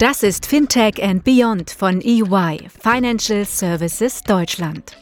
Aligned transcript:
Das 0.00 0.22
ist 0.22 0.46
Fintech 0.46 1.02
and 1.02 1.24
Beyond 1.24 1.72
von 1.72 2.00
EY, 2.00 2.68
Financial 2.80 3.44
Services 3.44 4.22
Deutschland. 4.22 4.96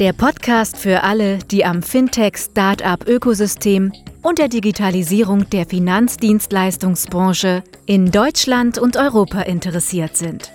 Der 0.00 0.14
Podcast 0.14 0.78
für 0.78 1.02
alle, 1.02 1.36
die 1.50 1.66
am 1.66 1.82
Fintech-Startup-Ökosystem 1.82 3.92
und 4.22 4.38
der 4.38 4.48
Digitalisierung 4.48 5.50
der 5.50 5.66
Finanzdienstleistungsbranche 5.66 7.62
in 7.84 8.10
Deutschland 8.10 8.78
und 8.78 8.96
Europa 8.96 9.42
interessiert 9.42 10.16
sind. 10.16 10.50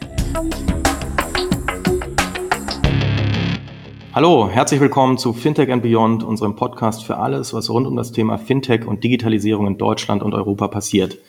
Hallo, 4.15 4.50
herzlich 4.50 4.79
willkommen 4.79 5.19
zu 5.19 5.33
Fintech 5.33 5.71
and 5.71 5.83
Beyond, 5.83 6.23
unserem 6.23 6.55
Podcast 6.55 7.04
für 7.04 7.18
alles, 7.18 7.54
was 7.54 7.69
rund 7.69 7.86
um 7.86 7.96
das 7.96 8.11
Thema 8.11 8.39
Fintech 8.39 8.87
und 8.87 9.04
Digitalisierung 9.04 9.68
in 9.68 9.78
Deutschland 9.78 10.23
und 10.23 10.33
Europa 10.33 10.68
passiert. 10.68 11.19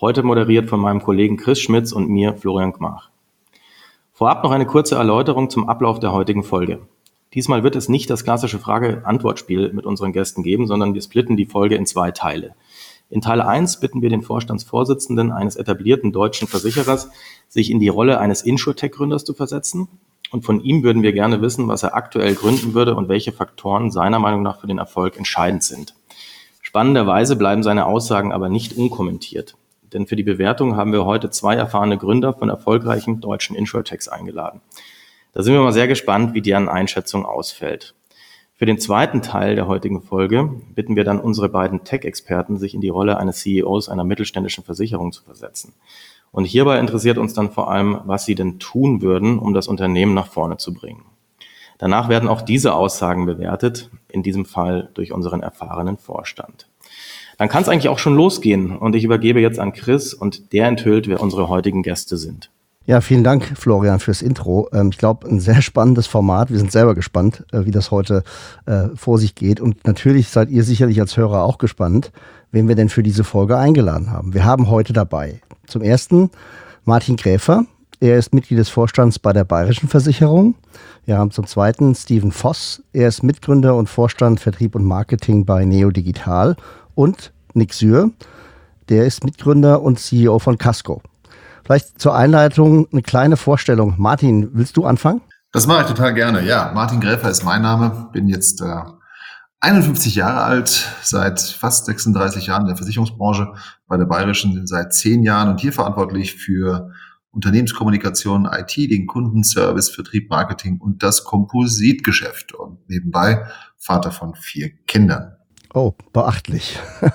Heute 0.00 0.22
moderiert 0.22 0.68
von 0.68 0.78
meinem 0.78 1.02
Kollegen 1.02 1.36
Chris 1.36 1.58
Schmitz 1.58 1.90
und 1.90 2.08
mir 2.08 2.36
Florian 2.36 2.72
Gmach. 2.72 3.10
Vorab 4.12 4.44
noch 4.44 4.52
eine 4.52 4.64
kurze 4.64 4.94
Erläuterung 4.94 5.50
zum 5.50 5.68
Ablauf 5.68 5.98
der 5.98 6.12
heutigen 6.12 6.44
Folge. 6.44 6.78
Diesmal 7.34 7.64
wird 7.64 7.74
es 7.74 7.88
nicht 7.88 8.08
das 8.08 8.22
klassische 8.22 8.60
Frage-Antwort-Spiel 8.60 9.72
mit 9.72 9.86
unseren 9.86 10.12
Gästen 10.12 10.44
geben, 10.44 10.68
sondern 10.68 10.94
wir 10.94 11.02
splitten 11.02 11.36
die 11.36 11.46
Folge 11.46 11.74
in 11.74 11.84
zwei 11.84 12.12
Teile. 12.12 12.54
In 13.10 13.22
Teil 13.22 13.42
1 13.42 13.80
bitten 13.80 14.00
wir 14.00 14.08
den 14.08 14.22
Vorstandsvorsitzenden 14.22 15.32
eines 15.32 15.56
etablierten 15.56 16.12
deutschen 16.12 16.46
Versicherers, 16.46 17.10
sich 17.48 17.68
in 17.68 17.80
die 17.80 17.88
Rolle 17.88 18.20
eines 18.20 18.42
Insurtech-Gründers 18.42 19.24
zu 19.24 19.34
versetzen. 19.34 19.88
Und 20.30 20.44
von 20.44 20.60
ihm 20.60 20.84
würden 20.84 21.02
wir 21.02 21.12
gerne 21.12 21.42
wissen, 21.42 21.66
was 21.66 21.82
er 21.82 21.96
aktuell 21.96 22.36
gründen 22.36 22.72
würde 22.72 22.94
und 22.94 23.08
welche 23.08 23.32
Faktoren 23.32 23.90
seiner 23.90 24.20
Meinung 24.20 24.42
nach 24.42 24.60
für 24.60 24.68
den 24.68 24.78
Erfolg 24.78 25.16
entscheidend 25.16 25.64
sind. 25.64 25.96
Spannenderweise 26.62 27.34
bleiben 27.34 27.64
seine 27.64 27.86
Aussagen 27.86 28.30
aber 28.30 28.48
nicht 28.48 28.76
unkommentiert. 28.76 29.56
Denn 29.98 30.06
für 30.06 30.14
die 30.14 30.22
Bewertung 30.22 30.76
haben 30.76 30.92
wir 30.92 31.04
heute 31.04 31.28
zwei 31.28 31.56
erfahrene 31.56 31.98
Gründer 31.98 32.32
von 32.32 32.48
erfolgreichen 32.48 33.20
deutschen 33.20 33.56
Insurtechs 33.56 34.06
eingeladen. 34.06 34.60
Da 35.32 35.42
sind 35.42 35.54
wir 35.54 35.60
mal 35.60 35.72
sehr 35.72 35.88
gespannt, 35.88 36.34
wie 36.34 36.40
deren 36.40 36.68
Einschätzung 36.68 37.26
ausfällt. 37.26 37.96
Für 38.54 38.64
den 38.64 38.78
zweiten 38.78 39.22
Teil 39.22 39.56
der 39.56 39.66
heutigen 39.66 40.00
Folge 40.00 40.50
bitten 40.72 40.94
wir 40.94 41.02
dann 41.02 41.18
unsere 41.18 41.48
beiden 41.48 41.82
Tech-Experten, 41.82 42.58
sich 42.58 42.74
in 42.74 42.80
die 42.80 42.90
Rolle 42.90 43.16
eines 43.16 43.40
CEOs 43.40 43.88
einer 43.88 44.04
mittelständischen 44.04 44.62
Versicherung 44.62 45.10
zu 45.10 45.24
versetzen. 45.24 45.74
Und 46.30 46.44
hierbei 46.44 46.78
interessiert 46.78 47.18
uns 47.18 47.34
dann 47.34 47.50
vor 47.50 47.68
allem, 47.68 47.98
was 48.04 48.24
sie 48.24 48.36
denn 48.36 48.60
tun 48.60 49.02
würden, 49.02 49.40
um 49.40 49.52
das 49.52 49.66
Unternehmen 49.66 50.14
nach 50.14 50.28
vorne 50.28 50.58
zu 50.58 50.74
bringen. 50.74 51.06
Danach 51.78 52.08
werden 52.08 52.28
auch 52.28 52.42
diese 52.42 52.72
Aussagen 52.74 53.26
bewertet, 53.26 53.90
in 54.06 54.22
diesem 54.22 54.44
Fall 54.44 54.90
durch 54.94 55.10
unseren 55.10 55.42
erfahrenen 55.42 55.98
Vorstand. 55.98 56.68
Dann 57.38 57.48
kann 57.48 57.62
es 57.62 57.68
eigentlich 57.68 57.88
auch 57.88 58.00
schon 58.00 58.16
losgehen 58.16 58.76
und 58.76 58.94
ich 58.94 59.04
übergebe 59.04 59.40
jetzt 59.40 59.60
an 59.60 59.72
Chris 59.72 60.12
und 60.12 60.52
der 60.52 60.66
enthüllt, 60.66 61.08
wer 61.08 61.20
unsere 61.20 61.48
heutigen 61.48 61.82
Gäste 61.82 62.16
sind. 62.16 62.50
Ja, 62.84 63.00
vielen 63.02 63.22
Dank, 63.22 63.52
Florian, 63.56 64.00
fürs 64.00 64.22
Intro. 64.22 64.68
Ähm, 64.72 64.88
ich 64.90 64.98
glaube, 64.98 65.28
ein 65.28 65.40
sehr 65.40 65.60
spannendes 65.62 66.06
Format. 66.06 66.50
Wir 66.50 66.58
sind 66.58 66.72
selber 66.72 66.94
gespannt, 66.94 67.44
äh, 67.52 67.64
wie 67.66 67.70
das 67.70 67.90
heute 67.90 68.24
äh, 68.66 68.88
vor 68.96 69.18
sich 69.18 69.34
geht. 69.34 69.60
Und 69.60 69.86
natürlich 69.86 70.30
seid 70.30 70.48
ihr 70.48 70.64
sicherlich 70.64 70.98
als 70.98 71.16
Hörer 71.16 71.44
auch 71.44 71.58
gespannt, 71.58 72.12
wen 72.50 72.66
wir 72.66 72.74
denn 72.74 72.88
für 72.88 73.02
diese 73.02 73.24
Folge 73.24 73.58
eingeladen 73.58 74.10
haben. 74.10 74.32
Wir 74.32 74.44
haben 74.44 74.70
heute 74.70 74.94
dabei 74.94 75.42
zum 75.66 75.82
ersten 75.82 76.30
Martin 76.84 77.16
Gräfer. 77.16 77.66
Er 78.00 78.16
ist 78.16 78.32
Mitglied 78.32 78.58
des 78.58 78.70
Vorstands 78.70 79.18
bei 79.18 79.32
der 79.32 79.44
Bayerischen 79.44 79.88
Versicherung. 79.88 80.54
Wir 81.04 81.18
haben 81.18 81.30
zum 81.30 81.46
zweiten 81.46 81.94
Steven 81.94 82.32
Voss. 82.32 82.82
Er 82.92 83.08
ist 83.08 83.22
Mitgründer 83.22 83.76
und 83.76 83.88
Vorstand 83.88 84.40
Vertrieb 84.40 84.74
und 84.74 84.84
Marketing 84.84 85.44
bei 85.44 85.64
Neo 85.66 85.90
Digital 85.90 86.56
und 86.98 87.32
Nick 87.54 87.74
Syr, 87.74 88.10
der 88.88 89.06
ist 89.06 89.22
Mitgründer 89.22 89.82
und 89.82 90.00
CEO 90.00 90.40
von 90.40 90.58
Casco. 90.58 91.00
Vielleicht 91.64 92.00
zur 92.00 92.16
Einleitung 92.16 92.88
eine 92.90 93.02
kleine 93.02 93.36
Vorstellung. 93.36 93.94
Martin, 93.98 94.50
willst 94.52 94.76
du 94.76 94.84
anfangen? 94.84 95.20
Das 95.52 95.68
mache 95.68 95.82
ich 95.82 95.86
total 95.86 96.12
gerne. 96.12 96.44
Ja, 96.44 96.72
Martin 96.74 97.00
Gräfer 97.00 97.30
ist 97.30 97.44
mein 97.44 97.62
Name. 97.62 98.08
Bin 98.12 98.26
jetzt 98.26 98.60
äh, 98.62 98.82
51 99.60 100.16
Jahre 100.16 100.42
alt, 100.42 100.88
seit 101.02 101.40
fast 101.40 101.86
36 101.86 102.48
Jahren 102.48 102.62
in 102.62 102.68
der 102.68 102.76
Versicherungsbranche, 102.76 103.52
bei 103.86 103.96
der 103.96 104.06
Bayerischen 104.06 104.66
seit 104.66 104.92
10 104.92 105.22
Jahren 105.22 105.50
und 105.50 105.60
hier 105.60 105.72
verantwortlich 105.72 106.34
für 106.34 106.90
Unternehmenskommunikation, 107.30 108.48
IT, 108.50 108.76
den 108.76 109.06
Kundenservice, 109.06 109.90
Vertrieb, 109.90 110.30
Marketing 110.30 110.78
und 110.78 111.04
das 111.04 111.22
Kompositgeschäft 111.22 112.54
und 112.54 112.88
nebenbei 112.88 113.46
Vater 113.76 114.10
von 114.10 114.34
vier 114.34 114.70
Kindern. 114.88 115.37
Oh, 115.74 115.92
beachtlich. 116.12 116.78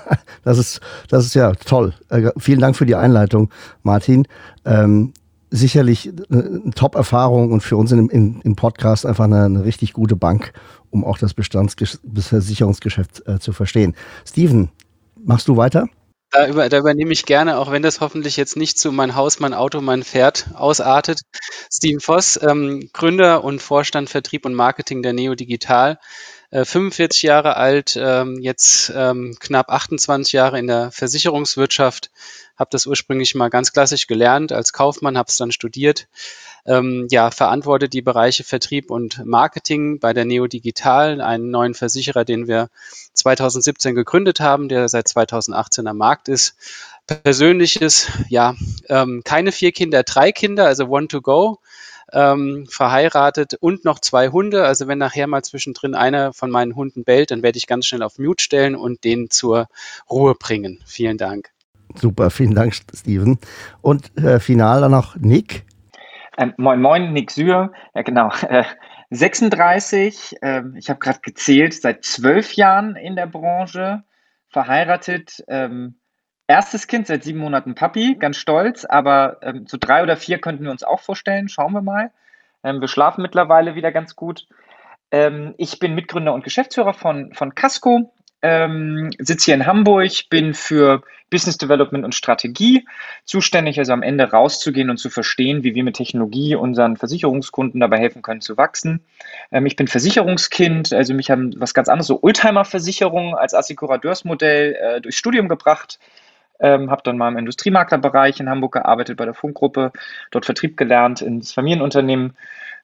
Das 0.44 0.58
ist, 0.58 0.82
das 1.08 1.24
ist 1.24 1.32
ja 1.32 1.52
toll. 1.52 1.94
Äh, 2.10 2.30
vielen 2.36 2.60
Dank 2.60 2.76
für 2.76 2.84
die 2.84 2.96
Einleitung, 2.96 3.48
Martin. 3.82 4.28
Ähm, 4.66 5.14
sicherlich 5.50 6.12
eine 6.28 6.70
Top-Erfahrung 6.74 7.50
und 7.50 7.62
für 7.62 7.78
uns 7.78 7.92
in, 7.92 8.10
in, 8.10 8.42
im 8.42 8.54
Podcast 8.54 9.06
einfach 9.06 9.24
eine, 9.24 9.44
eine, 9.44 9.64
richtig 9.64 9.94
gute 9.94 10.16
Bank, 10.16 10.52
um 10.90 11.02
auch 11.02 11.16
das 11.16 11.32
Bestandsversicherungsgeschäft 11.32 13.26
äh, 13.26 13.38
zu 13.38 13.54
verstehen. 13.54 13.94
Steven, 14.26 14.68
machst 15.24 15.48
du 15.48 15.56
weiter? 15.56 15.88
Da, 16.34 16.48
über, 16.48 16.68
da, 16.68 16.78
übernehme 16.78 17.12
ich 17.12 17.26
gerne, 17.26 17.58
auch 17.58 17.70
wenn 17.70 17.82
das 17.82 18.00
hoffentlich 18.00 18.36
jetzt 18.36 18.56
nicht 18.56 18.76
zu 18.76 18.90
mein 18.90 19.14
Haus, 19.14 19.38
mein 19.38 19.54
Auto, 19.54 19.80
mein 19.80 20.02
Pferd 20.02 20.46
ausartet. 20.54 21.20
Steven 21.72 22.00
Voss, 22.00 22.40
ähm, 22.42 22.90
Gründer 22.92 23.44
und 23.44 23.62
Vorstand 23.62 24.10
Vertrieb 24.10 24.44
und 24.44 24.54
Marketing 24.54 25.00
der 25.04 25.12
Neo 25.12 25.36
Digital. 25.36 26.00
45 26.50 27.22
äh, 27.22 27.26
Jahre 27.28 27.56
alt, 27.56 27.96
ähm, 28.00 28.40
jetzt 28.40 28.92
ähm, 28.96 29.36
knapp 29.38 29.70
28 29.70 30.32
Jahre 30.32 30.58
in 30.58 30.66
der 30.66 30.90
Versicherungswirtschaft, 30.90 32.10
habe 32.56 32.70
das 32.72 32.86
ursprünglich 32.86 33.36
mal 33.36 33.48
ganz 33.48 33.72
klassisch 33.72 34.08
gelernt 34.08 34.50
als 34.50 34.72
Kaufmann, 34.72 35.16
habe 35.16 35.28
es 35.28 35.36
dann 35.36 35.52
studiert. 35.52 36.08
Ähm, 36.66 37.06
ja, 37.10 37.30
verantworte 37.30 37.88
die 37.88 38.02
Bereiche 38.02 38.44
Vertrieb 38.44 38.90
und 38.90 39.24
Marketing 39.24 39.98
bei 39.98 40.12
der 40.12 40.24
Neo 40.24 40.46
Digital, 40.46 41.20
einen 41.20 41.50
neuen 41.50 41.74
Versicherer, 41.74 42.24
den 42.24 42.48
wir 42.48 42.68
2017 43.12 43.94
gegründet 43.94 44.40
haben, 44.40 44.68
der 44.68 44.88
seit 44.88 45.08
2018 45.08 45.86
am 45.86 45.98
Markt 45.98 46.28
ist. 46.28 46.56
Persönliches, 47.06 48.08
ja, 48.28 48.54
ähm, 48.88 49.22
keine 49.24 49.52
vier 49.52 49.72
Kinder, 49.72 50.02
drei 50.04 50.32
Kinder, 50.32 50.66
also 50.66 50.88
one 50.88 51.08
to 51.08 51.20
go 51.20 51.58
ähm, 52.12 52.66
verheiratet 52.68 53.54
und 53.54 53.84
noch 53.84 53.98
zwei 53.98 54.28
Hunde. 54.28 54.64
Also 54.64 54.86
wenn 54.86 54.98
nachher 54.98 55.26
mal 55.26 55.42
zwischendrin 55.42 55.94
einer 55.94 56.32
von 56.32 56.50
meinen 56.50 56.76
Hunden 56.76 57.04
bellt, 57.04 57.30
dann 57.30 57.42
werde 57.42 57.58
ich 57.58 57.66
ganz 57.66 57.86
schnell 57.86 58.02
auf 58.02 58.18
Mute 58.18 58.42
stellen 58.42 58.76
und 58.76 59.04
den 59.04 59.30
zur 59.30 59.68
Ruhe 60.08 60.34
bringen. 60.34 60.80
Vielen 60.86 61.18
Dank. 61.18 61.50
Super, 61.94 62.30
vielen 62.30 62.54
Dank, 62.54 62.74
Steven. 62.74 63.38
Und 63.82 64.16
äh, 64.16 64.40
final 64.40 64.80
dann 64.80 64.90
noch 64.90 65.16
Nick. 65.16 65.64
Ähm, 66.36 66.54
moin, 66.56 66.80
moin, 66.80 67.12
Nick 67.12 67.30
Syr. 67.30 67.72
Ja, 67.94 68.02
genau. 68.02 68.30
Äh, 68.48 68.64
36. 69.10 70.36
Äh, 70.42 70.62
ich 70.76 70.90
habe 70.90 70.98
gerade 70.98 71.20
gezählt, 71.20 71.74
seit 71.74 72.04
zwölf 72.04 72.54
Jahren 72.54 72.96
in 72.96 73.16
der 73.16 73.26
Branche, 73.26 74.02
verheiratet. 74.48 75.44
Ähm, 75.48 76.00
erstes 76.46 76.86
Kind, 76.86 77.06
seit 77.06 77.24
sieben 77.24 77.38
Monaten 77.38 77.74
Papi, 77.74 78.16
ganz 78.16 78.36
stolz, 78.36 78.84
aber 78.84 79.38
ähm, 79.42 79.66
so 79.66 79.76
drei 79.78 80.02
oder 80.02 80.16
vier 80.16 80.40
könnten 80.40 80.64
wir 80.64 80.70
uns 80.70 80.82
auch 80.82 81.00
vorstellen. 81.00 81.48
Schauen 81.48 81.72
wir 81.72 81.82
mal. 81.82 82.10
Ähm, 82.62 82.80
wir 82.80 82.88
schlafen 82.88 83.22
mittlerweile 83.22 83.74
wieder 83.74 83.92
ganz 83.92 84.16
gut. 84.16 84.46
Ähm, 85.10 85.54
ich 85.58 85.78
bin 85.78 85.94
Mitgründer 85.94 86.34
und 86.34 86.44
Geschäftsführer 86.44 86.94
von, 86.94 87.32
von 87.34 87.54
Casco, 87.54 88.12
ähm, 88.44 89.10
sitze 89.18 89.46
hier 89.46 89.54
in 89.54 89.64
Hamburg, 89.64 90.28
bin 90.28 90.52
für 90.52 91.02
Business 91.30 91.56
Development 91.56 92.04
und 92.04 92.14
Strategie 92.14 92.86
zuständig, 93.24 93.78
also 93.78 93.94
am 93.94 94.02
Ende 94.02 94.30
rauszugehen 94.30 94.90
und 94.90 94.98
zu 94.98 95.08
verstehen, 95.08 95.64
wie 95.64 95.74
wir 95.74 95.82
mit 95.82 95.96
Technologie 95.96 96.54
unseren 96.54 96.98
Versicherungskunden 96.98 97.80
dabei 97.80 97.98
helfen 97.98 98.20
können 98.20 98.42
zu 98.42 98.58
wachsen. 98.58 99.00
Ähm, 99.50 99.64
ich 99.64 99.76
bin 99.76 99.88
Versicherungskind, 99.88 100.92
also 100.92 101.14
mich 101.14 101.30
haben 101.30 101.54
was 101.56 101.72
ganz 101.72 101.88
anderes, 101.88 102.06
so 102.06 102.22
Oldtimer-Versicherungen 102.22 103.34
als 103.34 103.54
Assekurateursmodell 103.54 104.74
äh, 104.74 105.00
durchs 105.00 105.16
Studium 105.16 105.48
gebracht. 105.48 105.98
Ähm, 106.60 106.90
habe 106.90 107.02
dann 107.02 107.16
mal 107.16 107.30
im 107.30 107.38
Industriemaklerbereich 107.38 108.40
in 108.40 108.50
Hamburg 108.50 108.74
gearbeitet 108.74 109.16
bei 109.16 109.24
der 109.24 109.34
Funkgruppe, 109.34 109.90
dort 110.30 110.44
Vertrieb 110.44 110.76
gelernt, 110.76 111.22
ins 111.22 111.52
Familienunternehmen 111.52 112.36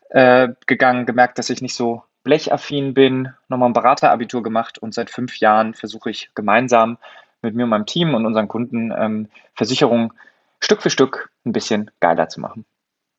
äh, 0.09 0.49
gegangen, 0.67 1.05
gemerkt, 1.05 1.39
dass 1.39 1.51
ich 1.51 1.61
nicht 1.61 1.75
so 1.75 2.03
blechaffin 2.23 2.95
bin, 2.95 3.33
nochmal 3.49 3.71
ein 3.71 3.75
Beraterabitur 3.75 4.43
gemacht 4.43 4.79
und 4.79 4.95
seit 4.95 5.11
fünf 5.11 5.39
Jahren 5.39 5.75
versuche 5.75 6.11
ich 6.11 6.31
gemeinsam 6.35 6.99
mit 7.43 7.55
mir 7.55 7.65
und 7.65 7.71
meinem 7.71 7.87
Team 7.87 8.15
und 8.15 8.27
unseren 8.27 8.49
Kunden 8.49 8.93
ähm, 8.97 9.29
Versicherungen 9.55 10.13
Stück 10.61 10.83
für 10.83 10.91
Stück 10.91 11.31
ein 11.47 11.53
bisschen 11.53 11.91
geiler 12.01 12.29
zu 12.29 12.41
machen. 12.41 12.65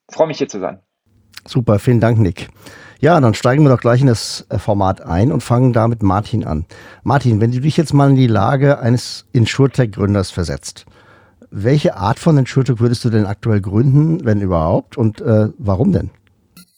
freue 0.10 0.28
mich 0.28 0.38
hier 0.38 0.48
zu 0.48 0.60
sein. 0.60 0.80
Super, 1.48 1.80
vielen 1.80 2.00
Dank, 2.00 2.20
Nick. 2.20 2.50
Ja, 3.00 3.20
dann 3.20 3.34
steigen 3.34 3.64
wir 3.64 3.70
doch 3.70 3.82
gleich 3.82 4.02
in 4.02 4.08
das 4.08 4.46
äh, 4.50 4.60
Format 4.60 5.02
ein 5.02 5.32
und 5.32 5.42
fangen 5.42 5.74
da 5.74 5.88
mit 5.88 6.04
Martin 6.04 6.46
an. 6.46 6.66
Martin, 7.04 7.42
wenn 7.42 7.52
du 7.52 7.60
dich 7.60 7.78
jetzt 7.78 7.96
mal 7.96 8.12
in 8.12 8.16
die 8.16 8.28
Lage 8.28 8.80
eines 8.80 9.26
Insurtech-Gründers 9.32 10.30
versetzt, 10.30 10.86
welche 11.50 11.98
Art 11.98 12.20
von 12.20 12.38
Insurtech 12.38 12.80
würdest 12.80 13.04
du 13.04 13.10
denn 13.10 13.26
aktuell 13.26 13.60
gründen, 13.60 14.24
wenn 14.24 14.40
überhaupt, 14.40 14.98
und 14.98 15.20
äh, 15.22 15.50
warum 15.58 15.92
denn? 15.92 16.12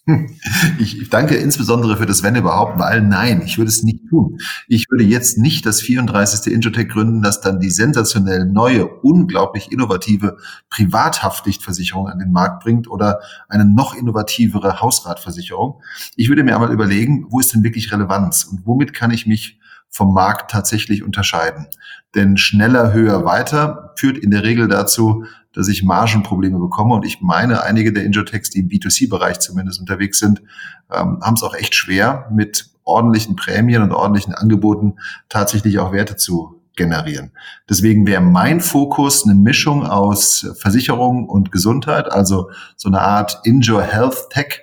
Ich 0.79 1.09
danke 1.09 1.35
insbesondere 1.35 1.97
für 1.97 2.05
das 2.05 2.23
Wenn 2.23 2.35
überhaupt, 2.35 2.79
weil 2.79 3.01
nein, 3.01 3.41
ich 3.45 3.57
würde 3.57 3.69
es 3.69 3.83
nicht 3.83 4.09
tun. 4.09 4.37
Ich 4.67 4.89
würde 4.89 5.03
jetzt 5.03 5.37
nicht 5.37 5.65
das 5.65 5.81
34. 5.81 6.53
Injotech 6.53 6.89
gründen, 6.89 7.21
das 7.21 7.41
dann 7.41 7.59
die 7.59 7.69
sensationell 7.69 8.45
neue, 8.45 8.85
unglaublich 8.85 9.71
innovative 9.71 10.37
Privathaftpflichtversicherung 10.69 12.07
an 12.07 12.19
den 12.19 12.31
Markt 12.31 12.63
bringt 12.63 12.89
oder 12.89 13.19
eine 13.47 13.65
noch 13.65 13.95
innovativere 13.95 14.81
Hausratversicherung. 14.81 15.81
Ich 16.15 16.29
würde 16.29 16.43
mir 16.43 16.55
einmal 16.55 16.73
überlegen, 16.73 17.27
wo 17.29 17.39
ist 17.39 17.53
denn 17.53 17.63
wirklich 17.63 17.91
Relevanz 17.91 18.43
und 18.43 18.65
womit 18.65 18.93
kann 18.93 19.11
ich 19.11 19.25
mich 19.25 19.59
vom 19.89 20.13
Markt 20.13 20.51
tatsächlich 20.51 21.03
unterscheiden? 21.03 21.67
Denn 22.15 22.37
schneller, 22.37 22.93
höher, 22.93 23.25
weiter 23.25 23.93
führt 23.95 24.17
in 24.17 24.31
der 24.31 24.43
Regel 24.43 24.67
dazu, 24.67 25.25
dass 25.53 25.67
ich 25.67 25.83
Margenprobleme 25.83 26.59
bekomme. 26.59 26.95
Und 26.95 27.05
ich 27.05 27.21
meine, 27.21 27.63
einige 27.63 27.93
der 27.93 28.03
Injotechs, 28.03 28.49
die 28.49 28.59
im 28.59 28.67
B2C-Bereich 28.67 29.39
zumindest 29.39 29.79
unterwegs 29.79 30.19
sind, 30.19 30.41
ähm, 30.91 31.19
haben 31.21 31.35
es 31.35 31.43
auch 31.43 31.55
echt 31.55 31.75
schwer, 31.75 32.27
mit 32.31 32.69
ordentlichen 32.83 33.35
Prämien 33.35 33.81
und 33.81 33.91
ordentlichen 33.91 34.33
Angeboten 34.33 34.95
tatsächlich 35.29 35.79
auch 35.79 35.93
Werte 35.93 36.15
zu 36.15 36.59
generieren. 36.75 37.31
Deswegen 37.69 38.07
wäre 38.07 38.21
mein 38.21 38.59
Fokus 38.59 39.25
eine 39.25 39.35
Mischung 39.35 39.85
aus 39.85 40.47
Versicherung 40.59 41.29
und 41.29 41.51
Gesundheit, 41.51 42.11
also 42.11 42.49
so 42.75 42.89
eine 42.89 43.01
Art 43.01 43.41
Injure 43.43 43.83
Health 43.83 44.29
Tech. 44.31 44.61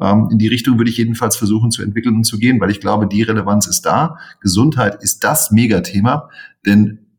Ähm, 0.00 0.28
in 0.32 0.38
die 0.38 0.48
Richtung 0.48 0.78
würde 0.78 0.90
ich 0.90 0.96
jedenfalls 0.96 1.36
versuchen 1.36 1.70
zu 1.70 1.82
entwickeln 1.82 2.16
und 2.16 2.24
zu 2.24 2.38
gehen, 2.38 2.60
weil 2.60 2.70
ich 2.70 2.80
glaube, 2.80 3.06
die 3.06 3.22
Relevanz 3.22 3.66
ist 3.66 3.82
da. 3.82 4.16
Gesundheit 4.40 5.02
ist 5.02 5.22
das 5.22 5.50
Megathema, 5.50 6.30
denn 6.64 7.09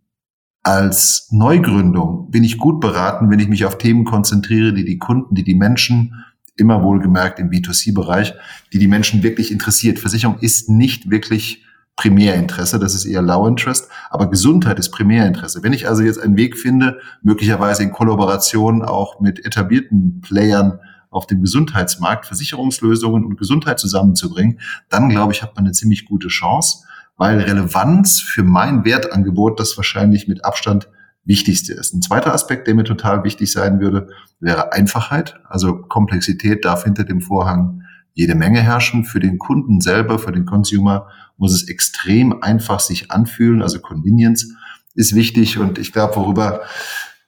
als 0.64 1.28
Neugründung 1.32 2.30
bin 2.30 2.44
ich 2.44 2.58
gut 2.58 2.80
beraten, 2.80 3.30
wenn 3.30 3.40
ich 3.40 3.48
mich 3.48 3.66
auf 3.66 3.78
Themen 3.78 4.06
konzentriere, 4.06 4.74
die 4.74 4.86
die 4.86 5.00
Kunden, 5.00 5.34
die 5.36 5.44
die 5.44 5.56
Menschen, 5.56 6.24
immer 6.58 6.84
wohlgemerkt 6.84 7.40
im 7.40 7.50
B2C-Bereich, 7.50 8.34
die 8.72 8.80
die 8.80 8.88
Menschen 8.88 9.24
wirklich 9.24 9.52
interessiert. 9.52 10.00
Versicherung 10.00 10.38
ist 10.40 10.70
nicht 10.70 11.10
wirklich 11.10 11.66
Primärinteresse, 11.96 12.80
das 12.80 12.96
ist 12.96 13.06
eher 13.06 13.22
Low 13.22 13.48
Interest, 13.48 13.90
aber 14.10 14.30
Gesundheit 14.30 14.80
ist 14.80 14.92
Primärinteresse. 14.92 15.64
Wenn 15.64 15.74
ich 15.74 15.88
also 15.88 16.04
jetzt 16.04 16.20
einen 16.20 16.38
Weg 16.38 16.58
finde, 16.58 17.00
möglicherweise 17.22 17.84
in 17.84 17.92
Kollaboration 17.92 18.82
auch 18.82 19.20
mit 19.20 19.46
etablierten 19.46 20.22
Playern 20.22 20.80
auf 21.10 21.28
dem 21.28 21.42
Gesundheitsmarkt 21.42 22.26
Versicherungslösungen 22.26 23.26
und 23.26 23.38
Gesundheit 23.38 23.80
zusammenzubringen, 23.80 24.60
dann 24.90 25.10
glaube 25.10 25.34
ich, 25.34 25.44
hat 25.44 25.56
man 25.56 25.66
eine 25.66 25.74
ziemlich 25.74 26.06
gute 26.06 26.30
Chance 26.30 26.86
weil 27.22 27.40
Relevanz 27.40 28.20
für 28.20 28.42
mein 28.42 28.84
Wertangebot 28.84 29.60
das 29.60 29.78
wahrscheinlich 29.78 30.28
mit 30.28 30.44
Abstand 30.44 30.90
wichtigste 31.24 31.72
ist. 31.72 31.94
Ein 31.94 32.02
zweiter 32.02 32.34
Aspekt, 32.34 32.66
der 32.66 32.74
mir 32.74 32.84
total 32.84 33.24
wichtig 33.24 33.52
sein 33.52 33.80
würde, 33.80 34.08
wäre 34.40 34.74
Einfachheit. 34.74 35.40
Also 35.48 35.84
Komplexität 35.84 36.66
darf 36.66 36.84
hinter 36.84 37.04
dem 37.04 37.22
Vorhang 37.22 37.84
jede 38.16 38.34
Menge 38.34 38.62
herrschen. 38.62 39.06
Für 39.06 39.20
den 39.20 39.38
Kunden 39.38 39.82
selber, 39.82 40.18
für 40.18 40.32
den 40.32 40.46
Consumer 40.46 41.10
muss 41.38 41.54
es 41.54 41.68
extrem 41.68 42.42
einfach 42.42 42.80
sich 42.80 43.12
anfühlen. 43.12 43.62
Also 43.62 43.78
Convenience 43.78 44.56
ist 44.96 45.14
wichtig 45.14 45.60
und 45.60 45.78
ich 45.78 45.92
glaube, 45.92 46.16
worüber 46.16 46.62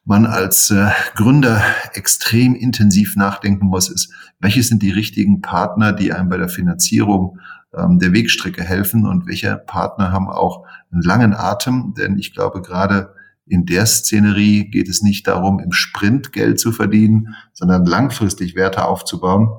man 0.05 0.25
als 0.25 0.71
äh, 0.71 0.89
Gründer 1.13 1.61
extrem 1.93 2.55
intensiv 2.55 3.15
nachdenken 3.15 3.67
muss, 3.67 3.91
ist, 3.91 4.11
welche 4.39 4.63
sind 4.63 4.81
die 4.81 4.91
richtigen 4.91 5.41
Partner, 5.41 5.93
die 5.93 6.13
einem 6.13 6.29
bei 6.29 6.37
der 6.37 6.49
Finanzierung 6.49 7.37
ähm, 7.75 7.99
der 7.99 8.13
Wegstrecke 8.13 8.63
helfen 8.63 9.07
und 9.07 9.27
welche 9.27 9.57
Partner 9.57 10.11
haben 10.11 10.29
auch 10.29 10.65
einen 10.91 11.01
langen 11.01 11.33
Atem, 11.33 11.93
denn 11.97 12.17
ich 12.17 12.33
glaube 12.33 12.61
gerade 12.61 13.13
in 13.45 13.65
der 13.65 13.85
Szenerie 13.85 14.69
geht 14.69 14.87
es 14.87 15.01
nicht 15.01 15.27
darum, 15.27 15.59
im 15.59 15.73
Sprint 15.73 16.31
Geld 16.31 16.57
zu 16.59 16.71
verdienen, 16.71 17.35
sondern 17.51 17.85
langfristig 17.85 18.55
Werte 18.55 18.85
aufzubauen, 18.85 19.49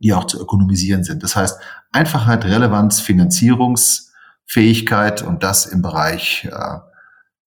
die 0.00 0.14
auch 0.14 0.26
zu 0.26 0.40
ökonomisieren 0.40 1.02
sind. 1.02 1.20
Das 1.22 1.36
heißt, 1.36 1.58
Einfachheit, 1.92 2.44
Relevanz, 2.44 3.00
Finanzierungsfähigkeit 3.00 5.22
und 5.22 5.42
das 5.42 5.66
im 5.66 5.82
Bereich 5.82 6.48
äh, 6.50 6.78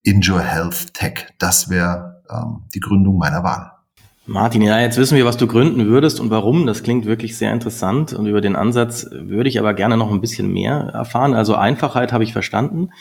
Enjoy 0.03 0.43
Health 0.43 0.93
Tech. 0.93 1.27
Das 1.39 1.69
wäre 1.69 2.21
ähm, 2.29 2.65
die 2.73 2.81
Gründung 2.81 3.17
meiner 3.17 3.43
Wahl. 3.43 3.72
Martin, 4.25 4.61
ja, 4.61 4.79
jetzt 4.79 4.97
wissen 4.97 5.17
wir, 5.17 5.25
was 5.25 5.35
du 5.35 5.47
gründen 5.47 5.85
würdest 5.87 6.21
und 6.21 6.29
warum. 6.29 6.65
Das 6.65 6.81
klingt 6.81 7.05
wirklich 7.05 7.37
sehr 7.37 7.51
interessant. 7.51 8.13
Und 8.13 8.25
über 8.25 8.39
den 8.39 8.55
Ansatz 8.55 9.05
würde 9.11 9.49
ich 9.49 9.59
aber 9.59 9.73
gerne 9.73 9.97
noch 9.97 10.09
ein 10.11 10.21
bisschen 10.21 10.47
mehr 10.53 10.91
erfahren. 10.93 11.33
Also 11.33 11.55
Einfachheit 11.55 12.13
habe 12.13 12.23
ich 12.23 12.31
verstanden. 12.31 12.91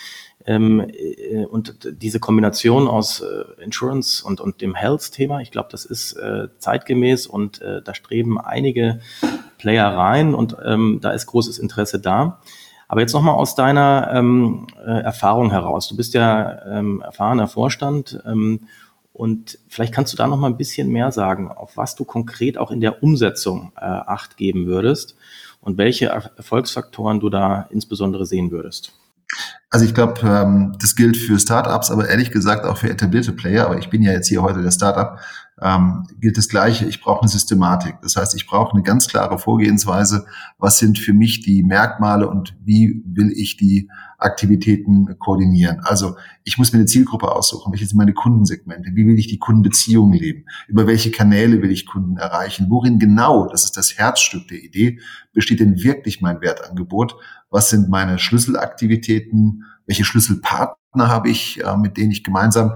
Ähm, 0.45 0.81
äh, 0.81 1.45
und 1.45 1.79
diese 2.03 2.19
Kombination 2.19 2.89
aus 2.89 3.21
äh, 3.21 3.63
Insurance 3.63 4.27
und, 4.27 4.41
und 4.41 4.61
dem 4.61 4.75
Health-Thema, 4.75 5.41
ich 5.41 5.53
glaube, 5.53 5.69
das 5.71 5.85
ist 5.85 6.15
äh, 6.15 6.49
zeitgemäß 6.59 7.29
und 7.29 7.61
da 7.63 7.95
streben 7.95 8.41
einige 8.41 8.99
Player 9.59 9.87
rein 9.87 10.35
und 10.35 10.57
ähm, 10.65 10.99
da 11.01 11.13
ist 11.13 11.27
großes 11.27 11.59
Interesse 11.61 12.01
da. 12.01 12.41
Aber 12.89 13.01
jetzt 13.01 13.13
nochmal 13.13 13.37
aus 13.37 13.55
deiner 13.55 14.11
ähm, 14.13 14.67
äh, 14.85 15.03
Erfahrung 15.03 15.53
heraus. 15.53 15.87
Du 15.87 15.97
bist 15.97 16.15
ja 16.15 16.43
erfahrener 16.43 17.47
Vorstand 17.47 18.21
und 19.13 19.59
vielleicht 19.69 19.93
kannst 19.93 20.13
du 20.13 20.17
da 20.17 20.27
noch 20.27 20.39
mal 20.39 20.49
ein 20.49 20.57
bisschen 20.57 20.89
mehr 20.89 21.13
sagen, 21.13 21.51
auf 21.51 21.77
was 21.77 21.95
du 21.95 22.05
konkret 22.05 22.57
auch 22.57 22.71
in 22.71 22.81
der 22.81 23.03
Umsetzung 23.03 23.73
äh, 23.77 23.85
Acht 23.85 24.37
geben 24.37 24.67
würdest 24.67 25.17
und 25.61 25.79
welche 25.79 26.07
Erfolgsfaktoren 26.07 27.21
du 27.21 27.29
da 27.29 27.69
insbesondere 27.71 28.27
sehen 28.27 28.51
würdest. 28.51 28.93
Also 29.71 29.87
ich 29.87 29.95
glaube, 29.95 30.21
ähm, 30.23 30.77
das 30.81 30.97
gilt 30.97 31.17
für 31.17 31.39
Startups, 31.39 31.91
aber 31.91 32.09
ehrlich 32.09 32.31
gesagt 32.31 32.67
auch 32.67 32.77
für 32.77 32.91
etablierte 32.91 33.33
Player. 33.33 33.67
Aber 33.67 33.79
ich 33.79 33.89
bin 33.89 34.03
ja 34.03 34.13
jetzt 34.13 34.29
hier 34.29 34.43
heute 34.43 34.63
der 34.63 34.71
Startup. 34.71 35.19
Ähm, 35.61 36.07
gilt 36.21 36.39
das 36.39 36.49
Gleiche. 36.49 36.87
Ich 36.87 37.01
brauche 37.01 37.21
eine 37.21 37.29
Systematik. 37.29 37.97
Das 38.03 38.17
heißt, 38.17 38.35
ich 38.35 38.47
brauche 38.47 38.73
eine 38.73 38.83
ganz 38.83 39.07
klare 39.09 39.39
Vorgehensweise. 39.39 40.27
Was 40.59 40.79
sind 40.79 40.99
für 40.99 41.13
mich 41.13 41.43
die 41.43 41.63
Merkmale 41.63 42.29
und 42.29 42.57
wie 42.65 43.03
will 43.05 43.31
ich 43.31 43.57
die 43.57 43.89
Aktivitäten 44.23 45.19
koordinieren. 45.19 45.81
Also 45.81 46.17
ich 46.45 46.59
muss 46.59 46.73
mir 46.73 46.79
eine 46.79 46.87
Zielgruppe 46.87 47.31
aussuchen, 47.31 47.73
welche 47.73 47.87
sind 47.87 47.99
meine 47.99 48.15
Kundensegmente, 48.15 48.91
wie 48.95 49.07
will 49.07 49.19
ich 49.19 49.27
die 49.27 49.39
Kundenbeziehungen 49.39 50.19
leben, 50.19 50.45
über 50.69 50.87
welche 50.87 51.11
Kanäle 51.11 51.61
will 51.63 51.71
ich 51.71 51.87
Kunden 51.87 52.17
erreichen, 52.17 52.67
worin 52.71 52.99
genau, 52.99 53.47
das 53.47 53.65
ist 53.65 53.77
das 53.77 53.99
Herzstück 53.99 54.49
der 54.49 54.63
Idee, 54.63 55.01
besteht 55.33 55.61
denn 55.61 55.83
wirklich 55.83 56.21
mein 56.21 56.41
Wertangebot, 56.41 57.17
was 57.51 57.71
sind 57.71 57.89
meine 57.89 58.19
Schlüsselaktivitäten, 58.19 59.65
welche 59.87 60.05
Schlüsselpartner 60.05 61.09
habe 61.09 61.29
ich, 61.29 61.63
äh, 61.63 61.77
mit 61.77 61.97
denen 61.97 62.13
ich 62.13 62.25
gemeinsam 62.25 62.73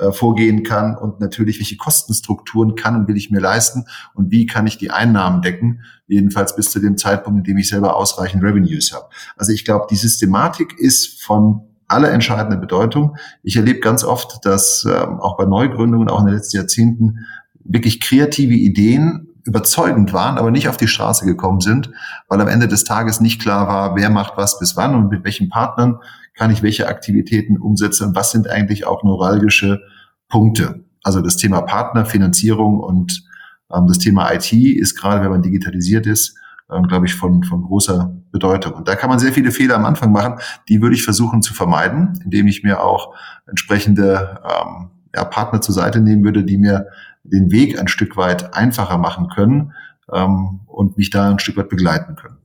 äh, 0.00 0.12
vorgehen 0.12 0.62
kann 0.62 0.96
und 0.96 1.20
natürlich, 1.20 1.58
welche 1.58 1.76
Kostenstrukturen 1.76 2.74
kann 2.74 2.96
und 2.96 3.08
will 3.08 3.16
ich 3.16 3.30
mir 3.30 3.40
leisten 3.40 3.84
und 4.14 4.30
wie 4.30 4.46
kann 4.46 4.66
ich 4.66 4.78
die 4.78 4.90
Einnahmen 4.90 5.42
decken, 5.42 5.82
jedenfalls 6.06 6.56
bis 6.56 6.70
zu 6.70 6.80
dem 6.80 6.96
Zeitpunkt, 6.96 7.38
in 7.38 7.44
dem 7.44 7.58
ich 7.58 7.68
selber 7.68 7.96
ausreichend 7.96 8.42
Revenues 8.42 8.92
habe. 8.92 9.06
Also 9.36 9.52
ich 9.52 9.64
glaube, 9.64 9.86
die 9.90 9.96
Systematik 9.96 10.78
ist 10.78 11.22
von 11.22 11.62
aller 11.86 12.10
entscheidender 12.12 12.56
Bedeutung. 12.56 13.16
Ich 13.42 13.56
erlebe 13.56 13.80
ganz 13.80 14.04
oft, 14.04 14.44
dass 14.46 14.84
ähm, 14.84 15.20
auch 15.20 15.36
bei 15.36 15.44
Neugründungen, 15.44 16.08
auch 16.08 16.20
in 16.20 16.26
den 16.26 16.34
letzten 16.36 16.56
Jahrzehnten, 16.56 17.26
wirklich 17.64 18.00
kreative 18.00 18.54
Ideen 18.54 19.28
überzeugend 19.44 20.12
waren, 20.12 20.38
aber 20.38 20.50
nicht 20.50 20.68
auf 20.68 20.76
die 20.76 20.88
Straße 20.88 21.24
gekommen 21.24 21.60
sind, 21.60 21.90
weil 22.28 22.40
am 22.40 22.48
Ende 22.48 22.68
des 22.68 22.84
Tages 22.84 23.20
nicht 23.20 23.40
klar 23.40 23.68
war, 23.68 23.96
wer 23.96 24.10
macht 24.10 24.36
was 24.36 24.58
bis 24.58 24.76
wann 24.76 24.94
und 24.94 25.10
mit 25.10 25.24
welchen 25.24 25.48
Partnern 25.48 25.98
kann 26.40 26.50
ich 26.50 26.62
welche 26.62 26.88
Aktivitäten 26.88 27.58
umsetzen 27.58 28.08
und 28.08 28.16
was 28.16 28.30
sind 28.30 28.48
eigentlich 28.48 28.86
auch 28.86 29.04
neuralgische 29.04 29.82
Punkte. 30.30 30.86
Also 31.02 31.20
das 31.20 31.36
Thema 31.36 31.60
Partner, 31.60 32.06
Finanzierung 32.06 32.80
und 32.80 33.22
ähm, 33.70 33.86
das 33.86 33.98
Thema 33.98 34.32
IT 34.32 34.50
ist 34.50 34.98
gerade, 34.98 35.22
wenn 35.22 35.28
man 35.28 35.42
digitalisiert 35.42 36.06
ist, 36.06 36.34
ähm, 36.72 36.84
glaube 36.84 37.04
ich, 37.04 37.14
von, 37.14 37.42
von 37.42 37.60
großer 37.60 38.16
Bedeutung. 38.32 38.72
Und 38.72 38.88
da 38.88 38.94
kann 38.94 39.10
man 39.10 39.18
sehr 39.18 39.34
viele 39.34 39.50
Fehler 39.50 39.74
am 39.74 39.84
Anfang 39.84 40.12
machen. 40.12 40.36
Die 40.70 40.80
würde 40.80 40.94
ich 40.94 41.02
versuchen 41.02 41.42
zu 41.42 41.52
vermeiden, 41.52 42.18
indem 42.24 42.46
ich 42.46 42.64
mir 42.64 42.80
auch 42.82 43.14
entsprechende 43.46 44.40
ähm, 44.42 44.92
ja, 45.14 45.26
Partner 45.26 45.60
zur 45.60 45.74
Seite 45.74 46.00
nehmen 46.00 46.24
würde, 46.24 46.42
die 46.42 46.56
mir 46.56 46.86
den 47.22 47.52
Weg 47.52 47.78
ein 47.78 47.88
Stück 47.88 48.16
weit 48.16 48.54
einfacher 48.54 48.96
machen 48.96 49.28
können 49.28 49.74
ähm, 50.10 50.60
und 50.66 50.96
mich 50.96 51.10
da 51.10 51.28
ein 51.28 51.38
Stück 51.38 51.58
weit 51.58 51.68
begleiten 51.68 52.16
können. 52.16 52.38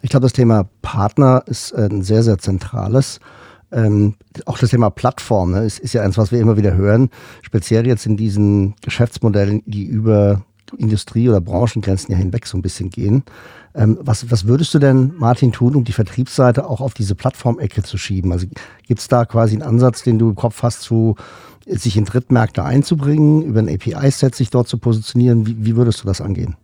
Ich 0.00 0.08
glaube, 0.08 0.24
das 0.24 0.32
Thema 0.32 0.70
Partner 0.80 1.42
ist 1.44 1.72
äh, 1.72 1.90
ein 1.90 2.00
sehr, 2.00 2.22
sehr 2.22 2.38
zentrales. 2.38 3.20
Ähm, 3.72 4.14
auch 4.46 4.58
das 4.58 4.70
Thema 4.70 4.90
Plattform 4.90 5.52
ne, 5.52 5.64
ist, 5.64 5.78
ist 5.78 5.94
ja 5.94 6.02
eins, 6.02 6.18
was 6.18 6.30
wir 6.30 6.40
immer 6.40 6.56
wieder 6.56 6.74
hören, 6.74 7.10
speziell 7.42 7.86
jetzt 7.86 8.06
in 8.06 8.16
diesen 8.16 8.74
Geschäftsmodellen, 8.82 9.62
die 9.66 9.84
über 9.84 10.42
Industrie- 10.76 11.28
oder 11.28 11.40
Branchengrenzen 11.40 12.12
ja 12.12 12.18
hinweg 12.18 12.46
so 12.46 12.56
ein 12.56 12.62
bisschen 12.62 12.90
gehen. 12.90 13.24
Ähm, 13.74 13.98
was, 14.00 14.30
was 14.30 14.46
würdest 14.46 14.74
du 14.74 14.78
denn, 14.78 15.14
Martin, 15.16 15.52
tun, 15.52 15.74
um 15.74 15.84
die 15.84 15.92
Vertriebsseite 15.92 16.66
auch 16.66 16.80
auf 16.80 16.94
diese 16.94 17.14
Plattformecke 17.14 17.82
zu 17.82 17.98
schieben? 17.98 18.32
Also 18.32 18.46
gibt 18.86 19.00
es 19.00 19.08
da 19.08 19.24
quasi 19.24 19.54
einen 19.54 19.62
Ansatz, 19.62 20.02
den 20.02 20.18
du 20.18 20.30
im 20.30 20.34
Kopf 20.34 20.62
hast, 20.62 20.82
zu 20.82 21.16
sich 21.66 21.96
in 21.96 22.04
Drittmärkte 22.04 22.64
einzubringen, 22.64 23.42
über 23.42 23.60
ein 23.60 23.68
API-Set 23.68 24.34
sich 24.34 24.50
dort 24.50 24.68
zu 24.68 24.78
positionieren? 24.78 25.46
Wie, 25.46 25.64
wie 25.64 25.76
würdest 25.76 26.02
du 26.02 26.06
das 26.06 26.20
angehen? 26.20 26.56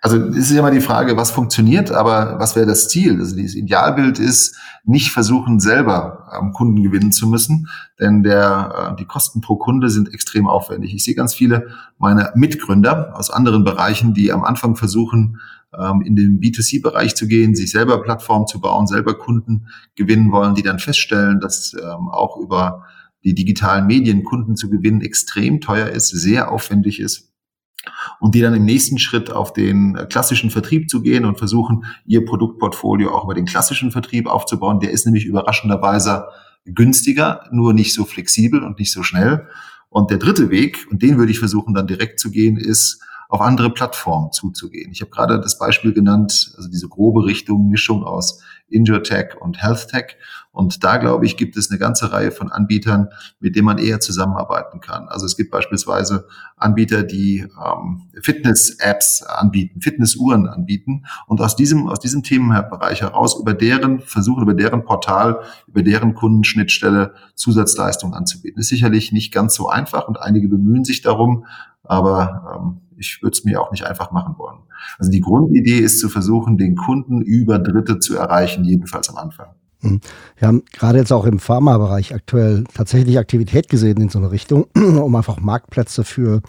Also 0.00 0.16
es 0.16 0.36
ist 0.36 0.52
ja 0.52 0.60
immer 0.60 0.70
die 0.70 0.80
Frage, 0.80 1.16
was 1.16 1.30
funktioniert, 1.30 1.90
aber 1.90 2.38
was 2.38 2.56
wäre 2.56 2.66
das 2.66 2.88
Ziel? 2.88 3.18
Also 3.20 3.36
dieses 3.36 3.54
Idealbild 3.54 4.18
ist, 4.18 4.56
nicht 4.84 5.10
versuchen, 5.10 5.60
selber 5.60 6.26
am 6.30 6.52
Kunden 6.52 6.82
gewinnen 6.82 7.12
zu 7.12 7.28
müssen, 7.28 7.68
denn 7.98 8.22
der, 8.22 8.92
äh, 8.92 8.96
die 8.96 9.04
Kosten 9.04 9.40
pro 9.40 9.56
Kunde 9.56 9.90
sind 9.90 10.12
extrem 10.12 10.48
aufwendig. 10.48 10.94
Ich 10.94 11.04
sehe 11.04 11.14
ganz 11.14 11.34
viele 11.34 11.68
meiner 11.98 12.32
Mitgründer 12.34 13.16
aus 13.16 13.30
anderen 13.30 13.64
Bereichen, 13.64 14.14
die 14.14 14.32
am 14.32 14.42
Anfang 14.42 14.76
versuchen, 14.76 15.38
ähm, 15.78 16.02
in 16.02 16.16
den 16.16 16.40
B2C-Bereich 16.40 17.14
zu 17.14 17.26
gehen, 17.26 17.54
sich 17.54 17.70
selber 17.70 18.02
Plattformen 18.02 18.46
zu 18.46 18.60
bauen, 18.60 18.86
selber 18.86 19.14
Kunden 19.14 19.66
gewinnen 19.96 20.32
wollen, 20.32 20.54
die 20.54 20.62
dann 20.62 20.78
feststellen, 20.78 21.40
dass 21.40 21.74
ähm, 21.74 22.08
auch 22.08 22.38
über 22.38 22.84
die 23.22 23.34
digitalen 23.34 23.86
Medien 23.86 24.24
Kunden 24.24 24.56
zu 24.56 24.70
gewinnen 24.70 25.02
extrem 25.02 25.60
teuer 25.60 25.88
ist, 25.88 26.08
sehr 26.08 26.50
aufwendig 26.50 27.00
ist 27.00 27.29
und 28.20 28.34
die 28.34 28.40
dann 28.40 28.54
im 28.54 28.64
nächsten 28.64 28.98
Schritt 28.98 29.30
auf 29.30 29.52
den 29.52 29.98
klassischen 30.08 30.50
Vertrieb 30.50 30.88
zu 30.88 31.02
gehen 31.02 31.24
und 31.24 31.38
versuchen, 31.38 31.84
ihr 32.06 32.24
Produktportfolio 32.24 33.12
auch 33.12 33.24
über 33.24 33.34
den 33.34 33.46
klassischen 33.46 33.90
Vertrieb 33.90 34.26
aufzubauen. 34.26 34.80
Der 34.80 34.90
ist 34.90 35.06
nämlich 35.06 35.24
überraschenderweise 35.24 36.26
günstiger, 36.66 37.44
nur 37.50 37.72
nicht 37.72 37.94
so 37.94 38.04
flexibel 38.04 38.62
und 38.62 38.78
nicht 38.78 38.92
so 38.92 39.02
schnell. 39.02 39.46
Und 39.88 40.10
der 40.10 40.18
dritte 40.18 40.50
Weg, 40.50 40.86
und 40.90 41.02
den 41.02 41.18
würde 41.18 41.32
ich 41.32 41.38
versuchen 41.38 41.74
dann 41.74 41.86
direkt 41.86 42.20
zu 42.20 42.30
gehen, 42.30 42.56
ist, 42.56 43.02
auf 43.30 43.40
andere 43.40 43.70
Plattformen 43.70 44.32
zuzugehen. 44.32 44.90
Ich 44.90 45.00
habe 45.00 45.10
gerade 45.10 45.40
das 45.40 45.56
Beispiel 45.56 45.92
genannt, 45.92 46.52
also 46.56 46.68
diese 46.68 46.88
grobe 46.88 47.24
Richtung, 47.24 47.68
Mischung 47.68 48.02
aus 48.02 48.42
Injure-Tech 48.68 49.36
und 49.40 49.62
Health-Tech. 49.62 50.16
Und 50.52 50.82
da, 50.82 50.96
glaube 50.96 51.26
ich, 51.26 51.36
gibt 51.36 51.56
es 51.56 51.70
eine 51.70 51.78
ganze 51.78 52.12
Reihe 52.12 52.32
von 52.32 52.50
Anbietern, 52.50 53.08
mit 53.38 53.54
denen 53.54 53.66
man 53.66 53.78
eher 53.78 54.00
zusammenarbeiten 54.00 54.80
kann. 54.80 55.06
Also 55.08 55.24
es 55.24 55.36
gibt 55.36 55.52
beispielsweise 55.52 56.26
Anbieter, 56.56 57.04
die 57.04 57.38
ähm, 57.40 58.08
Fitness-Apps 58.20 59.22
anbieten, 59.22 59.80
Fitnessuhren 59.80 60.48
anbieten 60.48 61.04
und 61.26 61.40
aus 61.40 61.54
diesem, 61.54 61.88
aus 61.88 62.00
diesem 62.00 62.24
Themenbereich 62.24 63.00
heraus 63.02 63.38
über 63.40 63.54
deren 63.54 64.00
versuchen, 64.00 64.42
über 64.42 64.54
deren 64.54 64.84
Portal, 64.84 65.40
über 65.68 65.82
deren 65.82 66.14
Kundenschnittstelle 66.14 67.14
Zusatzleistungen 67.36 68.14
anzubieten. 68.14 68.60
Ist 68.60 68.68
sicherlich 68.68 69.12
nicht 69.12 69.32
ganz 69.32 69.54
so 69.54 69.68
einfach 69.68 70.08
und 70.08 70.20
einige 70.20 70.48
bemühen 70.48 70.84
sich 70.84 71.00
darum, 71.00 71.44
aber 71.84 72.56
ähm, 72.56 72.80
ich 72.96 73.22
würde 73.22 73.36
es 73.36 73.44
mir 73.44 73.62
auch 73.62 73.70
nicht 73.70 73.84
einfach 73.84 74.10
machen 74.10 74.34
wollen. 74.36 74.58
Also 74.98 75.10
die 75.10 75.20
Grundidee 75.20 75.78
ist 75.78 76.00
zu 76.00 76.08
versuchen, 76.08 76.58
den 76.58 76.76
Kunden 76.76 77.22
über 77.22 77.58
Dritte 77.58 77.98
zu 77.98 78.16
erreichen, 78.16 78.64
jedenfalls 78.64 79.08
am 79.08 79.16
Anfang. 79.16 79.54
Hm. 79.80 80.00
Wir 80.36 80.48
haben 80.48 80.62
gerade 80.72 80.98
jetzt 80.98 81.12
auch 81.12 81.24
im 81.24 81.38
Pharmabereich 81.38 82.14
aktuell 82.14 82.64
tatsächlich 82.74 83.18
Aktivität 83.18 83.68
gesehen 83.68 84.00
in 84.00 84.08
so 84.08 84.18
eine 84.18 84.30
Richtung, 84.30 84.64
um 84.74 85.14
einfach 85.14 85.40
Marktplätze 85.40 86.04
für 86.04 86.42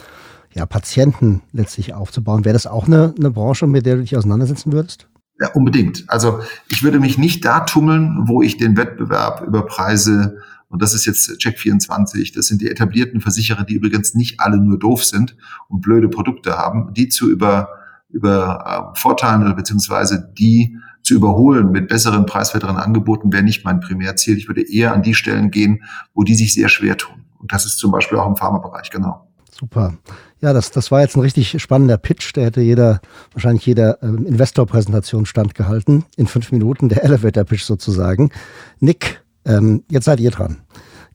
ja, 0.53 0.65
Patienten 0.65 1.41
letztlich 1.53 1.93
aufzubauen. 1.93 2.43
Wäre 2.43 2.53
das 2.53 2.67
auch 2.67 2.87
eine, 2.87 3.13
eine 3.17 3.31
Branche, 3.31 3.67
mit 3.67 3.85
der 3.85 3.95
du 3.95 4.01
dich 4.01 4.17
auseinandersetzen 4.17 4.73
würdest? 4.73 5.07
Ja, 5.39 5.49
unbedingt. 5.53 6.03
Also 6.07 6.39
ich 6.69 6.83
würde 6.83 6.99
mich 6.99 7.17
nicht 7.17 7.45
da 7.45 7.61
tummeln, 7.61 8.25
wo 8.27 8.41
ich 8.41 8.57
den 8.57 8.77
Wettbewerb 8.77 9.41
über 9.47 9.65
Preise 9.65 10.37
und 10.71 10.81
das 10.81 10.93
ist 10.93 11.05
jetzt 11.05 11.29
Check24. 11.29 12.33
Das 12.33 12.47
sind 12.47 12.61
die 12.61 12.69
etablierten 12.69 13.19
Versicherer, 13.19 13.65
die 13.65 13.73
übrigens 13.73 14.13
nicht 14.13 14.39
alle 14.39 14.57
nur 14.57 14.79
doof 14.79 15.03
sind 15.03 15.35
und 15.67 15.81
blöde 15.81 16.07
Produkte 16.07 16.57
haben, 16.57 16.93
die 16.93 17.09
zu 17.09 17.29
über, 17.29 17.69
über 18.09 18.93
äh, 18.93 18.97
Vorteilen 18.97 19.41
oder 19.41 19.53
beziehungsweise 19.53 20.31
die 20.37 20.77
zu 21.11 21.17
überholen 21.17 21.71
mit 21.71 21.89
besseren, 21.89 22.25
preiswerteren 22.25 22.77
Angeboten 22.77 23.33
wäre 23.33 23.43
nicht 23.43 23.65
mein 23.65 23.81
Primärziel. 23.81 24.37
Ich 24.37 24.47
würde 24.47 24.61
eher 24.61 24.93
an 24.93 25.03
die 25.03 25.13
Stellen 25.13 25.51
gehen, 25.51 25.83
wo 26.13 26.23
die 26.23 26.35
sich 26.35 26.53
sehr 26.53 26.69
schwer 26.69 26.95
tun. 26.95 27.25
Und 27.37 27.51
das 27.51 27.65
ist 27.65 27.79
zum 27.79 27.91
Beispiel 27.91 28.17
auch 28.17 28.27
im 28.27 28.37
Pharmabereich, 28.37 28.89
genau. 28.89 29.27
Super. 29.51 29.95
Ja, 30.39 30.53
das, 30.53 30.71
das 30.71 30.89
war 30.89 31.01
jetzt 31.01 31.17
ein 31.17 31.21
richtig 31.21 31.61
spannender 31.61 31.97
Pitch. 31.97 32.33
Der 32.35 32.45
hätte 32.45 32.61
jeder, 32.61 33.01
wahrscheinlich 33.33 33.65
jeder 33.65 34.01
ähm, 34.01 34.25
Investorpräsentation 34.25 35.25
standgehalten. 35.25 36.05
In 36.15 36.27
fünf 36.27 36.53
Minuten, 36.53 36.87
der 36.87 37.03
Elevator-Pitch 37.03 37.63
sozusagen. 37.63 38.31
Nick, 38.79 39.21
ähm, 39.43 39.83
jetzt 39.89 40.05
seid 40.05 40.21
ihr 40.21 40.31
dran. 40.31 40.61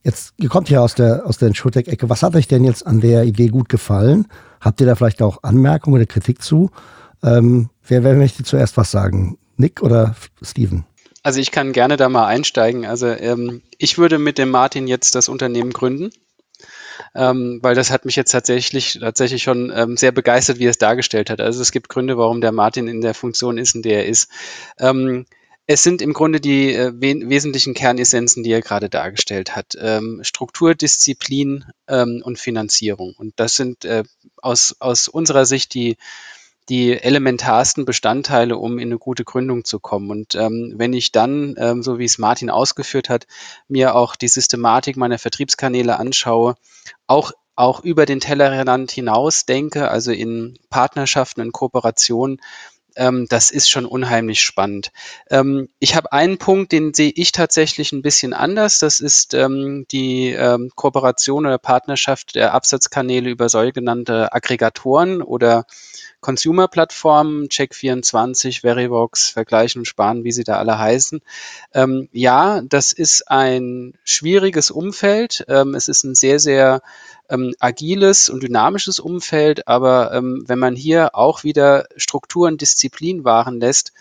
Jetzt, 0.05 0.35
ihr 0.37 0.51
kommt 0.51 0.69
ja 0.69 0.81
aus 0.81 0.95
der, 0.95 1.25
aus 1.27 1.39
der 1.39 1.49
Insurtech-Ecke. 1.49 2.11
Was 2.11 2.23
hat 2.23 2.37
euch 2.37 2.49
denn 2.49 2.65
jetzt 2.65 2.87
an 2.87 3.01
der 3.01 3.25
Idee 3.25 3.49
gut 3.49 3.71
gefallen? 3.71 4.27
Habt 4.61 4.79
ihr 4.83 4.87
da 4.87 4.95
vielleicht 4.95 5.23
auch 5.23 5.43
Anmerkungen 5.43 5.97
oder 5.97 6.07
Kritik 6.07 6.43
zu? 6.43 6.71
Ähm, 7.23 7.71
wer, 7.89 8.05
wer 8.05 8.15
möchte 8.15 8.45
zuerst 8.45 8.77
was 8.77 8.91
sagen? 8.91 9.39
Nick 9.57 9.83
oder 9.83 10.15
Steven? 10.43 10.85
Also 11.23 11.41
ich 11.41 11.51
kann 11.51 11.73
gerne 11.73 11.97
da 11.97 12.09
mal 12.09 12.27
einsteigen. 12.27 12.87
Also 12.87 13.09
ähm, 13.09 13.63
ich 13.79 13.99
würde 13.99 14.19
mit 14.19 14.39
dem 14.39 14.51
Martin 14.51 14.87
jetzt 14.87 15.15
das 15.15 15.29
Unternehmen 15.29 15.73
gründen. 15.73 16.11
Ähm, 17.15 17.59
weil 17.63 17.75
das 17.75 17.91
hat 17.91 18.05
mich 18.05 18.17
jetzt 18.17 18.31
tatsächlich, 18.31 18.99
tatsächlich 19.01 19.43
schon 19.43 19.73
ähm, 19.75 19.97
sehr 19.97 20.13
begeistert, 20.13 20.59
wie 20.59 20.67
er 20.67 20.71
es 20.71 20.79
dargestellt 20.79 21.31
hat. 21.31 21.41
Also 21.41 21.61
es 21.61 21.73
gibt 21.73 21.89
Gründe, 21.89 22.17
warum 22.17 22.41
der 22.41 22.53
Martin 22.53 22.89
in 22.89 23.01
der 23.01 23.15
Funktion 23.15 23.59
ist, 23.59 23.75
in 23.75 23.83
der 23.83 24.05
er 24.05 24.07
ist. 24.07 24.31
Ähm, 24.79 25.27
es 25.67 25.83
sind 25.83 26.01
im 26.01 26.13
Grunde 26.13 26.41
die 26.41 26.73
äh, 26.73 26.93
we 26.95 27.29
wesentlichen 27.29 27.75
Kernessenzen, 27.75 28.45
die 28.45 28.53
er 28.53 28.63
gerade 28.63 28.89
dargestellt 28.89 29.57
hat. 29.57 29.77
Ähm, 29.81 30.21
Struktur, 30.23 30.75
Disziplin 30.75 31.65
ähm, 31.89 32.23
und 32.25 32.39
Finanzierung. 32.39 33.15
Und 33.19 33.35
das 33.37 33.57
sind 33.57 33.85
äh, 33.85 34.05
aus, 34.37 34.77
aus 34.79 35.09
unserer 35.09 35.45
Sicht 35.45 35.75
die, 35.75 35.97
die 36.69 37.01
elementarsten 37.01 37.85
Bestandteile, 37.85 38.57
um 38.57 38.79
in 38.79 38.89
eine 38.89 38.99
gute 38.99 39.25
Gründung 39.25 39.65
zu 39.65 39.79
kommen. 39.79 40.11
Und 40.11 40.35
ähm, 40.35 40.75
wenn 40.77 40.93
ich 40.93 41.13
dann, 41.13 41.55
ähm, 41.59 41.83
so 41.83 41.99
wie 41.99 42.05
es 42.05 42.19
Martin 42.19 42.51
ausgeführt 42.51 43.09
hat, 43.09 43.27
mir 43.69 43.95
auch 43.95 44.17
die 44.17 44.29
Systematik 44.29 44.97
meiner 44.97 45.19
Vertriebskanäle 45.19 45.99
anschaue, 45.99 46.57
auch 47.07 47.33
auch 47.59 47.83
über 47.83 48.05
den 48.05 48.21
Tellerrand 48.21 48.91
hinaus 48.91 49.47
denke, 49.47 49.89
also 49.89 50.13
in 50.13 50.59
Partnerschaften, 50.69 51.41
in 51.41 51.53
Kooperationen, 51.53 52.39
ähm, 52.97 53.27
das 53.29 53.51
ist 53.51 53.71
schon 53.71 53.87
unheimlich 53.87 54.41
spannend. 54.41 54.91
Ähm, 55.31 55.69
ich 55.79 55.95
habe 55.95 56.13
einen 56.13 56.39
Punkt, 56.39 56.73
den 56.73 56.95
sehe 56.95 57.13
ich 57.15 57.33
tatsächlich 57.33 57.93
ein 57.93 58.03
bisschen 58.03 58.33
anders. 58.33 58.79
Das 58.79 59.01
ist 59.01 59.35
ähm, 59.35 59.87
die 59.91 60.31
ähm, 60.31 60.71
Kooperation 60.75 61.47
oder 61.47 61.59
Partnerschaft 61.59 62.35
der 62.35 62.55
Absatzkanäle 62.55 63.31
über 63.31 63.49
sogenannte 63.49 64.33
Aggregatoren 64.33 65.23
oder 65.23 65.67
Consumer-Plattformen, 66.27 67.47
Check24, 67.47 68.63
Verivox, 68.63 69.31
Vergleichen 69.31 69.83
und 69.83 69.85
Sparen, 69.85 70.25
wie 70.25 70.33
sie 70.33 70.43
da 70.43 70.57
alle 70.59 70.77
heißen. 70.77 71.21
Ähm, 71.73 72.09
ja, 72.11 72.63
das 72.63 72.93
ist 72.93 73.31
ein 73.31 73.95
schwieriges 74.03 74.73
Umfeld. 74.73 75.45
Ähm, 75.47 75.77
es 75.77 75.87
ist 75.87 76.03
ein 76.03 76.17
sehr, 76.17 76.41
sehr 76.41 76.83
ähm, 77.29 77.55
agiles 77.61 78.29
und 78.29 78.43
dynamisches 78.43 78.99
Umfeld, 78.99 79.69
aber 79.69 80.13
ähm, 80.15 80.43
wenn 80.49 80.59
man 80.59 80.75
hier 80.75 81.15
auch 81.15 81.45
wieder 81.45 81.87
Strukturen, 81.97 82.57
Disziplin 82.57 83.23
wahren 83.23 83.61
lässt, 83.61 83.93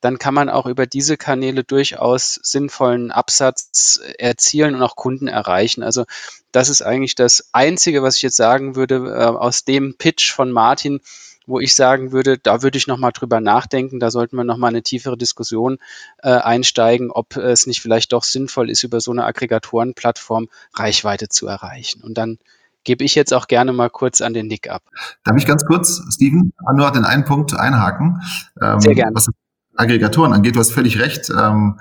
dann 0.00 0.18
kann 0.18 0.32
man 0.32 0.48
auch 0.48 0.64
über 0.64 0.86
diese 0.86 1.18
Kanäle 1.18 1.64
durchaus 1.64 2.40
sinnvollen 2.42 3.10
Absatz 3.10 4.00
erzielen 4.16 4.74
und 4.74 4.82
auch 4.82 4.96
Kunden 4.96 5.28
erreichen. 5.28 5.82
Also 5.82 6.06
das 6.50 6.70
ist 6.70 6.80
eigentlich 6.80 7.14
das 7.14 7.50
Einzige, 7.52 8.02
was 8.02 8.16
ich 8.16 8.22
jetzt 8.22 8.36
sagen 8.36 8.74
würde 8.74 8.94
äh, 8.94 9.24
aus 9.24 9.64
dem 9.64 9.98
Pitch 9.98 10.32
von 10.32 10.50
Martin, 10.50 11.02
wo 11.46 11.60
ich 11.60 11.74
sagen 11.74 12.12
würde, 12.12 12.38
da 12.38 12.62
würde 12.62 12.78
ich 12.78 12.86
nochmal 12.86 13.12
drüber 13.12 13.40
nachdenken, 13.40 14.00
da 14.00 14.10
sollten 14.10 14.36
wir 14.36 14.44
nochmal 14.44 14.70
eine 14.70 14.82
tiefere 14.82 15.16
Diskussion 15.16 15.78
äh, 16.22 16.30
einsteigen, 16.30 17.10
ob 17.10 17.36
es 17.36 17.66
nicht 17.66 17.80
vielleicht 17.80 18.12
doch 18.12 18.24
sinnvoll 18.24 18.70
ist, 18.70 18.82
über 18.82 19.00
so 19.00 19.10
eine 19.10 19.24
Aggregatorenplattform 19.24 20.48
Reichweite 20.74 21.28
zu 21.28 21.46
erreichen. 21.46 22.02
Und 22.02 22.16
dann 22.16 22.38
gebe 22.84 23.04
ich 23.04 23.14
jetzt 23.14 23.32
auch 23.32 23.46
gerne 23.46 23.72
mal 23.72 23.90
kurz 23.90 24.20
an 24.20 24.34
den 24.34 24.46
Nick 24.46 24.70
ab. 24.70 24.82
Darf 25.24 25.36
ich 25.36 25.46
ganz 25.46 25.64
kurz, 25.64 26.02
Steven, 26.10 26.52
nur 26.74 26.90
den 26.92 27.04
einen 27.04 27.24
Punkt 27.24 27.58
einhaken? 27.58 28.20
Ähm, 28.60 28.80
Sehr 28.80 28.94
gerne. 28.94 29.14
Was 29.14 29.28
Aggregatoren 29.76 30.32
angeht, 30.32 30.54
du 30.56 30.60
hast 30.60 30.72
völlig 30.72 30.98
recht. 31.00 31.30
Ähm, 31.30 31.80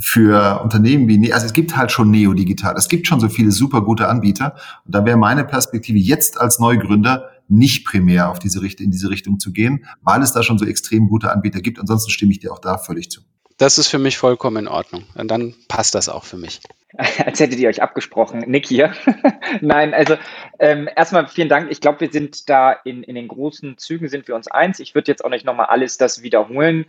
für 0.00 0.60
Unternehmen 0.62 1.08
wie, 1.08 1.18
ne-, 1.18 1.32
also 1.32 1.46
es 1.46 1.52
gibt 1.52 1.76
halt 1.76 1.90
schon 1.90 2.10
Neo-Digital, 2.10 2.74
es 2.76 2.88
gibt 2.88 3.06
schon 3.06 3.20
so 3.20 3.28
viele 3.28 3.52
super 3.52 3.80
gute 3.80 4.08
Anbieter. 4.08 4.54
Und 4.84 4.94
da 4.94 5.04
wäre 5.04 5.16
meine 5.16 5.44
Perspektive 5.44 5.98
jetzt 5.98 6.40
als 6.40 6.58
Neugründer 6.58 7.30
nicht 7.48 7.84
primär 7.84 8.30
auf 8.30 8.38
diese 8.38 8.62
Richtung, 8.62 8.86
in 8.86 8.90
diese 8.90 9.10
Richtung 9.10 9.40
zu 9.40 9.52
gehen, 9.52 9.86
weil 10.02 10.22
es 10.22 10.32
da 10.32 10.42
schon 10.42 10.58
so 10.58 10.66
extrem 10.66 11.08
gute 11.08 11.32
Anbieter 11.32 11.60
gibt. 11.60 11.78
Ansonsten 11.78 12.10
stimme 12.10 12.32
ich 12.32 12.38
dir 12.38 12.52
auch 12.52 12.60
da 12.60 12.78
völlig 12.78 13.10
zu. 13.10 13.22
Das 13.58 13.76
ist 13.76 13.88
für 13.88 13.98
mich 13.98 14.16
vollkommen 14.18 14.56
in 14.56 14.68
Ordnung. 14.68 15.04
Und 15.16 15.28
dann 15.30 15.54
passt 15.66 15.94
das 15.96 16.08
auch 16.08 16.24
für 16.24 16.36
mich. 16.36 16.60
Als 17.24 17.40
hättet 17.40 17.58
ihr 17.58 17.68
euch 17.68 17.82
abgesprochen. 17.82 18.44
Nick 18.46 18.66
hier. 18.66 18.92
Nein, 19.60 19.94
also 19.94 20.16
ähm, 20.60 20.88
erstmal 20.94 21.26
vielen 21.26 21.48
Dank. 21.48 21.70
Ich 21.70 21.80
glaube, 21.80 22.00
wir 22.00 22.12
sind 22.12 22.48
da 22.48 22.72
in, 22.72 23.02
in 23.02 23.16
den 23.16 23.26
großen 23.26 23.76
Zügen 23.76 24.08
sind 24.08 24.28
wir 24.28 24.36
uns 24.36 24.48
eins. 24.48 24.78
Ich 24.78 24.94
würde 24.94 25.10
jetzt 25.10 25.24
auch 25.24 25.30
nicht 25.30 25.44
nochmal 25.44 25.66
alles 25.66 25.98
das 25.98 26.22
wiederholen. 26.22 26.86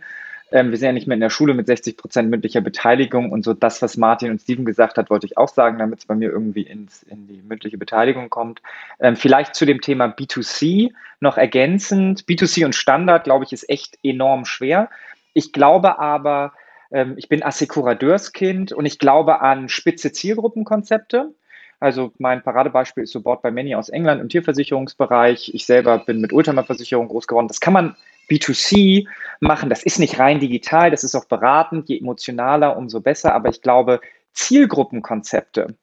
Ähm, 0.52 0.70
wir 0.70 0.78
sind 0.78 0.86
ja 0.86 0.92
nicht 0.92 1.06
mehr 1.06 1.14
in 1.14 1.20
der 1.20 1.30
Schule 1.30 1.54
mit 1.54 1.66
60 1.66 1.96
Prozent 1.96 2.30
mündlicher 2.30 2.60
Beteiligung 2.60 3.30
und 3.30 3.44
so 3.44 3.54
das, 3.54 3.80
was 3.82 3.96
Martin 3.96 4.30
und 4.30 4.40
Steven 4.40 4.64
gesagt 4.64 4.98
hat, 4.98 5.10
wollte 5.10 5.26
ich 5.26 5.38
auch 5.38 5.48
sagen, 5.48 5.78
damit 5.78 6.00
es 6.00 6.06
bei 6.06 6.14
mir 6.14 6.30
irgendwie 6.30 6.62
ins, 6.62 7.02
in 7.04 7.26
die 7.28 7.42
mündliche 7.42 7.78
Beteiligung 7.78 8.30
kommt. 8.30 8.60
Ähm, 8.98 9.16
vielleicht 9.16 9.54
zu 9.54 9.64
dem 9.64 9.80
Thema 9.80 10.06
B2C 10.06 10.92
noch 11.20 11.36
ergänzend. 11.36 12.24
B2C 12.24 12.64
und 12.64 12.74
Standard, 12.74 13.24
glaube 13.24 13.44
ich, 13.44 13.52
ist 13.52 13.68
echt 13.68 13.98
enorm 14.02 14.44
schwer. 14.44 14.90
Ich 15.34 15.52
glaube 15.52 15.98
aber, 15.98 16.52
ähm, 16.90 17.14
ich 17.16 17.28
bin 17.28 17.42
Assekurateurs-Kind 17.42 18.72
und 18.72 18.86
ich 18.86 18.98
glaube 18.98 19.40
an 19.40 19.68
spitze 19.68 20.12
Zielgruppenkonzepte. 20.12 21.32
Also 21.78 22.12
mein 22.18 22.42
Paradebeispiel 22.42 23.04
ist 23.04 23.12
Support 23.12 23.40
by 23.42 23.50
Many 23.50 23.74
aus 23.74 23.88
England 23.88 24.20
im 24.20 24.28
Tierversicherungsbereich. 24.28 25.52
Ich 25.54 25.64
selber 25.64 25.98
bin 25.98 26.20
mit 26.20 26.32
Ultima-Versicherung 26.32 27.08
groß 27.08 27.26
geworden. 27.26 27.48
Das 27.48 27.60
kann 27.60 27.72
man 27.72 27.96
B2C 28.30 29.06
machen. 29.40 29.70
Das 29.70 29.82
ist 29.82 29.98
nicht 29.98 30.18
rein 30.18 30.40
digital, 30.40 30.90
das 30.90 31.04
ist 31.04 31.14
auch 31.14 31.26
beratend. 31.26 31.88
Je 31.88 31.98
emotionaler, 31.98 32.76
umso 32.76 33.00
besser. 33.00 33.34
Aber 33.34 33.48
ich 33.48 33.62
glaube, 33.62 34.00
Zielgruppenkonzepte 34.32 35.74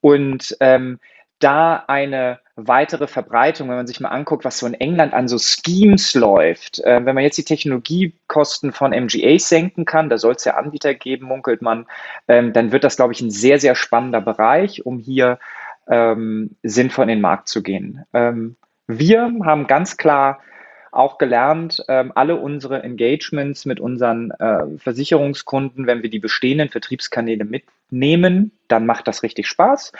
und 0.00 0.56
ähm, 0.60 0.98
da 1.38 1.84
eine 1.86 2.40
weitere 2.56 3.06
Verbreitung, 3.06 3.68
wenn 3.68 3.76
man 3.76 3.86
sich 3.86 4.00
mal 4.00 4.08
anguckt, 4.08 4.44
was 4.44 4.58
so 4.58 4.66
in 4.66 4.74
England 4.74 5.12
an 5.12 5.28
so 5.28 5.36
Schemes 5.38 6.14
läuft, 6.14 6.80
äh, 6.80 7.04
wenn 7.04 7.14
man 7.14 7.24
jetzt 7.24 7.36
die 7.36 7.44
Technologiekosten 7.44 8.72
von 8.72 8.92
MGA 8.92 9.38
senken 9.38 9.84
kann, 9.84 10.08
da 10.08 10.16
soll 10.16 10.34
es 10.34 10.44
ja 10.44 10.54
Anbieter 10.54 10.94
geben, 10.94 11.26
munkelt 11.26 11.60
man, 11.60 11.86
ähm, 12.28 12.54
dann 12.54 12.72
wird 12.72 12.84
das, 12.84 12.96
glaube 12.96 13.12
ich, 13.12 13.20
ein 13.20 13.30
sehr, 13.30 13.58
sehr 13.58 13.74
spannender 13.74 14.22
Bereich, 14.22 14.86
um 14.86 14.98
hier 14.98 15.38
ähm, 15.88 16.56
sinnvoll 16.62 17.04
in 17.04 17.08
den 17.10 17.20
Markt 17.20 17.48
zu 17.48 17.62
gehen. 17.62 18.04
Ähm, 18.14 18.56
wir 18.86 19.32
haben 19.44 19.66
ganz 19.66 19.98
klar 19.98 20.40
auch 20.92 21.18
gelernt, 21.18 21.84
ähm, 21.88 22.12
alle 22.14 22.36
unsere 22.36 22.82
Engagements 22.82 23.64
mit 23.64 23.80
unseren 23.80 24.30
äh, 24.32 24.78
Versicherungskunden, 24.78 25.86
wenn 25.86 26.02
wir 26.02 26.10
die 26.10 26.18
bestehenden 26.18 26.68
Vertriebskanäle 26.68 27.44
mitnehmen, 27.44 28.52
dann 28.68 28.86
macht 28.86 29.06
das 29.08 29.22
richtig 29.22 29.46
Spaß. 29.46 29.92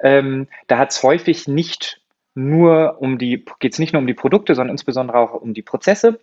Ähm, 0.00 0.48
da 0.66 0.78
hat 0.78 0.90
es 0.90 1.02
häufig 1.02 1.48
nicht 1.48 2.00
nur 2.34 3.00
um 3.00 3.18
die, 3.18 3.44
geht 3.58 3.72
es 3.72 3.78
nicht 3.78 3.92
nur 3.92 4.00
um 4.00 4.06
die 4.06 4.14
Produkte, 4.14 4.54
sondern 4.54 4.74
insbesondere 4.74 5.18
auch 5.18 5.34
um 5.34 5.54
die 5.54 5.62
Prozesse. 5.62 6.20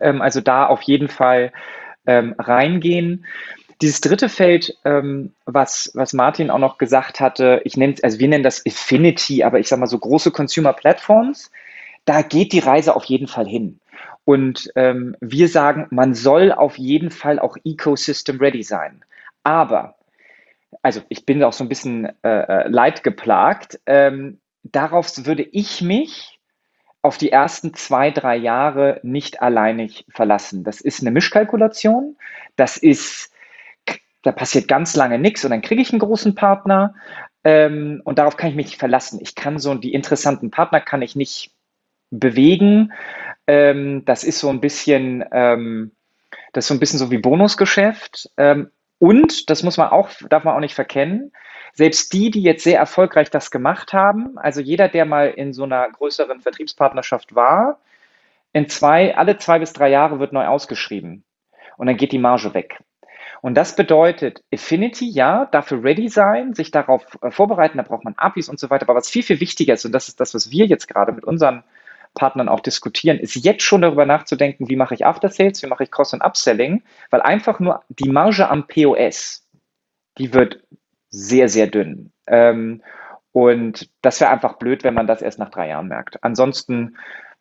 Ähm, 0.00 0.22
also 0.22 0.40
da 0.40 0.66
auf 0.66 0.82
jeden 0.82 1.08
Fall 1.08 1.52
reingehen. 2.08 3.26
Dieses 3.82 4.00
dritte 4.00 4.28
Feld, 4.28 4.74
ähm, 4.84 5.34
was, 5.44 5.90
was 5.94 6.14
Martin 6.14 6.50
auch 6.50 6.58
noch 6.58 6.78
gesagt 6.78 7.20
hatte, 7.20 7.60
ich 7.64 7.76
nenne, 7.76 7.96
also 8.02 8.18
wir 8.18 8.28
nennen 8.28 8.44
das 8.44 8.64
Affinity, 8.64 9.42
aber 9.42 9.58
ich 9.58 9.68
sage 9.68 9.80
mal 9.80 9.86
so 9.86 9.98
große 9.98 10.30
Consumer 10.30 10.72
Platforms, 10.72 11.50
da 12.06 12.22
geht 12.22 12.52
die 12.52 12.60
Reise 12.60 12.96
auf 12.96 13.04
jeden 13.04 13.28
Fall 13.28 13.46
hin. 13.46 13.80
Und 14.24 14.72
ähm, 14.74 15.16
wir 15.20 15.48
sagen, 15.48 15.86
man 15.90 16.14
soll 16.14 16.50
auf 16.50 16.78
jeden 16.78 17.10
Fall 17.10 17.38
auch 17.38 17.56
Ecosystem 17.64 18.38
ready 18.38 18.62
sein. 18.62 19.04
Aber, 19.44 19.96
also 20.82 21.02
ich 21.08 21.26
bin 21.26 21.42
auch 21.44 21.52
so 21.52 21.62
ein 21.62 21.68
bisschen 21.68 22.06
äh, 22.22 22.64
äh 22.64 22.68
leidgeplagt, 22.68 23.80
ähm, 23.86 24.40
darauf 24.64 25.12
würde 25.26 25.42
ich 25.42 25.82
mich 25.82 26.40
auf 27.02 27.18
die 27.18 27.30
ersten 27.30 27.72
zwei, 27.74 28.10
drei 28.10 28.36
Jahre 28.36 28.98
nicht 29.04 29.42
alleinig 29.42 30.06
verlassen. 30.08 30.64
Das 30.64 30.80
ist 30.80 31.00
eine 31.00 31.12
Mischkalkulation. 31.12 32.16
Das 32.56 32.76
ist, 32.76 33.32
da 34.22 34.32
passiert 34.32 34.66
ganz 34.66 34.96
lange 34.96 35.18
nichts 35.20 35.44
und 35.44 35.52
dann 35.52 35.62
kriege 35.62 35.82
ich 35.82 35.92
einen 35.92 36.00
großen 36.00 36.34
Partner 36.34 36.94
ähm, 37.44 38.02
und 38.04 38.18
darauf 38.18 38.36
kann 38.36 38.50
ich 38.50 38.56
mich 38.56 38.76
verlassen. 38.76 39.20
Ich 39.22 39.36
kann 39.36 39.60
so 39.60 39.74
die 39.76 39.92
interessanten 39.92 40.50
Partner 40.50 40.80
kann 40.80 41.00
ich 41.00 41.14
nicht 41.14 41.52
bewegen. 42.10 42.92
Ähm, 43.46 44.04
das 44.04 44.24
ist 44.24 44.38
so 44.38 44.48
ein 44.48 44.60
bisschen, 44.60 45.24
ähm, 45.32 45.92
das 46.52 46.64
ist 46.64 46.68
so 46.68 46.74
ein 46.74 46.80
bisschen 46.80 46.98
so 46.98 47.10
wie 47.10 47.18
Bonusgeschäft. 47.18 48.30
Ähm, 48.36 48.70
und 48.98 49.50
das 49.50 49.62
muss 49.62 49.76
man 49.76 49.88
auch, 49.88 50.10
darf 50.28 50.44
man 50.44 50.54
auch 50.54 50.60
nicht 50.60 50.74
verkennen. 50.74 51.32
Selbst 51.74 52.12
die, 52.12 52.30
die 52.30 52.42
jetzt 52.42 52.64
sehr 52.64 52.78
erfolgreich 52.78 53.30
das 53.30 53.50
gemacht 53.50 53.92
haben, 53.92 54.38
also 54.38 54.62
jeder, 54.62 54.88
der 54.88 55.04
mal 55.04 55.28
in 55.28 55.52
so 55.52 55.64
einer 55.64 55.90
größeren 55.90 56.40
Vertriebspartnerschaft 56.40 57.34
war, 57.34 57.80
in 58.54 58.68
zwei, 58.70 59.14
alle 59.14 59.36
zwei 59.36 59.58
bis 59.58 59.74
drei 59.74 59.90
Jahre 59.90 60.18
wird 60.18 60.32
neu 60.32 60.46
ausgeschrieben. 60.46 61.24
Und 61.76 61.86
dann 61.86 61.98
geht 61.98 62.12
die 62.12 62.18
Marge 62.18 62.54
weg. 62.54 62.78
Und 63.42 63.54
das 63.54 63.76
bedeutet 63.76 64.42
Affinity, 64.52 65.10
ja, 65.10 65.44
dafür 65.44 65.84
ready 65.84 66.08
sein, 66.08 66.54
sich 66.54 66.70
darauf 66.70 67.04
äh, 67.20 67.30
vorbereiten, 67.30 67.76
da 67.76 67.84
braucht 67.84 68.04
man 68.04 68.14
APIs 68.16 68.48
und 68.48 68.58
so 68.58 68.70
weiter. 68.70 68.88
Aber 68.88 68.94
was 68.94 69.10
viel, 69.10 69.22
viel 69.22 69.40
wichtiger 69.40 69.74
ist, 69.74 69.84
und 69.84 69.92
das 69.92 70.08
ist 70.08 70.18
das, 70.20 70.34
was 70.34 70.50
wir 70.50 70.64
jetzt 70.64 70.88
gerade 70.88 71.12
mit 71.12 71.24
unseren 71.24 71.62
Partnern 72.16 72.48
auch 72.48 72.60
diskutieren, 72.60 73.18
ist 73.18 73.36
jetzt 73.36 73.62
schon 73.62 73.82
darüber 73.82 74.06
nachzudenken, 74.06 74.68
wie 74.68 74.74
mache 74.74 74.94
ich 74.94 75.06
After 75.06 75.28
Sales, 75.28 75.62
wie 75.62 75.68
mache 75.68 75.84
ich 75.84 75.92
Cross- 75.92 76.14
und 76.14 76.22
Upselling, 76.22 76.82
weil 77.10 77.22
einfach 77.22 77.60
nur 77.60 77.84
die 77.88 78.08
Marge 78.08 78.48
am 78.48 78.66
POS, 78.66 79.46
die 80.18 80.34
wird 80.34 80.60
sehr, 81.10 81.48
sehr 81.48 81.68
dünn. 81.68 82.10
Ähm, 82.26 82.82
und 83.32 83.90
das 84.02 84.20
wäre 84.20 84.30
einfach 84.30 84.54
blöd, 84.54 84.82
wenn 84.82 84.94
man 84.94 85.06
das 85.06 85.22
erst 85.22 85.38
nach 85.38 85.50
drei 85.50 85.68
Jahren 85.68 85.88
merkt. 85.88 86.24
Ansonsten 86.24 86.96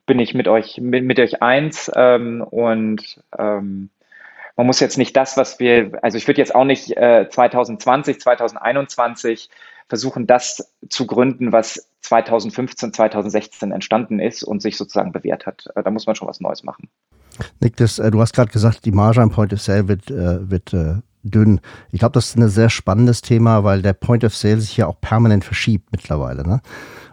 bin 0.06 0.20
ich 0.20 0.34
mit 0.34 0.48
euch, 0.48 0.78
mit, 0.80 1.04
mit 1.04 1.20
euch 1.20 1.42
eins 1.42 1.92
ähm, 1.96 2.42
und 2.42 3.22
ähm, 3.38 3.90
man 4.56 4.68
muss 4.68 4.80
jetzt 4.80 4.98
nicht 4.98 5.16
das, 5.18 5.38
was 5.38 5.60
wir, 5.60 5.98
also 6.02 6.18
ich 6.18 6.28
würde 6.28 6.40
jetzt 6.40 6.56
auch 6.56 6.64
nicht 6.64 6.96
äh, 6.96 7.28
2020, 7.30 8.20
2021 8.20 9.50
versuchen, 9.88 10.28
das 10.28 10.74
zu 10.90 11.06
gründen, 11.06 11.52
was 11.52 11.90
2015, 12.02 12.94
2016 12.94 13.72
entstanden 13.72 14.20
ist 14.20 14.44
und 14.44 14.62
sich 14.62 14.78
sozusagen 14.78 15.12
bewährt 15.12 15.46
hat. 15.46 15.68
Äh, 15.76 15.84
da 15.84 15.92
muss 15.92 16.06
man 16.06 16.16
schon 16.16 16.28
was 16.28 16.40
Neues 16.40 16.64
machen. 16.64 16.90
Nick, 17.60 17.76
das, 17.78 18.00
äh, 18.00 18.12
du 18.12 18.22
hast 18.22 18.34
gerade 18.34 18.52
gesagt, 18.52 18.86
die 18.86 18.92
Marge 18.92 19.22
am 19.22 19.32
Point 19.32 19.54
of 19.54 19.62
Sale 19.62 19.88
wird, 19.88 20.10
äh, 20.10 20.50
wird 20.50 20.74
dünn. 21.24 21.60
Ich 21.92 22.00
glaube, 22.00 22.14
das 22.14 22.28
ist 22.28 22.38
ein 22.38 22.48
sehr 22.48 22.70
spannendes 22.70 23.22
Thema, 23.22 23.64
weil 23.64 23.82
der 23.82 23.94
Point 23.94 24.24
of 24.24 24.36
Sale 24.36 24.62
sich 24.62 24.78
ja 24.78 24.88
auch 24.88 25.02
permanent 25.02 25.44
verschiebt 25.44 25.92
mittlerweile. 25.92 26.48
Ne? 26.48 26.62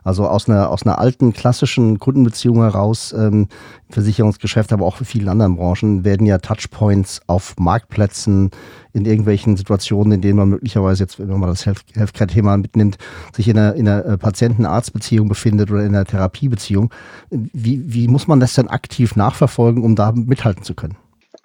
Also 0.05 0.27
aus 0.27 0.49
einer, 0.49 0.71
aus 0.71 0.85
einer 0.85 0.99
alten 0.99 1.33
klassischen 1.33 1.99
Kundenbeziehung 1.99 2.62
heraus, 2.62 3.12
ähm, 3.12 3.49
Versicherungsgeschäft, 3.91 4.73
aber 4.73 4.85
auch 4.85 5.01
in 5.01 5.07
vielen 5.07 5.29
anderen 5.29 5.57
Branchen, 5.57 6.05
werden 6.05 6.27
ja 6.27 6.38
Touchpoints 6.38 7.21
auf 7.27 7.55
Marktplätzen 7.59 8.51
in 8.93 9.05
irgendwelchen 9.05 9.57
Situationen, 9.57 10.12
in 10.12 10.21
denen 10.21 10.38
man 10.38 10.49
möglicherweise 10.49 11.05
jetzt, 11.05 11.19
wenn 11.19 11.29
man 11.29 11.41
mal 11.41 11.47
das 11.49 11.67
Healthcare-Thema 11.67 12.57
mitnimmt, 12.57 12.99
sich 13.35 13.49
in 13.49 13.59
einer, 13.59 13.75
in 13.75 13.88
einer 13.88 14.05
äh, 14.05 14.19
Patienten-Arzt-Beziehung 14.19 15.29
befindet 15.29 15.71
oder 15.71 15.81
in 15.81 15.95
einer 15.95 16.05
Therapiebeziehung. 16.05 16.93
Wie, 17.31 17.93
wie 17.93 18.09
muss 18.09 18.27
man 18.27 18.41
das 18.41 18.55
denn 18.55 18.69
aktiv 18.69 19.17
nachverfolgen, 19.17 19.83
um 19.83 19.95
da 19.95 20.12
mithalten 20.12 20.65
zu 20.65 20.75
können? 20.75 20.97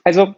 Also 0.04 0.36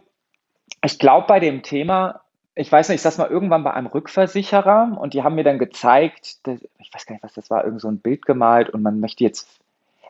ich 0.84 0.98
glaube 0.98 1.26
bei 1.26 1.40
dem 1.40 1.62
Thema, 1.62 2.20
ich 2.54 2.70
weiß 2.70 2.88
nicht, 2.88 2.96
ich 2.96 3.02
saß 3.02 3.18
mal 3.18 3.28
irgendwann 3.28 3.64
bei 3.64 3.72
einem 3.72 3.86
Rückversicherer 3.86 4.96
und 5.00 5.14
die 5.14 5.22
haben 5.22 5.34
mir 5.34 5.44
dann 5.44 5.58
gezeigt, 5.58 6.38
ich 6.78 6.94
weiß 6.94 7.06
gar 7.06 7.14
nicht, 7.14 7.22
was 7.22 7.34
das 7.34 7.50
war, 7.50 7.64
irgend 7.64 7.80
so 7.80 7.88
ein 7.88 8.00
Bild 8.00 8.26
gemalt 8.26 8.70
und 8.70 8.82
man 8.82 9.00
möchte 9.00 9.24
jetzt, 9.24 9.48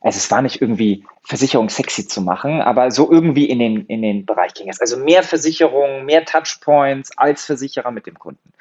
also 0.00 0.16
es 0.16 0.30
war 0.30 0.40
nicht 0.40 0.62
irgendwie 0.62 1.04
Versicherung 1.22 1.68
sexy 1.68 2.08
zu 2.08 2.22
machen, 2.22 2.62
aber 2.62 2.90
so 2.90 3.10
irgendwie 3.10 3.44
in 3.44 3.58
den, 3.58 3.86
in 3.86 4.02
den 4.02 4.24
Bereich 4.24 4.54
ging 4.54 4.68
es. 4.70 4.80
Also 4.80 4.96
mehr 4.96 5.22
Versicherungen, 5.22 6.06
mehr 6.06 6.24
Touchpoints 6.24 7.16
als 7.18 7.44
Versicherer 7.44 7.90
mit 7.90 8.06
dem 8.06 8.18
Kunden. 8.18 8.52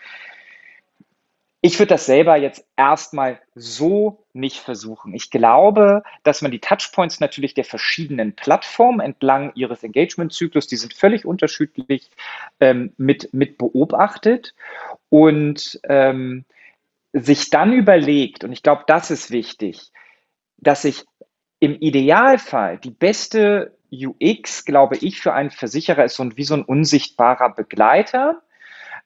Ich 1.62 1.78
würde 1.78 1.90
das 1.90 2.06
selber 2.06 2.38
jetzt 2.38 2.66
erstmal 2.78 3.42
so 3.54 4.24
nicht 4.32 4.60
versuchen. 4.60 5.14
Ich 5.14 5.30
glaube, 5.30 6.04
dass 6.24 6.42
man 6.42 6.52
die 6.52 6.62
Touchpoints 6.62 7.20
natürlich 7.20 7.54
der 7.54 7.66
verschiedenen 7.66 8.34
Plattformen 8.34 9.02
entlang 9.02 9.52
ihres 9.56 9.84
Engagement-Zyklus, 9.84 10.68
die 10.68 10.78
sind 10.78 10.94
völlig 10.94 11.26
unterschiedlich, 11.26 12.12
ähm, 12.62 12.94
mit, 12.96 13.34
mit 13.34 13.58
beobachtet 13.58 14.56
und 15.10 15.82
ähm, 15.84 16.46
sich 17.12 17.50
dann 17.50 17.74
überlegt, 17.74 18.46
und 18.46 18.54
ich 18.54 18.64
glaube, 18.64 18.84
das 18.88 19.12
ist 19.12 19.30
wichtig, 19.30 19.92
dass 20.58 20.86
ich 20.86 21.04
im 21.60 21.76
Idealfall 21.80 22.78
die 22.78 22.92
beste 22.92 23.76
UX, 23.92 24.64
glaube 24.64 24.96
ich, 24.98 25.20
für 25.20 25.34
einen 25.34 25.52
Versicherer 25.52 26.06
ist 26.06 26.16
so 26.16 26.38
wie 26.38 26.44
so 26.44 26.54
ein 26.54 26.64
unsichtbarer 26.64 27.54
Begleiter, 27.54 28.42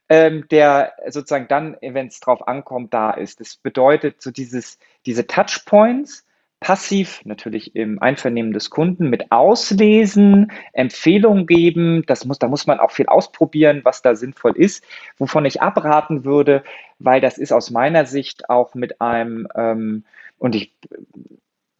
ähm, 0.09 0.45
der 0.49 0.93
sozusagen 1.07 1.47
dann, 1.47 1.77
wenn 1.81 2.07
es 2.07 2.19
drauf 2.19 2.47
ankommt, 2.47 2.93
da 2.93 3.11
ist. 3.11 3.39
Das 3.39 3.55
bedeutet, 3.55 4.21
so 4.21 4.31
dieses, 4.31 4.77
diese 5.05 5.27
Touchpoints 5.27 6.25
passiv 6.63 7.19
natürlich 7.25 7.75
im 7.75 8.01
Einvernehmen 8.01 8.53
des 8.53 8.69
Kunden 8.69 9.09
mit 9.09 9.33
auslesen, 9.33 10.51
Empfehlungen 10.71 11.45
geben. 11.45 12.03
Das 12.07 12.23
muss, 12.23 12.39
da 12.39 12.47
muss 12.47 12.67
man 12.67 12.79
auch 12.79 12.91
viel 12.91 13.07
ausprobieren, 13.07 13.81
was 13.83 14.01
da 14.01 14.15
sinnvoll 14.15 14.55
ist. 14.55 14.81
Wovon 15.17 15.43
ich 15.43 15.61
abraten 15.61 16.23
würde, 16.23 16.63
weil 16.99 17.19
das 17.19 17.37
ist 17.37 17.51
aus 17.51 17.69
meiner 17.69 18.05
Sicht 18.05 18.49
auch 18.49 18.75
mit 18.75 19.01
einem, 19.01 19.45
ähm, 19.55 20.05
und 20.37 20.55
ich, 20.55 20.73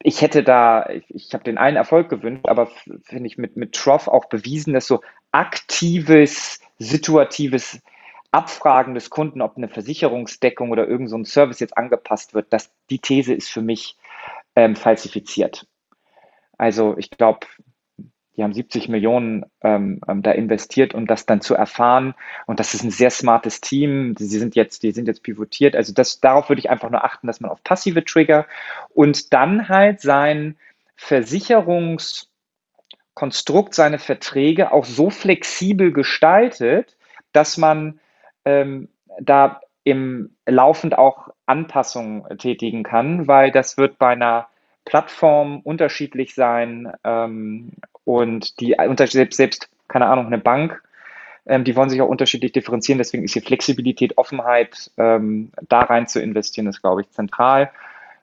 ich 0.02 0.22
hätte 0.22 0.44
da, 0.44 0.90
ich, 0.90 1.06
ich 1.16 1.34
habe 1.34 1.46
den 1.46 1.58
einen 1.58 1.78
Erfolg 1.78 2.10
gewünscht, 2.10 2.46
aber 2.50 2.70
finde 3.04 3.28
ich 3.28 3.38
mit, 3.38 3.56
mit 3.56 3.74
Trough 3.74 4.10
auch 4.10 4.26
bewiesen, 4.26 4.74
dass 4.74 4.86
so 4.86 5.00
aktives, 5.32 6.60
situatives 6.78 7.80
Abfragen 8.34 8.96
des 8.96 9.10
Kunden, 9.10 9.42
ob 9.42 9.58
eine 9.58 9.70
Versicherungsdeckung 9.70 10.72
oder 10.72 10.88
irgendein 10.88 11.26
so 11.26 11.32
Service 11.32 11.60
jetzt 11.60 11.78
angepasst 11.78 12.34
wird, 12.34 12.52
dass 12.52 12.72
die 12.90 13.00
These 13.00 13.34
ist 13.34 13.50
für 13.50 13.62
mich 13.62 13.98
ähm, 14.56 14.76
falsifiziert. 14.76 15.68
Also 16.58 16.98
ich 16.98 17.12
glaube, 17.12 17.48
die 18.36 18.44
haben 18.44 18.54
70 18.54 18.90
Millionen 18.90 19.46
ähm, 19.62 20.02
ähm, 20.08 20.24
da 20.24 20.32
investiert, 20.32 20.96
um 20.96 21.06
das 21.06 21.28
dann 21.28 21.42
zu 21.42 21.54
erfahren. 21.54 22.16
Und 22.48 22.60
das 22.60 22.74
ist 22.74 22.84
ein 22.84 22.90
sehr 22.90 23.12
smartes 23.12 23.62
Team. 23.62 24.16
Sie 24.18 24.40
sind 24.40 24.56
jetzt, 24.56 24.82
die 24.82 24.92
sind 24.92 25.08
jetzt 25.08 25.22
pivotiert. 25.22 25.76
Also 25.76 25.94
das, 25.94 26.20
darauf 26.20 26.50
würde 26.50 26.60
ich 26.60 26.72
einfach 26.72 26.90
nur 26.90 27.04
achten, 27.04 27.28
dass 27.28 27.42
man 27.42 27.52
auf 27.52 27.64
passive 27.64 28.04
Trigger 28.04 28.48
und 28.90 29.34
dann 29.34 29.70
halt 29.70 30.02
sein 30.02 30.58
Versicherungskonstrukt, 30.96 33.76
seine 33.76 34.00
Verträge 34.00 34.72
auch 34.72 34.86
so 34.86 35.12
flexibel 35.12 35.92
gestaltet, 35.92 36.98
dass 37.34 37.58
man 37.58 38.00
ähm, 38.46 38.90
da 39.20 39.62
im 39.84 40.32
laufend 40.46 40.98
auch 40.98 41.30
Anpassungen 41.46 42.38
tätigen 42.38 42.84
kann, 42.84 43.28
weil 43.28 43.52
das 43.52 43.78
wird 43.78 44.00
bei 44.00 44.10
einer 44.10 44.48
Plattform 44.86 45.60
unterschiedlich 45.62 46.36
sein 46.36 46.92
ähm, 47.04 47.74
und 48.04 48.60
die 48.60 48.76
selbst, 49.06 49.38
selbst, 49.38 49.70
keine 49.88 50.08
Ahnung, 50.08 50.28
eine 50.28 50.38
Bank 50.38 50.82
Ähm, 51.46 51.66
die 51.66 51.76
wollen 51.76 51.90
sich 51.90 52.02
auch 52.02 52.08
unterschiedlich 52.08 52.54
differenzieren. 52.54 53.00
Deswegen 53.00 53.24
ist 53.24 53.34
hier 53.34 53.42
Flexibilität, 53.42 54.18
Offenheit, 54.18 54.92
ähm, 54.98 55.52
da 55.68 55.82
rein 55.82 56.08
zu 56.08 56.22
investieren, 56.22 56.68
ist, 56.68 56.82
glaube 56.82 57.02
ich, 57.02 57.10
zentral 57.12 57.70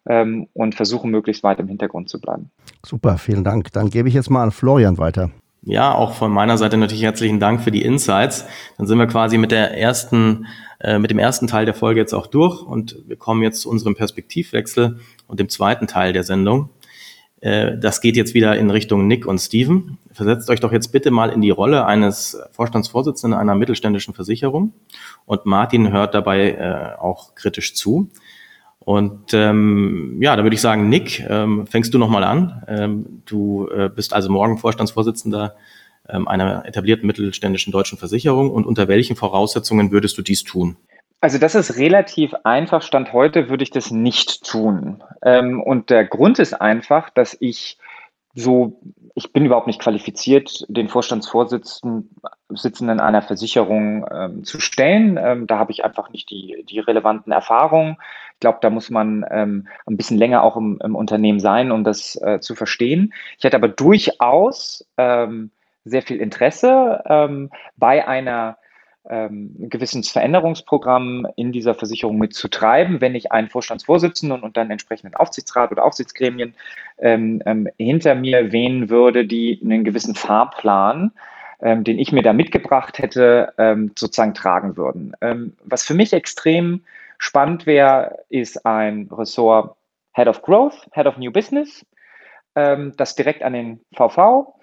ähm, 0.06 0.48
und 0.54 0.74
versuchen, 0.74 1.10
möglichst 1.10 1.42
weit 1.42 1.58
im 1.58 1.68
Hintergrund 1.68 2.08
zu 2.08 2.18
bleiben. 2.18 2.50
Super, 2.84 3.18
vielen 3.18 3.44
Dank. 3.44 3.72
Dann 3.72 3.90
gebe 3.90 4.08
ich 4.08 4.14
jetzt 4.14 4.30
mal 4.30 4.42
an 4.42 4.50
Florian 4.50 4.96
weiter. 4.96 5.30
Ja, 5.62 5.94
auch 5.94 6.14
von 6.14 6.32
meiner 6.32 6.56
Seite 6.56 6.78
natürlich 6.78 7.02
herzlichen 7.02 7.38
Dank 7.38 7.60
für 7.60 7.70
die 7.70 7.82
Insights. 7.82 8.46
Dann 8.78 8.86
sind 8.86 8.98
wir 8.98 9.06
quasi 9.06 9.36
mit 9.36 9.50
der 9.50 9.76
ersten, 9.76 10.46
äh, 10.80 10.98
mit 10.98 11.10
dem 11.10 11.18
ersten 11.18 11.46
Teil 11.46 11.66
der 11.66 11.74
Folge 11.74 12.00
jetzt 12.00 12.14
auch 12.14 12.26
durch 12.26 12.62
und 12.62 12.96
wir 13.06 13.16
kommen 13.16 13.42
jetzt 13.42 13.60
zu 13.60 13.68
unserem 13.68 13.94
Perspektivwechsel 13.94 15.00
und 15.26 15.38
dem 15.38 15.50
zweiten 15.50 15.86
Teil 15.86 16.14
der 16.14 16.24
Sendung. 16.24 16.70
Äh, 17.42 17.76
das 17.76 18.00
geht 18.00 18.16
jetzt 18.16 18.32
wieder 18.32 18.56
in 18.56 18.70
Richtung 18.70 19.06
Nick 19.06 19.26
und 19.26 19.38
Steven. 19.38 19.98
Versetzt 20.12 20.48
euch 20.48 20.60
doch 20.60 20.72
jetzt 20.72 20.92
bitte 20.92 21.10
mal 21.10 21.28
in 21.28 21.42
die 21.42 21.50
Rolle 21.50 21.84
eines 21.84 22.40
Vorstandsvorsitzenden 22.52 23.38
einer 23.38 23.54
mittelständischen 23.54 24.14
Versicherung 24.14 24.72
und 25.26 25.44
Martin 25.44 25.92
hört 25.92 26.14
dabei 26.14 26.52
äh, 26.52 26.98
auch 26.98 27.34
kritisch 27.34 27.74
zu. 27.74 28.08
Und 28.80 29.34
ähm, 29.34 30.18
ja, 30.20 30.34
da 30.36 30.42
würde 30.42 30.54
ich 30.54 30.60
sagen, 30.60 30.88
Nick, 30.88 31.24
ähm, 31.28 31.66
fängst 31.66 31.92
du 31.92 31.98
nochmal 31.98 32.24
an. 32.24 32.64
Ähm, 32.66 33.22
du 33.26 33.68
äh, 33.68 33.88
bist 33.88 34.14
also 34.14 34.30
morgen 34.30 34.58
Vorstandsvorsitzender 34.58 35.54
ähm, 36.08 36.26
einer 36.26 36.64
etablierten 36.66 37.06
mittelständischen 37.06 37.72
deutschen 37.72 37.98
Versicherung. 37.98 38.50
Und 38.50 38.66
unter 38.66 38.88
welchen 38.88 39.16
Voraussetzungen 39.16 39.92
würdest 39.92 40.16
du 40.16 40.22
dies 40.22 40.44
tun? 40.44 40.76
Also 41.20 41.38
das 41.38 41.54
ist 41.54 41.76
relativ 41.76 42.34
einfach. 42.44 42.82
Stand 42.82 43.12
heute 43.12 43.50
würde 43.50 43.62
ich 43.62 43.70
das 43.70 43.90
nicht 43.90 44.44
tun. 44.44 45.04
Ähm, 45.22 45.62
und 45.62 45.90
der 45.90 46.06
Grund 46.06 46.38
ist 46.38 46.54
einfach, 46.54 47.10
dass 47.10 47.36
ich 47.38 47.76
so, 48.34 48.80
ich 49.14 49.32
bin 49.32 49.44
überhaupt 49.44 49.66
nicht 49.66 49.80
qualifiziert, 49.80 50.64
den 50.68 50.88
Vorstandsvorsitzenden 50.88 53.00
einer 53.00 53.22
Versicherung 53.22 54.06
ähm, 54.10 54.44
zu 54.44 54.60
stellen. 54.60 55.18
Ähm, 55.20 55.46
da 55.46 55.58
habe 55.58 55.72
ich 55.72 55.84
einfach 55.84 56.10
nicht 56.10 56.30
die, 56.30 56.64
die 56.68 56.78
relevanten 56.78 57.32
Erfahrungen. 57.32 57.96
Ich 58.40 58.42
glaube, 58.42 58.60
da 58.62 58.70
muss 58.70 58.88
man 58.88 59.22
ähm, 59.30 59.68
ein 59.84 59.98
bisschen 59.98 60.16
länger 60.16 60.42
auch 60.42 60.56
im, 60.56 60.80
im 60.82 60.96
Unternehmen 60.96 61.40
sein, 61.40 61.70
um 61.70 61.84
das 61.84 62.18
äh, 62.22 62.40
zu 62.40 62.54
verstehen. 62.54 63.12
Ich 63.36 63.44
hätte 63.44 63.58
aber 63.58 63.68
durchaus 63.68 64.88
ähm, 64.96 65.50
sehr 65.84 66.00
viel 66.00 66.16
Interesse 66.22 67.02
ähm, 67.04 67.50
bei 67.76 68.08
einer 68.08 68.56
ähm, 69.06 69.54
ein 69.60 69.68
gewisses 69.68 70.08
Veränderungsprogramm 70.08 71.26
in 71.36 71.52
dieser 71.52 71.74
Versicherung 71.74 72.16
mitzutreiben, 72.16 73.02
wenn 73.02 73.14
ich 73.14 73.30
einen 73.30 73.50
Vorstandsvorsitzenden 73.50 74.40
und 74.40 74.56
dann 74.56 74.70
entsprechenden 74.70 75.16
Aufsichtsrat 75.16 75.70
oder 75.70 75.84
Aufsichtsgremien 75.84 76.54
ähm, 76.96 77.42
ähm, 77.44 77.68
hinter 77.76 78.14
mir 78.14 78.52
wählen 78.52 78.88
würde, 78.88 79.26
die 79.26 79.60
einen 79.62 79.84
gewissen 79.84 80.14
Fahrplan, 80.14 81.12
ähm, 81.60 81.84
den 81.84 81.98
ich 81.98 82.10
mir 82.10 82.22
da 82.22 82.32
mitgebracht 82.32 83.00
hätte, 83.00 83.52
ähm, 83.58 83.92
sozusagen 83.98 84.32
tragen 84.32 84.78
würden. 84.78 85.14
Ähm, 85.20 85.52
was 85.62 85.82
für 85.82 85.92
mich 85.92 86.14
extrem 86.14 86.80
spannend 87.20 87.66
wäre, 87.66 88.24
ist 88.30 88.64
ein 88.64 89.08
Ressort 89.12 89.76
Head 90.14 90.26
of 90.26 90.42
Growth, 90.42 90.88
Head 90.92 91.06
of 91.06 91.18
New 91.18 91.30
Business, 91.30 91.84
das 92.54 93.14
direkt 93.14 93.42
an 93.42 93.52
den 93.52 93.80
VV 93.94 94.54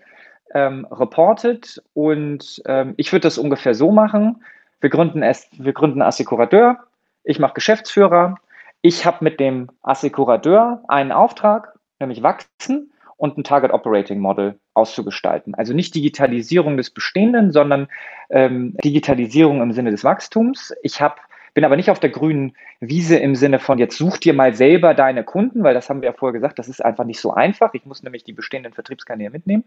ähm, 0.54 0.86
reportet 0.92 1.82
und 1.94 2.62
ähm, 2.66 2.94
ich 2.98 3.12
würde 3.14 3.24
das 3.24 3.38
ungefähr 3.38 3.74
so 3.74 3.92
machen. 3.92 4.44
Wir 4.82 4.90
gründen, 4.90 5.24
es, 5.24 5.48
wir 5.58 5.74
gründen 5.74 6.02
Assekurateur, 6.02 6.78
ich 7.24 7.40
mache 7.40 7.54
Geschäftsführer, 7.54 8.36
ich 8.82 9.06
habe 9.06 9.24
mit 9.24 9.40
dem 9.40 9.70
Assekurateur 9.84 10.84
einen 10.88 11.12
Auftrag, 11.12 11.78
nämlich 12.00 12.24
wachsen 12.24 12.92
und 13.18 13.38
ein 13.38 13.44
Target 13.44 13.72
Operating 13.72 14.20
Model 14.20 14.60
auszugestalten. 14.74 15.56
Also 15.56 15.74
nicht 15.74 15.96
Digitalisierung 15.96 16.78
des 16.78 16.90
Bestehenden, 16.90 17.52
sondern 17.52 17.88
ähm, 18.30 18.76
Digitalisierung 18.84 19.62
im 19.62 19.72
Sinne 19.74 19.92
des 19.92 20.04
Wachstums. 20.04 20.74
Ich 20.84 21.02
habe 21.02 21.16
bin 21.58 21.66
aber 21.66 21.76
nicht 21.76 21.90
auf 21.90 22.00
der 22.00 22.12
grünen 22.12 22.56
Wiese 22.82 23.18
im 23.18 23.34
Sinne 23.34 23.58
von, 23.58 23.80
jetzt 23.80 23.98
such 23.98 24.20
dir 24.20 24.36
mal 24.36 24.54
selber 24.54 24.94
deine 24.94 25.24
Kunden, 25.24 25.64
weil 25.64 25.74
das 25.74 25.90
haben 25.90 26.04
wir 26.04 26.10
ja 26.10 26.14
vorher 26.14 26.34
gesagt, 26.34 26.60
das 26.60 26.68
ist 26.68 26.86
einfach 26.86 27.04
nicht 27.04 27.20
so 27.20 27.34
einfach. 27.34 27.74
Ich 27.74 27.84
muss 27.84 28.04
nämlich 28.04 28.24
die 28.24 28.32
bestehenden 28.32 28.74
Vertriebskanäle 28.74 29.32
mitnehmen. 29.32 29.64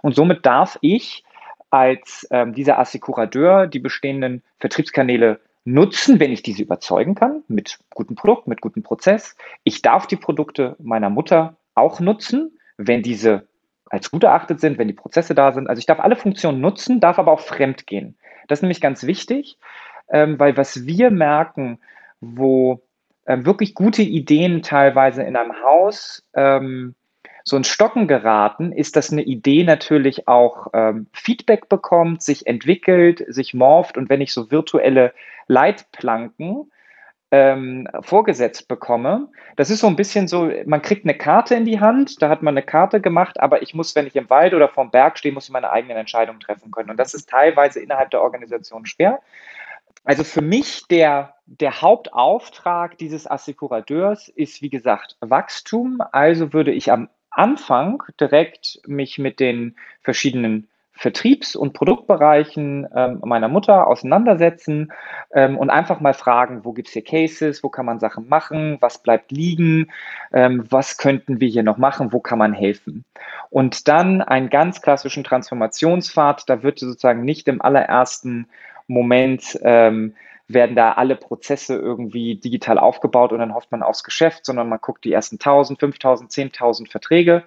Und 0.00 0.14
somit 0.14 0.46
darf 0.46 0.78
ich 0.80 1.22
als 1.68 2.26
ähm, 2.30 2.54
dieser 2.54 2.78
Assekurateur 2.78 3.66
die 3.66 3.78
bestehenden 3.78 4.42
Vertriebskanäle 4.58 5.38
nutzen, 5.66 6.18
wenn 6.18 6.32
ich 6.32 6.42
diese 6.42 6.62
überzeugen 6.62 7.14
kann, 7.14 7.42
mit 7.46 7.78
gutem 7.90 8.16
Produkt, 8.16 8.48
mit 8.48 8.62
gutem 8.62 8.82
Prozess. 8.82 9.36
Ich 9.64 9.82
darf 9.82 10.06
die 10.06 10.16
Produkte 10.16 10.76
meiner 10.78 11.10
Mutter 11.10 11.58
auch 11.74 12.00
nutzen, 12.00 12.58
wenn 12.78 13.02
diese 13.02 13.46
als 13.90 14.10
gut 14.10 14.24
erachtet 14.24 14.60
sind, 14.60 14.78
wenn 14.78 14.88
die 14.88 14.94
Prozesse 14.94 15.34
da 15.34 15.52
sind. 15.52 15.68
Also 15.68 15.78
ich 15.78 15.84
darf 15.84 16.00
alle 16.00 16.16
Funktionen 16.16 16.62
nutzen, 16.62 17.00
darf 17.00 17.18
aber 17.18 17.32
auch 17.32 17.40
fremd 17.40 17.86
gehen. 17.86 18.16
Das 18.48 18.60
ist 18.60 18.62
nämlich 18.62 18.80
ganz 18.80 19.02
wichtig, 19.02 19.58
ähm, 20.08 20.38
weil 20.38 20.56
was 20.56 20.86
wir 20.86 21.10
merken, 21.10 21.78
wo 22.20 22.82
ähm, 23.26 23.46
wirklich 23.46 23.74
gute 23.74 24.02
Ideen 24.02 24.62
teilweise 24.62 25.22
in 25.22 25.36
einem 25.36 25.54
Haus 25.62 26.22
ähm, 26.34 26.94
so 27.44 27.56
ein 27.56 27.64
Stocken 27.64 28.08
geraten, 28.08 28.72
ist, 28.72 28.96
dass 28.96 29.12
eine 29.12 29.22
Idee 29.22 29.64
natürlich 29.64 30.28
auch 30.28 30.68
ähm, 30.72 31.06
Feedback 31.12 31.68
bekommt, 31.68 32.22
sich 32.22 32.46
entwickelt, 32.46 33.22
sich 33.28 33.52
morpht 33.52 33.98
und 33.98 34.08
wenn 34.08 34.22
ich 34.22 34.32
so 34.32 34.50
virtuelle 34.50 35.12
Leitplanken 35.46 36.70
ähm, 37.30 37.88
vorgesetzt 38.00 38.68
bekomme. 38.68 39.28
Das 39.56 39.68
ist 39.68 39.80
so 39.80 39.88
ein 39.88 39.96
bisschen 39.96 40.28
so, 40.28 40.50
man 40.66 40.82
kriegt 40.82 41.04
eine 41.04 41.18
Karte 41.18 41.56
in 41.56 41.64
die 41.64 41.80
Hand, 41.80 42.22
da 42.22 42.28
hat 42.28 42.42
man 42.42 42.54
eine 42.54 42.64
Karte 42.64 43.00
gemacht, 43.00 43.40
aber 43.40 43.60
ich 43.60 43.74
muss, 43.74 43.96
wenn 43.96 44.06
ich 44.06 44.14
im 44.14 44.30
Wald 44.30 44.54
oder 44.54 44.68
vorm 44.68 44.92
Berg 44.92 45.18
stehe, 45.18 45.34
muss 45.34 45.46
ich 45.46 45.50
meine 45.50 45.70
eigenen 45.70 45.96
Entscheidungen 45.96 46.38
treffen 46.38 46.70
können. 46.70 46.90
Und 46.90 46.96
das 46.96 47.12
ist 47.12 47.28
teilweise 47.28 47.80
innerhalb 47.80 48.10
der 48.10 48.22
Organisation 48.22 48.86
schwer. 48.86 49.20
Also 50.04 50.22
für 50.22 50.42
mich 50.42 50.86
der, 50.88 51.34
der 51.46 51.80
Hauptauftrag 51.80 52.98
dieses 52.98 53.28
Assekurateurs 53.28 54.28
ist, 54.28 54.60
wie 54.60 54.70
gesagt, 54.70 55.16
Wachstum. 55.20 56.00
Also 56.12 56.52
würde 56.52 56.72
ich 56.72 56.92
am 56.92 57.08
Anfang 57.30 58.02
direkt 58.20 58.80
mich 58.86 59.18
mit 59.18 59.40
den 59.40 59.76
verschiedenen 60.02 60.68
Vertriebs- 60.96 61.56
und 61.56 61.72
Produktbereichen 61.72 62.86
ähm, 62.94 63.20
meiner 63.24 63.48
Mutter 63.48 63.88
auseinandersetzen 63.88 64.92
ähm, 65.32 65.58
und 65.58 65.68
einfach 65.68 65.98
mal 66.00 66.14
fragen, 66.14 66.64
wo 66.64 66.72
gibt 66.72 66.86
es 66.86 66.94
hier 66.94 67.02
Cases, 67.02 67.64
wo 67.64 67.68
kann 67.68 67.84
man 67.84 67.98
Sachen 67.98 68.28
machen, 68.28 68.76
was 68.80 69.02
bleibt 69.02 69.32
liegen, 69.32 69.90
ähm, 70.32 70.64
was 70.70 70.96
könnten 70.96 71.40
wir 71.40 71.48
hier 71.48 71.64
noch 71.64 71.78
machen, 71.78 72.12
wo 72.12 72.20
kann 72.20 72.38
man 72.38 72.52
helfen. 72.52 73.04
Und 73.50 73.88
dann 73.88 74.22
einen 74.22 74.50
ganz 74.50 74.82
klassischen 74.82 75.24
Transformationspfad, 75.24 76.48
da 76.48 76.62
wird 76.62 76.78
sozusagen 76.78 77.24
nicht 77.24 77.48
im 77.48 77.60
allerersten 77.60 78.46
Moment 78.86 79.58
ähm, 79.62 80.14
werden 80.46 80.76
da 80.76 80.92
alle 80.92 81.16
Prozesse 81.16 81.76
irgendwie 81.76 82.36
digital 82.36 82.78
aufgebaut 82.78 83.32
und 83.32 83.38
dann 83.38 83.54
hofft 83.54 83.72
man 83.72 83.82
aufs 83.82 84.04
Geschäft, 84.04 84.44
sondern 84.44 84.68
man 84.68 84.80
guckt 84.80 85.04
die 85.04 85.12
ersten 85.12 85.36
1000, 85.36 85.80
5000, 85.80 86.30
10.000 86.30 86.90
Verträge. 86.90 87.44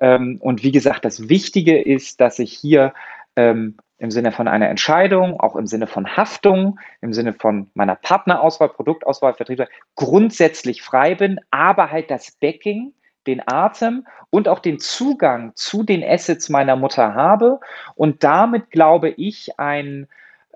Ähm, 0.00 0.38
und 0.40 0.62
wie 0.62 0.72
gesagt, 0.72 1.04
das 1.04 1.28
Wichtige 1.28 1.80
ist, 1.80 2.20
dass 2.20 2.38
ich 2.38 2.52
hier 2.52 2.94
ähm, 3.36 3.76
im 3.98 4.10
Sinne 4.10 4.32
von 4.32 4.48
einer 4.48 4.68
Entscheidung, 4.68 5.40
auch 5.40 5.56
im 5.56 5.66
Sinne 5.66 5.86
von 5.86 6.16
Haftung, 6.16 6.78
im 7.00 7.12
Sinne 7.12 7.32
von 7.32 7.68
meiner 7.74 7.96
Partnerauswahl, 7.96 8.68
Produktauswahl, 8.68 9.34
Vertrieb, 9.34 9.66
grundsätzlich 9.96 10.82
frei 10.82 11.14
bin, 11.16 11.40
aber 11.50 11.90
halt 11.90 12.10
das 12.10 12.30
Backing, 12.30 12.94
den 13.26 13.42
Atem 13.46 14.06
und 14.30 14.48
auch 14.48 14.60
den 14.60 14.78
Zugang 14.78 15.52
zu 15.54 15.82
den 15.82 16.02
Assets 16.02 16.48
meiner 16.48 16.76
Mutter 16.76 17.14
habe 17.14 17.60
und 17.94 18.24
damit 18.24 18.70
glaube 18.70 19.10
ich 19.10 19.58
ein 19.58 20.06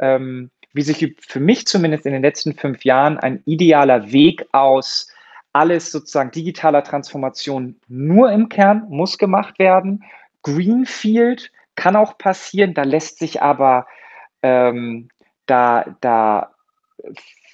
ähm, 0.03 0.51
wie 0.75 0.83
sich 0.83 1.17
für 1.27 1.41
mich 1.41 1.67
zumindest 1.67 2.05
in 2.05 2.13
den 2.13 2.23
letzten 2.23 2.55
fünf 2.55 2.85
Jahren 2.85 3.19
ein 3.19 3.43
idealer 3.47 4.13
Weg 4.13 4.47
aus 4.53 5.09
alles 5.53 5.93
sozusagen 5.93 6.31
digitaler 6.31 6.83
Transformation 6.83 7.77
nur 7.89 8.31
im 8.33 8.49
Kern 8.49 8.87
muss 8.89 9.19
gemacht 9.19 9.59
werden. 9.59 10.05
Greenfield 10.43 11.51
kann 11.77 11.97
auch 11.97 12.19
passieren, 12.19 12.75
da 12.75 12.83
lässt 12.83 13.19
sich 13.19 13.43
aber, 13.43 13.87
ähm, 14.43 15.09
da, 15.47 15.97
da 16.01 16.55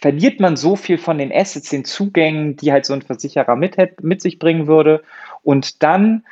verliert 0.00 0.40
man 0.40 0.56
so 0.56 0.76
viel 0.76 0.98
von 0.98 1.18
den 1.18 1.32
Assets, 1.32 1.70
den 1.70 1.84
Zugängen, 1.84 2.56
die 2.56 2.72
halt 2.72 2.86
so 2.86 2.94
ein 2.94 3.02
Versicherer 3.02 3.56
mit, 3.56 3.76
mit 4.02 4.22
sich 4.22 4.38
bringen 4.38 4.66
würde. 4.66 5.02
Und 5.42 5.82
dann 5.82 6.24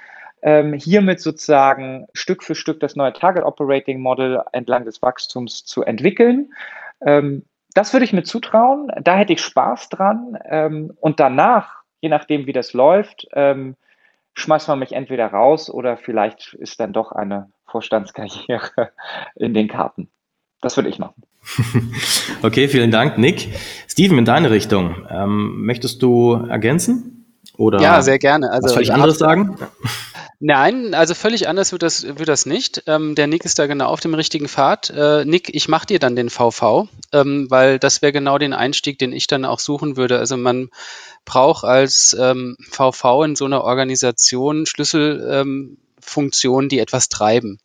ähm, 0.47 0.75
hiermit 0.75 1.21
sozusagen 1.21 2.07
Stück 2.15 2.45
für 2.45 2.55
Stück 2.55 2.79
das 2.79 2.95
neue 2.95 3.13
Target 3.13 3.43
Operating 3.45 4.01
Model 4.01 4.43
entlang 4.53 4.85
des 4.85 5.03
Wachstums 5.03 5.65
zu 5.65 5.83
entwickeln. 5.83 6.55
Ähm, 7.05 7.43
das 7.75 7.93
würde 7.93 8.05
ich 8.05 8.13
mir 8.13 8.23
zutrauen. 8.23 8.93
Da 9.03 9.17
hätte 9.17 9.33
ich 9.33 9.43
Spaß 9.43 9.89
dran. 9.89 10.39
Ähm, 10.49 10.93
und 11.01 11.19
danach, 11.19 11.83
je 12.01 12.09
nachdem, 12.09 12.47
wie 12.47 12.53
das 12.53 12.75
läuft, 12.75 13.27
ähm, 13.33 13.75
schmeißt 14.35 14.69
man 14.69 14.79
mich 14.79 14.93
entweder 14.93 15.27
raus 15.27 15.69
oder 15.69 15.97
vielleicht 15.97 16.55
ist 16.55 16.79
dann 16.79 16.93
doch 16.93 17.11
eine 17.11 17.51
Vorstandskarriere 17.67 18.93
in 19.35 19.53
den 19.53 19.67
Karten. 19.67 20.09
Das 20.63 20.77
würde 20.77 20.89
ich 20.89 20.99
machen. 21.01 21.23
Okay, 22.43 22.69
vielen 22.69 22.91
Dank, 22.91 23.17
Nick. 23.17 23.49
Steven, 23.89 24.19
in 24.19 24.25
deine 24.27 24.51
Richtung. 24.51 25.07
Ähm, 25.11 25.65
möchtest 25.65 26.03
du 26.03 26.35
ergänzen? 26.35 27.17
Oder 27.57 27.81
ja, 27.81 28.03
sehr 28.03 28.19
gerne. 28.19 28.51
Also, 28.51 28.67
was 28.67 28.75
völlig 28.75 28.93
anderes 28.93 29.19
sagen? 29.19 29.57
Nein, 30.39 30.95
also 30.95 31.15
völlig 31.15 31.49
anders 31.49 31.73
wird 31.73 31.83
das, 31.83 32.03
wird 32.05 32.29
das 32.29 32.45
nicht. 32.45 32.83
Ähm, 32.87 33.15
der 33.15 33.27
Nick 33.27 33.47
ist 33.47 33.59
da 33.59 33.67
genau 33.67 33.87
auf 33.87 34.01
dem 34.01 34.13
richtigen 34.13 34.49
Pfad. 34.49 34.91
Äh, 34.91 35.25
Nick, 35.25 35.55
ich 35.55 35.69
mache 35.69 35.87
dir 35.87 35.99
dann 35.99 36.15
den 36.15 36.29
VV, 36.29 36.89
ähm, 37.13 37.51
weil 37.51 37.79
das 37.79 38.03
wäre 38.03 38.13
genau 38.13 38.37
den 38.37 38.53
Einstieg, 38.53 38.99
den 38.99 39.13
ich 39.13 39.29
dann 39.29 39.47
auch 39.47 39.61
suchen 39.61 39.97
würde. 39.97 40.19
Also 40.19 40.37
man 40.37 40.69
braucht 41.25 41.65
als 41.65 42.15
ähm, 42.21 42.59
VV 42.71 43.25
in 43.25 43.37
so 43.37 43.47
einer 43.47 43.65
Organisation 43.65 44.67
Schlüsselfunktionen, 44.67 46.69
die 46.69 46.81
etwas 46.81 47.09
treiben. 47.09 47.59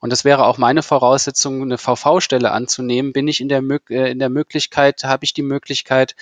Und 0.00 0.10
das 0.10 0.24
wäre 0.24 0.44
auch 0.44 0.58
meine 0.58 0.82
Voraussetzung, 0.82 1.62
eine 1.62 1.78
VV-Stelle 1.78 2.52
anzunehmen. 2.52 3.14
Bin 3.14 3.26
ich 3.26 3.40
in 3.40 3.48
der, 3.48 3.62
äh, 3.88 4.10
in 4.10 4.18
der 4.18 4.28
Möglichkeit, 4.28 5.02
habe 5.02 5.24
ich 5.24 5.32
die 5.32 5.42
Möglichkeit, 5.42 6.14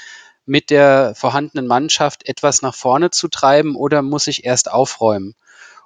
mit 0.47 0.71
der 0.71 1.15
vorhandenen 1.17 1.67
Mannschaft 1.67 2.29
etwas 2.29 2.63
nach 2.63 2.77
vorne 2.77 3.11
zu 3.11 3.27
treiben 3.27 3.75
oder 3.75 4.03
muss 4.03 4.29
ich 4.29 4.45
erst 4.45 4.71
aufräumen? 4.71 5.35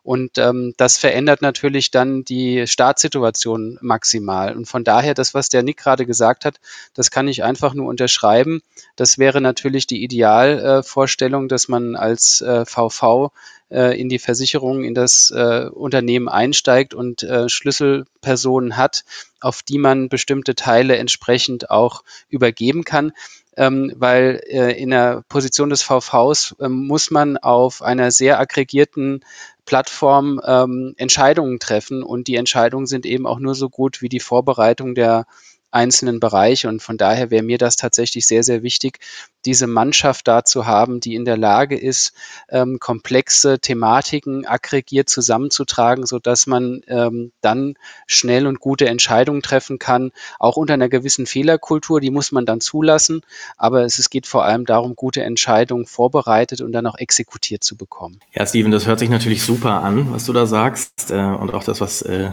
Und 0.03 0.39
ähm, 0.39 0.75
das 0.77 0.97
verändert 0.97 1.43
natürlich 1.43 1.91
dann 1.91 2.25
die 2.25 2.67
Startsituation 2.67 3.79
maximal. 3.81 4.57
Und 4.57 4.67
von 4.67 4.85
daher, 4.85 5.15
das, 5.15 5.35
was 5.35 5.49
der 5.49 5.63
Nick 5.63 5.79
gerade 5.79 6.07
gesagt 6.07 6.45
hat, 6.45 6.61
das 6.95 7.11
kann 7.11 7.29
ich 7.29 7.43
einfach 7.45 7.75
nur 7.75 7.89
unterschreiben. 7.89 8.63
Das 8.97 9.19
wäre 9.19 9.41
natürlich 9.41 9.87
die 9.87 10.03
Idealvorstellung, 10.03 11.45
äh, 11.45 11.49
dass 11.49 11.69
man 11.69 11.97
als 11.97 12.41
äh, 12.41 12.65
VV 12.65 13.33
äh, 13.71 14.01
in 14.01 14.09
die 14.09 14.19
Versicherung, 14.19 14.85
in 14.85 14.95
das 14.95 15.31
äh, 15.31 15.69
Unternehmen 15.71 16.29
einsteigt 16.29 16.95
und 16.95 17.23
äh, 17.23 17.49
Schlüsselpersonen 17.49 18.77
hat, 18.77 19.05
auf 19.41 19.63
die 19.63 19.79
man 19.79 20.09
bestimmte 20.09 20.55
Teile 20.55 20.97
entsprechend 20.97 21.71
auch 21.71 22.03
übergeben 22.29 22.85
kann 22.85 23.13
ähm, 23.57 23.93
weil 23.97 24.41
äh, 24.47 24.81
in 24.81 24.91
der 24.91 25.23
Position 25.29 25.71
des 25.71 25.83
VVs 25.83 26.57
äh, 26.61 26.69
muss 26.69 27.11
man 27.11 27.37
auf 27.37 27.83
einer 27.83 28.11
sehr 28.11 28.41
aggregierten 28.41 29.25
Plattform 29.71 30.41
ähm, 30.45 30.95
Entscheidungen 30.97 31.61
treffen 31.61 32.03
und 32.03 32.27
die 32.27 32.35
Entscheidungen 32.35 32.87
sind 32.87 33.07
eben 33.07 33.25
auch 33.25 33.39
nur 33.39 33.55
so 33.55 33.69
gut 33.69 34.03
wie 34.03 34.09
die 34.09 34.19
Vorbereitung 34.19 34.97
der 34.97 35.27
einzelnen 35.71 36.19
Bereiche. 36.19 36.67
Und 36.67 36.83
von 36.83 36.99
daher 36.99 37.31
wäre 37.31 37.45
mir 37.45 37.57
das 37.57 37.77
tatsächlich 37.77 38.27
sehr, 38.27 38.43
sehr 38.43 38.65
wichtig, 38.65 38.99
diese 39.45 39.67
Mannschaft 39.67 40.29
da 40.29 40.45
zu 40.45 40.67
haben, 40.67 41.01
die 41.01 41.15
in 41.15 41.25
der 41.25 41.37
Lage 41.37 41.77
ist, 41.79 42.13
ähm, 42.49 42.79
komplexe 42.79 43.59
Thematiken 43.59 44.47
aggregiert 44.47 45.09
zusammenzutragen, 45.09 46.07
so 46.07 46.19
dass 46.19 46.47
man 46.47 46.83
ähm, 46.89 47.33
dann 47.41 47.75
schnell 48.07 48.47
und 48.47 48.61
gute 48.61 48.87
Entscheidungen 48.87 49.43
treffen 49.43 49.79
kann, 49.79 50.13
auch 50.39 50.57
unter 50.57 50.75
einer 50.75 50.89
gewissen 50.89 51.27
Fehlerkultur, 51.27 52.01
die 52.01 52.11
muss 52.11 52.33
man 52.33 52.47
dann 52.47 52.61
zulassen. 52.61 53.23
Aber 53.57 53.85
es, 53.85 53.99
es 53.99 54.11
geht 54.11 54.27
vor 54.27 54.45
allem 54.45 54.67
darum, 54.67 54.95
gute 54.97 55.23
Entscheidungen 55.23 55.87
vorbereitet 55.87 56.61
und 56.61 56.73
dann 56.73 56.87
auch 56.87 56.99
exekutiert 56.99 57.65
zu 57.65 57.77
bekommen. 57.77 58.21
Ja, 58.33 58.47
Steven, 58.47 58.71
das 58.71 58.87
hört 58.87 58.99
sich 58.99 59.11
natürlich 59.11 59.43
super 59.43 59.83
an, 59.83 60.13
was 60.13 60.27
du 60.27 60.33
da 60.33 60.47
sagst 60.47 61.11
äh, 61.11 61.15
und 61.15 61.55
auch 61.55 61.65
das, 61.65 61.81
was 61.81 62.03
äh, 62.03 62.33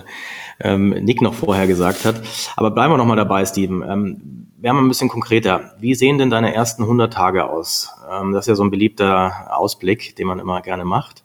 ähm, 0.59 0.89
Nick 0.89 1.21
noch 1.21 1.33
vorher 1.33 1.67
gesagt 1.67 2.05
hat. 2.05 2.21
Aber 2.55 2.71
bleiben 2.71 2.91
wir 2.91 2.97
noch 2.97 3.05
mal 3.05 3.15
dabei, 3.15 3.45
Steven. 3.45 3.83
Ähm, 3.87 4.47
wir 4.59 4.69
haben 4.71 4.79
ein 4.79 4.87
bisschen 4.87 5.09
konkreter. 5.09 5.75
Wie 5.79 5.93
sehen 5.93 6.17
denn 6.17 6.29
deine 6.29 6.53
ersten 6.53 6.83
100 6.83 7.13
Tage 7.13 7.45
aus? 7.45 7.91
Ähm, 8.11 8.33
das 8.33 8.45
ist 8.45 8.49
ja 8.49 8.55
so 8.55 8.63
ein 8.63 8.71
beliebter 8.71 9.55
Ausblick, 9.55 10.15
den 10.15 10.27
man 10.27 10.39
immer 10.39 10.61
gerne 10.61 10.83
macht. 10.83 11.23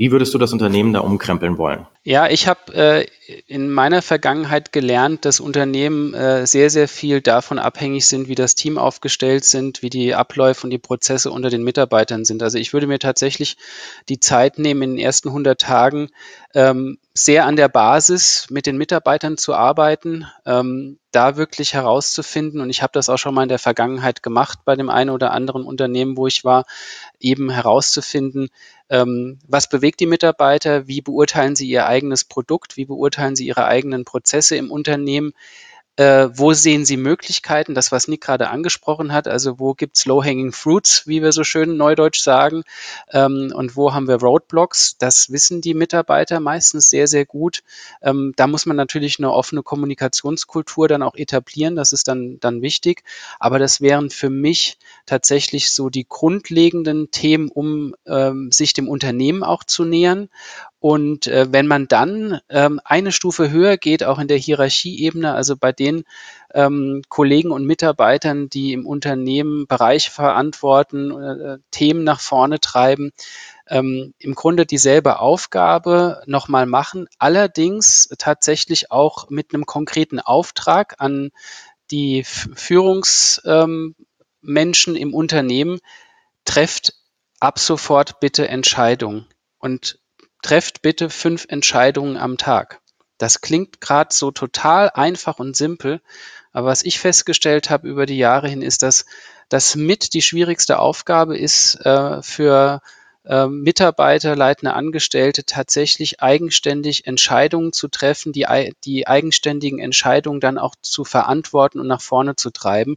Wie 0.00 0.12
würdest 0.12 0.32
du 0.32 0.38
das 0.38 0.54
Unternehmen 0.54 0.94
da 0.94 1.00
umkrempeln 1.00 1.58
wollen? 1.58 1.86
Ja, 2.04 2.26
ich 2.26 2.48
habe 2.48 2.72
äh, 2.72 3.06
in 3.46 3.68
meiner 3.68 4.00
Vergangenheit 4.00 4.72
gelernt, 4.72 5.26
dass 5.26 5.40
Unternehmen 5.40 6.14
äh, 6.14 6.46
sehr, 6.46 6.70
sehr 6.70 6.88
viel 6.88 7.20
davon 7.20 7.58
abhängig 7.58 8.06
sind, 8.06 8.26
wie 8.26 8.34
das 8.34 8.54
Team 8.54 8.78
aufgestellt 8.78 9.44
sind, 9.44 9.82
wie 9.82 9.90
die 9.90 10.14
Abläufe 10.14 10.64
und 10.64 10.70
die 10.70 10.78
Prozesse 10.78 11.30
unter 11.30 11.50
den 11.50 11.62
Mitarbeitern 11.62 12.24
sind. 12.24 12.42
Also 12.42 12.56
ich 12.56 12.72
würde 12.72 12.86
mir 12.86 12.98
tatsächlich 12.98 13.58
die 14.08 14.18
Zeit 14.18 14.58
nehmen, 14.58 14.80
in 14.80 14.90
den 14.92 15.04
ersten 15.04 15.28
100 15.28 15.60
Tagen 15.60 16.08
ähm, 16.54 16.96
sehr 17.12 17.44
an 17.44 17.56
der 17.56 17.68
Basis 17.68 18.46
mit 18.48 18.64
den 18.64 18.78
Mitarbeitern 18.78 19.36
zu 19.36 19.52
arbeiten, 19.52 20.24
ähm, 20.46 20.98
da 21.12 21.36
wirklich 21.36 21.74
herauszufinden, 21.74 22.62
und 22.62 22.70
ich 22.70 22.82
habe 22.82 22.92
das 22.94 23.10
auch 23.10 23.18
schon 23.18 23.34
mal 23.34 23.42
in 23.42 23.48
der 23.50 23.58
Vergangenheit 23.58 24.22
gemacht 24.22 24.60
bei 24.64 24.76
dem 24.76 24.88
einen 24.88 25.10
oder 25.10 25.32
anderen 25.32 25.64
Unternehmen, 25.64 26.16
wo 26.16 26.26
ich 26.26 26.42
war, 26.42 26.64
eben 27.18 27.50
herauszufinden, 27.50 28.48
was 28.90 29.68
bewegt 29.68 30.00
die 30.00 30.06
Mitarbeiter, 30.06 30.88
wie 30.88 31.00
beurteilen 31.00 31.54
sie 31.54 31.68
ihr 31.68 31.86
eigenes 31.86 32.24
Produkt, 32.24 32.76
wie 32.76 32.86
beurteilen 32.86 33.36
sie 33.36 33.46
ihre 33.46 33.66
eigenen 33.66 34.04
Prozesse 34.04 34.56
im 34.56 34.70
Unternehmen, 34.70 35.32
äh, 35.96 36.28
wo 36.32 36.52
sehen 36.52 36.84
Sie 36.84 36.96
Möglichkeiten, 36.96 37.74
das, 37.74 37.92
was 37.92 38.08
Nick 38.08 38.22
gerade 38.22 38.48
angesprochen 38.48 39.12
hat, 39.12 39.28
also 39.28 39.58
wo 39.58 39.74
gibt 39.74 39.96
es 39.96 40.06
Low-Hanging 40.06 40.52
Fruits, 40.52 41.06
wie 41.06 41.22
wir 41.22 41.32
so 41.32 41.44
schön 41.44 41.76
neudeutsch 41.76 42.20
sagen, 42.20 42.62
ähm, 43.10 43.52
und 43.54 43.76
wo 43.76 43.92
haben 43.92 44.08
wir 44.08 44.16
Roadblocks, 44.16 44.96
das 44.98 45.30
wissen 45.30 45.60
die 45.60 45.74
Mitarbeiter 45.74 46.40
meistens 46.40 46.90
sehr, 46.90 47.06
sehr 47.06 47.26
gut. 47.26 47.62
Ähm, 48.02 48.32
da 48.36 48.46
muss 48.46 48.66
man 48.66 48.76
natürlich 48.76 49.18
eine 49.18 49.32
offene 49.32 49.62
Kommunikationskultur 49.62 50.88
dann 50.88 51.02
auch 51.02 51.14
etablieren, 51.14 51.76
das 51.76 51.92
ist 51.92 52.08
dann, 52.08 52.38
dann 52.40 52.62
wichtig, 52.62 53.02
aber 53.38 53.58
das 53.58 53.80
wären 53.80 54.10
für 54.10 54.30
mich 54.30 54.78
tatsächlich 55.06 55.72
so 55.72 55.90
die 55.90 56.06
grundlegenden 56.08 57.10
Themen, 57.10 57.50
um 57.50 57.94
ähm, 58.06 58.52
sich 58.52 58.72
dem 58.72 58.88
Unternehmen 58.88 59.42
auch 59.42 59.64
zu 59.64 59.84
nähern 59.84 60.28
und 60.80 61.26
äh, 61.26 61.46
wenn 61.52 61.66
man 61.66 61.88
dann 61.88 62.40
ähm, 62.48 62.80
eine 62.84 63.12
Stufe 63.12 63.50
höher 63.50 63.76
geht, 63.76 64.02
auch 64.02 64.18
in 64.18 64.28
der 64.28 64.38
Hierarchieebene, 64.38 65.34
also 65.34 65.54
bei 65.54 65.72
den 65.72 66.04
ähm, 66.54 67.02
Kollegen 67.10 67.50
und 67.50 67.66
Mitarbeitern, 67.66 68.48
die 68.48 68.72
im 68.72 68.86
Unternehmen 68.86 69.66
Bereiche 69.66 70.10
verantworten, 70.10 71.10
äh, 71.10 71.58
Themen 71.70 72.02
nach 72.02 72.20
vorne 72.20 72.60
treiben, 72.60 73.12
ähm, 73.68 74.14
im 74.18 74.34
Grunde 74.34 74.64
dieselbe 74.64 75.18
Aufgabe 75.20 76.22
nochmal 76.24 76.64
machen, 76.64 77.08
allerdings 77.18 78.08
tatsächlich 78.18 78.90
auch 78.90 79.28
mit 79.28 79.52
einem 79.52 79.66
konkreten 79.66 80.18
Auftrag 80.18 80.94
an 80.96 81.30
die 81.90 82.24
Führungsmenschen 82.24 83.94
ähm, 84.96 84.96
im 84.96 85.12
Unternehmen, 85.12 85.80
trefft 86.46 86.94
ab 87.38 87.58
sofort 87.58 88.18
bitte 88.20 88.48
Entscheidungen. 88.48 89.26
Und 89.58 89.98
trefft 90.42 90.82
bitte 90.82 91.10
fünf 91.10 91.46
Entscheidungen 91.48 92.16
am 92.16 92.36
Tag. 92.38 92.80
Das 93.18 93.40
klingt 93.40 93.80
gerade 93.80 94.14
so 94.14 94.30
total 94.30 94.90
einfach 94.90 95.38
und 95.38 95.56
simpel, 95.56 96.00
aber 96.52 96.68
was 96.68 96.82
ich 96.82 96.98
festgestellt 96.98 97.70
habe 97.70 97.88
über 97.88 98.06
die 98.06 98.16
Jahre 98.16 98.48
hin, 98.48 98.62
ist, 98.62 98.82
dass 98.82 99.04
das 99.48 99.76
mit 99.76 100.14
die 100.14 100.22
schwierigste 100.22 100.78
Aufgabe 100.78 101.36
ist 101.36 101.74
äh, 101.84 102.22
für 102.22 102.80
äh, 103.24 103.46
Mitarbeiter, 103.46 104.34
leitende 104.34 104.74
Angestellte 104.74 105.44
tatsächlich 105.44 106.22
eigenständig 106.22 107.06
Entscheidungen 107.06 107.72
zu 107.72 107.88
treffen, 107.88 108.32
die, 108.32 108.46
die 108.84 109.06
eigenständigen 109.06 109.78
Entscheidungen 109.78 110.40
dann 110.40 110.56
auch 110.56 110.74
zu 110.80 111.04
verantworten 111.04 111.78
und 111.80 111.86
nach 111.86 112.00
vorne 112.00 112.36
zu 112.36 112.50
treiben. 112.50 112.96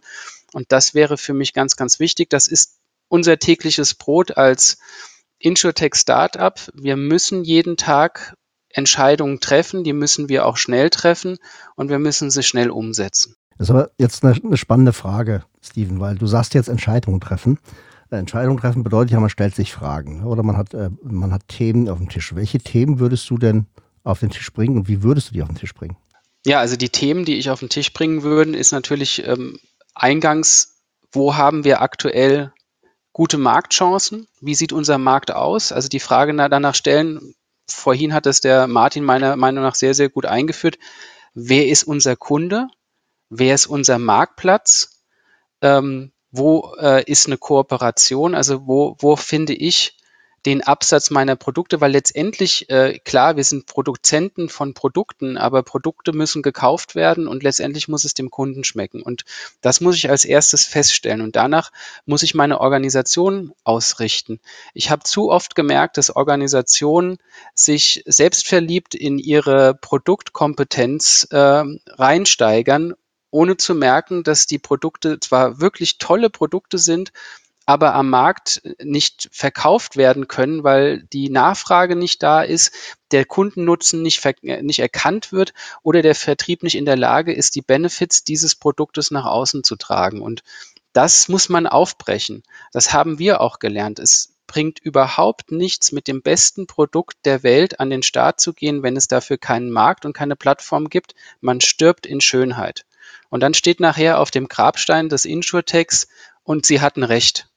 Und 0.53 0.71
das 0.71 0.93
wäre 0.93 1.17
für 1.17 1.33
mich 1.33 1.53
ganz, 1.53 1.75
ganz 1.75 1.99
wichtig. 1.99 2.29
Das 2.29 2.47
ist 2.47 2.77
unser 3.09 3.37
tägliches 3.37 3.95
Brot 3.95 4.37
als 4.37 4.77
Insurtech 5.43 5.95
Startup, 5.95 6.57
wir 6.73 6.95
müssen 6.95 7.43
jeden 7.43 7.75
Tag 7.75 8.35
Entscheidungen 8.69 9.41
treffen, 9.41 9.83
die 9.83 9.91
müssen 9.91 10.29
wir 10.29 10.45
auch 10.45 10.55
schnell 10.57 10.89
treffen 10.89 11.37
und 11.75 11.89
wir 11.89 11.99
müssen 11.99 12.31
sie 12.31 12.43
schnell 12.43 12.71
umsetzen. 12.71 13.35
Das 13.57 13.67
ist 13.67 13.71
aber 13.71 13.91
jetzt 13.97 14.23
eine, 14.23 14.35
eine 14.41 14.57
spannende 14.57 14.93
Frage, 14.93 15.43
Steven, 15.61 15.99
weil 15.99 16.15
du 16.15 16.27
sagst 16.27 16.53
jetzt 16.53 16.69
Entscheidungen 16.69 17.19
treffen. 17.19 17.59
Äh, 18.09 18.15
Entscheidungen 18.15 18.57
treffen 18.57 18.83
bedeutet 18.83 19.11
ja, 19.11 19.19
man 19.19 19.29
stellt 19.29 19.53
sich 19.53 19.73
Fragen 19.73 20.21
ne? 20.21 20.27
oder 20.27 20.43
man 20.43 20.55
hat, 20.55 20.73
äh, 20.73 20.89
man 21.03 21.33
hat 21.33 21.47
Themen 21.49 21.89
auf 21.89 21.97
dem 21.97 22.09
Tisch. 22.09 22.33
Welche 22.33 22.59
Themen 22.59 22.99
würdest 22.99 23.29
du 23.29 23.37
denn 23.37 23.67
auf 24.03 24.21
den 24.21 24.29
Tisch 24.29 24.51
bringen 24.53 24.77
und 24.77 24.87
wie 24.87 25.03
würdest 25.03 25.29
du 25.29 25.33
die 25.33 25.41
auf 25.41 25.49
den 25.49 25.57
Tisch 25.57 25.73
bringen? 25.73 25.97
Ja, 26.45 26.59
also 26.59 26.77
die 26.77 26.89
Themen, 26.89 27.25
die 27.25 27.35
ich 27.35 27.49
auf 27.49 27.59
den 27.59 27.69
Tisch 27.69 27.91
bringen 27.91 28.23
würde, 28.23 28.57
ist 28.57 28.71
natürlich 28.71 29.27
ähm, 29.27 29.59
eingangs, 29.93 30.81
wo 31.11 31.35
haben 31.35 31.65
wir 31.65 31.81
aktuell 31.81 32.53
gute 33.13 33.37
Marktchancen? 33.37 34.27
Wie 34.41 34.55
sieht 34.55 34.73
unser 34.73 34.97
Markt 34.97 35.31
aus? 35.31 35.71
Also 35.71 35.87
die 35.87 35.99
Frage 35.99 36.35
danach 36.35 36.75
stellen, 36.75 37.35
vorhin 37.69 38.13
hat 38.13 38.25
es 38.25 38.41
der 38.41 38.67
Martin 38.67 39.03
meiner 39.03 39.35
Meinung 39.35 39.63
nach 39.63 39.75
sehr, 39.75 39.93
sehr 39.93 40.09
gut 40.09 40.25
eingeführt. 40.25 40.77
Wer 41.33 41.67
ist 41.67 41.83
unser 41.83 42.15
Kunde? 42.15 42.67
Wer 43.29 43.55
ist 43.55 43.67
unser 43.67 43.99
Marktplatz? 43.99 45.01
Ähm, 45.61 46.11
wo 46.31 46.75
äh, 46.79 47.03
ist 47.09 47.27
eine 47.27 47.37
Kooperation? 47.37 48.35
Also 48.35 48.67
wo, 48.67 48.95
wo 48.99 49.15
finde 49.15 49.53
ich 49.53 49.97
den 50.45 50.61
Absatz 50.61 51.09
meiner 51.09 51.35
Produkte, 51.35 51.79
weil 51.79 51.91
letztendlich, 51.91 52.69
äh, 52.69 52.99
klar, 52.99 53.37
wir 53.37 53.43
sind 53.43 53.65
Produzenten 53.65 54.49
von 54.49 54.73
Produkten, 54.73 55.37
aber 55.37 55.63
Produkte 55.63 56.11
müssen 56.11 56.41
gekauft 56.41 56.95
werden 56.95 57.27
und 57.27 57.43
letztendlich 57.43 57.87
muss 57.87 58.03
es 58.03 58.13
dem 58.13 58.29
Kunden 58.29 58.63
schmecken. 58.63 59.01
Und 59.01 59.23
das 59.61 59.79
muss 59.79 59.95
ich 59.95 60.09
als 60.09 60.25
erstes 60.25 60.65
feststellen. 60.65 61.21
Und 61.21 61.35
danach 61.35 61.71
muss 62.05 62.23
ich 62.23 62.35
meine 62.35 62.59
Organisation 62.59 63.53
ausrichten. 63.63 64.39
Ich 64.73 64.91
habe 64.91 65.03
zu 65.03 65.31
oft 65.31 65.55
gemerkt, 65.55 65.97
dass 65.97 66.15
Organisationen 66.15 67.17
sich 67.55 68.03
selbstverliebt 68.05 68.95
in 68.95 69.19
ihre 69.19 69.75
Produktkompetenz 69.75 71.27
äh, 71.31 71.63
reinsteigern 71.87 72.95
ohne 73.33 73.57
zu 73.57 73.73
merken, 73.73 74.23
dass 74.23 74.45
die 74.45 74.59
Produkte 74.59 75.19
zwar 75.19 75.59
wirklich 75.59 75.97
tolle 75.97 76.29
Produkte 76.29 76.77
sind, 76.77 77.11
aber 77.65 77.93
am 77.93 78.09
Markt 78.09 78.61
nicht 78.81 79.29
verkauft 79.31 79.95
werden 79.95 80.27
können, 80.27 80.63
weil 80.63 81.03
die 81.03 81.29
Nachfrage 81.29 81.95
nicht 81.95 82.21
da 82.21 82.41
ist, 82.41 82.73
der 83.11 83.25
Kundennutzen 83.25 84.01
nicht, 84.01 84.21
nicht 84.41 84.79
erkannt 84.79 85.31
wird 85.31 85.53
oder 85.81 86.01
der 86.01 86.15
Vertrieb 86.15 86.63
nicht 86.63 86.75
in 86.75 86.85
der 86.85 86.97
Lage 86.97 87.33
ist, 87.33 87.55
die 87.55 87.61
Benefits 87.61 88.23
dieses 88.23 88.55
Produktes 88.55 89.11
nach 89.11 89.25
außen 89.25 89.63
zu 89.63 89.75
tragen. 89.75 90.21
Und 90.21 90.43
das 90.91 91.29
muss 91.29 91.49
man 91.49 91.67
aufbrechen. 91.67 92.43
Das 92.71 92.93
haben 92.93 93.17
wir 93.17 93.41
auch 93.41 93.59
gelernt. 93.59 93.99
Es 93.99 94.33
bringt 94.45 94.79
überhaupt 94.79 95.51
nichts, 95.51 95.91
mit 95.91 96.07
dem 96.07 96.21
besten 96.21 96.67
Produkt 96.67 97.17
der 97.25 97.43
Welt 97.43 97.79
an 97.79 97.89
den 97.89 98.03
Start 98.03 98.41
zu 98.41 98.53
gehen, 98.53 98.83
wenn 98.83 98.97
es 98.97 99.07
dafür 99.07 99.37
keinen 99.37 99.71
Markt 99.71 100.05
und 100.05 100.13
keine 100.13 100.35
Plattform 100.35 100.89
gibt. 100.89 101.15
Man 101.39 101.61
stirbt 101.61 102.05
in 102.05 102.21
Schönheit. 102.21 102.85
Und 103.29 103.39
dann 103.39 103.53
steht 103.53 103.79
nachher 103.79 104.19
auf 104.19 104.31
dem 104.31 104.47
Grabstein 104.47 105.09
des 105.09 105.25
Insurtechs 105.25 106.07
und 106.43 106.65
sie 106.65 106.81
hatten 106.81 107.03
recht. 107.03 107.47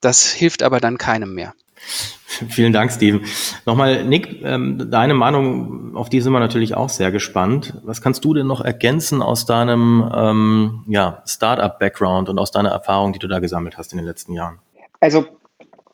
Das 0.00 0.30
hilft 0.30 0.62
aber 0.62 0.80
dann 0.80 0.98
keinem 0.98 1.34
mehr. 1.34 1.54
Vielen 2.48 2.72
Dank, 2.72 2.92
Steven. 2.92 3.24
Nochmal, 3.66 4.04
Nick, 4.04 4.42
ähm, 4.42 4.90
deine 4.90 5.14
Meinung, 5.14 5.96
auf 5.96 6.08
die 6.08 6.20
sind 6.20 6.32
wir 6.32 6.40
natürlich 6.40 6.74
auch 6.74 6.88
sehr 6.88 7.10
gespannt. 7.10 7.74
Was 7.82 8.00
kannst 8.00 8.24
du 8.24 8.34
denn 8.34 8.46
noch 8.46 8.60
ergänzen 8.60 9.22
aus 9.22 9.46
deinem 9.46 10.10
ähm, 10.14 10.84
ja, 10.86 11.22
Startup-Background 11.26 12.28
und 12.28 12.38
aus 12.38 12.50
deiner 12.50 12.70
Erfahrung, 12.70 13.12
die 13.12 13.18
du 13.18 13.28
da 13.28 13.40
gesammelt 13.40 13.78
hast 13.78 13.92
in 13.92 13.98
den 13.98 14.06
letzten 14.06 14.32
Jahren? 14.32 14.58
Also 15.00 15.26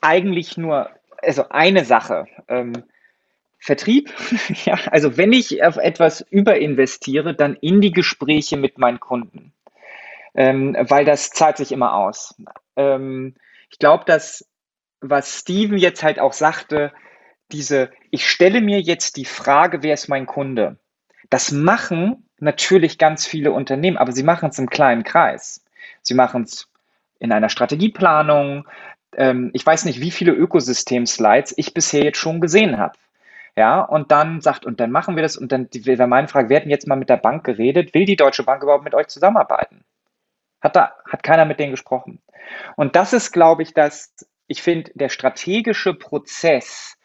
eigentlich 0.00 0.56
nur, 0.56 0.90
also 1.22 1.48
eine 1.48 1.84
Sache. 1.84 2.26
Ähm, 2.48 2.84
Vertrieb, 3.58 4.12
ja, 4.64 4.78
also 4.90 5.16
wenn 5.16 5.32
ich 5.32 5.64
auf 5.64 5.76
etwas 5.76 6.24
überinvestiere, 6.30 7.34
dann 7.34 7.54
in 7.54 7.80
die 7.80 7.90
Gespräche 7.90 8.56
mit 8.56 8.78
meinen 8.78 9.00
Kunden, 9.00 9.52
ähm, 10.34 10.76
weil 10.78 11.04
das 11.04 11.30
zahlt 11.30 11.56
sich 11.56 11.72
immer 11.72 11.94
aus. 11.94 12.36
Ähm, 12.76 13.34
ich 13.76 13.78
glaube, 13.78 14.06
dass 14.06 14.48
was 15.02 15.40
Steven 15.40 15.76
jetzt 15.76 16.02
halt 16.02 16.18
auch 16.18 16.32
sagte, 16.32 16.94
diese, 17.52 17.90
ich 18.10 18.26
stelle 18.26 18.62
mir 18.62 18.80
jetzt 18.80 19.18
die 19.18 19.26
Frage, 19.26 19.82
wer 19.82 19.92
ist 19.92 20.08
mein 20.08 20.24
Kunde? 20.24 20.78
Das 21.28 21.52
machen 21.52 22.26
natürlich 22.38 22.96
ganz 22.96 23.26
viele 23.26 23.52
Unternehmen, 23.52 23.98
aber 23.98 24.12
sie 24.12 24.22
machen 24.22 24.48
es 24.48 24.58
im 24.58 24.70
kleinen 24.70 25.04
Kreis. 25.04 25.62
Sie 26.00 26.14
machen 26.14 26.44
es 26.44 26.70
in 27.18 27.32
einer 27.32 27.50
Strategieplanung. 27.50 28.66
Ähm, 29.14 29.50
ich 29.52 29.66
weiß 29.66 29.84
nicht, 29.84 30.00
wie 30.00 30.10
viele 30.10 30.32
Ökosystem-Slides 30.32 31.52
ich 31.58 31.74
bisher 31.74 32.02
jetzt 32.02 32.18
schon 32.18 32.40
gesehen 32.40 32.78
habe. 32.78 32.94
Ja, 33.56 33.82
und 33.82 34.10
dann 34.10 34.40
sagt, 34.40 34.64
und 34.64 34.80
dann 34.80 34.90
machen 34.90 35.16
wir 35.16 35.22
das, 35.22 35.36
und 35.36 35.52
dann 35.52 35.68
wäre 35.70 36.06
meine 36.06 36.28
Frage, 36.28 36.48
wir 36.48 36.56
hätten 36.56 36.70
jetzt 36.70 36.86
mal 36.86 36.96
mit 36.96 37.10
der 37.10 37.18
Bank 37.18 37.44
geredet, 37.44 37.92
will 37.92 38.06
die 38.06 38.16
Deutsche 38.16 38.42
Bank 38.42 38.62
überhaupt 38.62 38.84
mit 38.84 38.94
euch 38.94 39.08
zusammenarbeiten? 39.08 39.84
Hat 40.60 40.76
da, 40.76 40.92
hat 41.10 41.22
keiner 41.22 41.44
mit 41.44 41.60
denen 41.60 41.72
gesprochen. 41.72 42.20
Und 42.76 42.96
das 42.96 43.12
ist, 43.12 43.32
glaube 43.32 43.62
ich, 43.62 43.74
das, 43.74 44.14
ich 44.46 44.62
finde, 44.62 44.90
der 44.94 45.08
strategische 45.08 45.94
Prozess, 45.94 46.96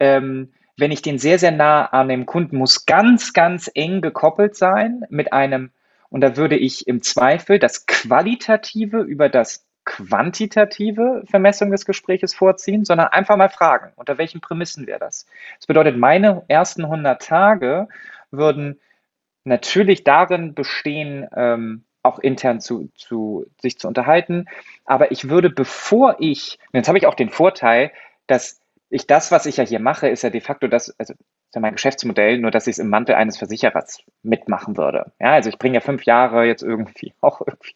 ähm, 0.00 0.52
wenn 0.76 0.92
ich 0.92 1.02
den 1.02 1.18
sehr, 1.18 1.38
sehr 1.38 1.52
nah 1.52 1.86
an 1.86 2.08
dem 2.08 2.26
Kunden, 2.26 2.58
muss 2.58 2.86
ganz, 2.86 3.32
ganz 3.32 3.70
eng 3.74 4.00
gekoppelt 4.00 4.56
sein 4.56 5.02
mit 5.08 5.32
einem, 5.32 5.70
und 6.08 6.20
da 6.20 6.36
würde 6.36 6.56
ich 6.56 6.86
im 6.86 7.02
Zweifel 7.02 7.58
das 7.58 7.86
Qualitative 7.86 9.00
über 9.00 9.28
das 9.28 9.66
quantitative 9.86 11.22
Vermessung 11.26 11.70
des 11.70 11.86
Gespräches 11.86 12.34
vorziehen, 12.34 12.84
sondern 12.84 13.06
einfach 13.08 13.36
mal 13.36 13.48
fragen, 13.48 13.92
unter 13.96 14.18
welchen 14.18 14.40
Prämissen 14.40 14.86
wäre 14.86 14.98
das? 14.98 15.26
Das 15.58 15.66
bedeutet, 15.66 15.96
meine 15.96 16.44
ersten 16.48 16.84
100 16.84 17.22
Tage 17.22 17.88
würden 18.30 18.80
natürlich 19.44 20.02
darin 20.02 20.54
bestehen, 20.54 21.28
ähm, 21.34 21.84
auch 22.06 22.18
intern 22.18 22.60
zu, 22.60 22.88
zu 22.94 23.46
sich 23.60 23.78
zu 23.78 23.88
unterhalten. 23.88 24.46
Aber 24.84 25.10
ich 25.10 25.28
würde, 25.28 25.50
bevor 25.50 26.16
ich, 26.18 26.58
jetzt 26.72 26.88
habe 26.88 26.98
ich 26.98 27.06
auch 27.06 27.14
den 27.14 27.30
Vorteil, 27.30 27.92
dass 28.26 28.60
ich 28.88 29.06
das, 29.06 29.32
was 29.32 29.46
ich 29.46 29.56
ja 29.56 29.64
hier 29.64 29.80
mache, 29.80 30.08
ist 30.08 30.22
ja 30.22 30.30
de 30.30 30.40
facto 30.40 30.68
das, 30.68 30.94
also 30.98 31.14
ja 31.56 31.60
mein 31.60 31.74
Geschäftsmodell, 31.74 32.38
nur 32.38 32.52
dass 32.52 32.68
ich 32.68 32.74
es 32.74 32.78
im 32.78 32.88
Mantel 32.88 33.16
eines 33.16 33.36
Versicherers 33.36 33.98
mitmachen 34.22 34.76
würde. 34.76 35.12
Ja, 35.18 35.32
also 35.32 35.48
ich 35.48 35.58
bringe 35.58 35.74
ja 35.74 35.80
fünf 35.80 36.04
Jahre 36.04 36.44
jetzt 36.44 36.62
irgendwie 36.62 37.12
auch 37.20 37.40
irgendwie 37.40 37.74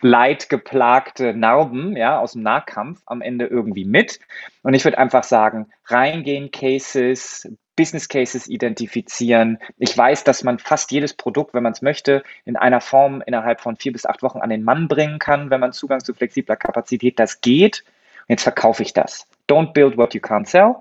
leidgeplagte 0.00 1.34
Narben, 1.34 1.96
ja, 1.96 2.20
aus 2.20 2.32
dem 2.32 2.42
Nahkampf 2.42 3.00
am 3.06 3.22
Ende 3.22 3.46
irgendwie 3.46 3.84
mit. 3.84 4.20
Und 4.62 4.74
ich 4.74 4.84
würde 4.84 4.98
einfach 4.98 5.24
sagen, 5.24 5.66
reingehen, 5.86 6.50
Cases, 6.50 7.48
Business 7.76 8.08
Cases 8.08 8.48
identifizieren. 8.48 9.58
Ich 9.78 9.96
weiß, 9.96 10.24
dass 10.24 10.42
man 10.42 10.58
fast 10.58 10.90
jedes 10.92 11.14
Produkt, 11.14 11.54
wenn 11.54 11.62
man 11.62 11.72
es 11.72 11.82
möchte, 11.82 12.22
in 12.44 12.56
einer 12.56 12.80
Form 12.80 13.22
innerhalb 13.24 13.60
von 13.60 13.76
vier 13.76 13.92
bis 13.92 14.06
acht 14.06 14.22
Wochen 14.22 14.38
an 14.38 14.50
den 14.50 14.64
Mann 14.64 14.88
bringen 14.88 15.18
kann, 15.18 15.50
wenn 15.50 15.60
man 15.60 15.72
Zugang 15.72 16.00
zu 16.00 16.14
flexibler 16.14 16.56
Kapazität, 16.56 17.18
das 17.18 17.40
geht. 17.40 17.84
Und 18.20 18.30
jetzt 18.30 18.42
verkaufe 18.42 18.82
ich 18.82 18.92
das. 18.92 19.28
Don't 19.48 19.72
build 19.72 19.96
what 19.96 20.14
you 20.14 20.20
can't 20.20 20.46
sell. 20.46 20.76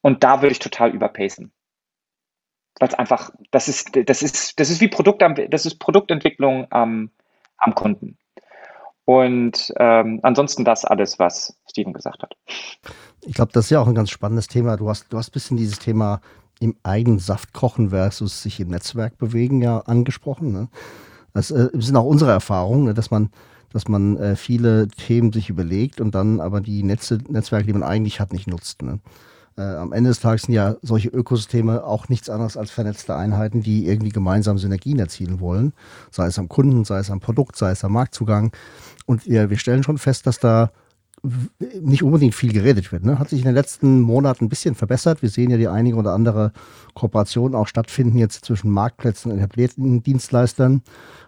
Und 0.00 0.22
da 0.22 0.42
würde 0.42 0.52
ich 0.52 0.58
total 0.58 0.90
überpacen. 0.90 1.50
Weil 2.78 2.88
es 2.88 2.94
einfach, 2.94 3.30
das 3.50 3.68
ist, 3.68 3.90
das 4.06 4.22
ist, 4.22 4.58
das 4.60 4.70
ist 4.70 4.80
wie 4.80 4.88
Produkt, 4.88 5.22
das 5.50 5.66
ist 5.66 5.76
Produktentwicklung 5.76 6.66
am, 6.70 7.10
am 7.56 7.74
Kunden. 7.74 8.16
Und 9.04 9.72
ähm, 9.78 10.20
ansonsten 10.22 10.64
das 10.66 10.84
alles, 10.84 11.18
was 11.18 11.56
Steven 11.70 11.94
gesagt 11.94 12.22
hat. 12.22 12.36
Ich 13.22 13.34
glaube, 13.34 13.52
das 13.52 13.64
ist 13.64 13.70
ja 13.70 13.80
auch 13.80 13.88
ein 13.88 13.94
ganz 13.94 14.10
spannendes 14.10 14.48
Thema. 14.48 14.76
Du 14.76 14.88
hast, 14.90 15.10
du 15.10 15.16
hast 15.16 15.30
ein 15.30 15.32
bisschen 15.32 15.56
dieses 15.56 15.78
Thema 15.78 16.20
im 16.60 16.76
eigenen 16.82 17.18
Saft 17.18 17.52
kochen 17.52 17.90
versus 17.90 18.42
sich 18.42 18.60
im 18.60 18.68
Netzwerk 18.68 19.16
bewegen 19.16 19.62
ja 19.62 19.78
angesprochen. 19.80 20.52
Ne? 20.52 20.68
Das 21.32 21.50
äh, 21.50 21.70
sind 21.72 21.96
auch 21.96 22.04
unsere 22.04 22.32
Erfahrungen, 22.32 22.84
ne? 22.84 22.94
dass 22.94 23.10
man, 23.10 23.30
dass 23.72 23.88
man 23.88 24.18
äh, 24.18 24.36
viele 24.36 24.88
Themen 24.88 25.32
sich 25.32 25.48
überlegt 25.48 26.00
und 26.00 26.14
dann 26.14 26.40
aber 26.40 26.60
die 26.60 26.82
Netze, 26.82 27.18
Netzwerke, 27.28 27.66
die 27.66 27.72
man 27.72 27.82
eigentlich 27.82 28.20
hat, 28.20 28.32
nicht 28.32 28.46
nutzt. 28.46 28.82
Ne? 28.82 29.00
Äh, 29.58 29.62
am 29.62 29.92
Ende 29.92 30.10
des 30.10 30.20
Tages 30.20 30.42
sind 30.42 30.54
ja 30.54 30.76
solche 30.82 31.08
Ökosysteme 31.08 31.84
auch 31.84 32.08
nichts 32.08 32.30
anderes 32.30 32.56
als 32.56 32.70
vernetzte 32.70 33.16
Einheiten, 33.16 33.60
die 33.60 33.86
irgendwie 33.86 34.10
gemeinsam 34.10 34.56
Synergien 34.56 35.00
erzielen 35.00 35.40
wollen. 35.40 35.72
Sei 36.12 36.26
es 36.26 36.38
am 36.38 36.48
Kunden, 36.48 36.84
sei 36.84 37.00
es 37.00 37.10
am 37.10 37.20
Produkt, 37.20 37.56
sei 37.56 37.72
es 37.72 37.84
am 37.84 37.92
Marktzugang. 37.92 38.52
Und 39.06 39.26
wir, 39.26 39.50
wir 39.50 39.58
stellen 39.58 39.82
schon 39.82 39.98
fest, 39.98 40.26
dass 40.26 40.38
da 40.38 40.70
nicht 41.80 42.04
unbedingt 42.04 42.36
viel 42.36 42.52
geredet 42.52 42.92
wird. 42.92 43.04
Ne? 43.04 43.18
Hat 43.18 43.30
sich 43.30 43.40
in 43.40 43.46
den 43.46 43.54
letzten 43.54 44.00
Monaten 44.00 44.44
ein 44.44 44.48
bisschen 44.48 44.76
verbessert. 44.76 45.20
Wir 45.20 45.28
sehen 45.28 45.50
ja 45.50 45.56
die 45.56 45.66
einige 45.66 45.96
oder 45.96 46.12
andere 46.12 46.52
Kooperationen 46.94 47.56
auch 47.56 47.66
stattfinden 47.66 48.18
jetzt 48.18 48.44
zwischen 48.44 48.70
Marktplätzen 48.70 49.32
und 49.32 49.38
etablierten 49.38 50.04
Dienstleistern. 50.04 50.82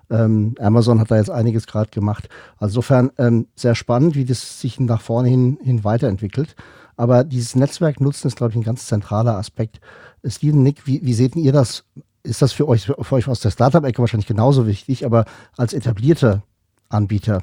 Ähm, 0.09 0.55
Amazon 0.61 1.01
hat 1.01 1.11
da 1.11 1.16
jetzt 1.16 1.31
einiges 1.31 1.66
gerade 1.66 1.90
gemacht. 1.90 2.29
Also 2.59 2.71
insofern 2.71 3.11
ähm, 3.19 3.49
sehr 3.57 3.75
spannend, 3.75 4.14
wie 4.14 4.25
das 4.25 4.61
sich 4.61 4.79
nach 4.79 5.01
vorne 5.01 5.29
hin, 5.29 5.59
hin 5.62 5.83
weiterentwickelt. 5.83 6.55
Aber 7.01 7.25
dieses 7.25 7.57
Netzwerk 7.57 7.99
nutzen 8.03 8.27
ist, 8.27 8.37
glaube 8.37 8.51
ich, 8.51 8.57
ein 8.57 8.63
ganz 8.63 8.85
zentraler 8.85 9.39
Aspekt. 9.39 9.81
Steven, 10.23 10.63
Nick, 10.63 10.87
wie, 10.87 11.01
wie 11.03 11.15
seht 11.15 11.35
ihr 11.35 11.51
das? 11.51 11.87
Ist 12.23 12.43
das 12.43 12.53
für 12.53 12.69
euch, 12.69 12.93
für 13.01 13.13
euch 13.13 13.27
aus 13.27 13.41
der 13.41 13.51
Startup-Ecke 13.51 14.01
wahrscheinlich 14.01 14.27
genauso 14.27 14.67
wichtig, 14.67 15.07
aber 15.07 15.25
als 15.57 15.73
etablierter 15.73 16.43
Anbieter, 16.91 17.43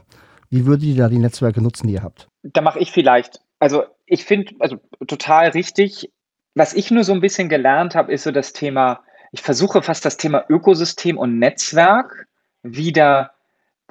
wie 0.52 0.68
würdet 0.68 0.84
ihr 0.84 0.96
da 0.96 1.10
die 1.10 1.18
Netzwerke 1.18 1.60
nutzen, 1.60 1.88
die 1.88 1.96
ihr 1.96 2.04
habt? 2.04 2.30
Da 2.44 2.62
mache 2.62 2.78
ich 2.78 2.92
vielleicht. 2.92 3.42
Also 3.58 3.86
ich 4.06 4.26
finde, 4.26 4.54
also 4.60 4.78
total 5.08 5.50
richtig. 5.50 6.12
Was 6.54 6.76
ich 6.76 6.92
nur 6.92 7.04
so 7.04 7.14
ein 7.14 7.22
bisschen 7.22 7.50
gelernt 7.50 7.96
habe, 7.96 8.14
ist 8.14 8.26
so 8.26 8.32
das 8.32 8.54
Thema, 8.54 9.00
ich 9.32 9.42
versuche 9.42 9.82
fast 9.82 10.06
das 10.06 10.18
Thema 10.18 10.46
Ökosystem 10.50 11.18
und 11.18 11.40
Netzwerk 11.40 12.28
wieder 12.62 13.32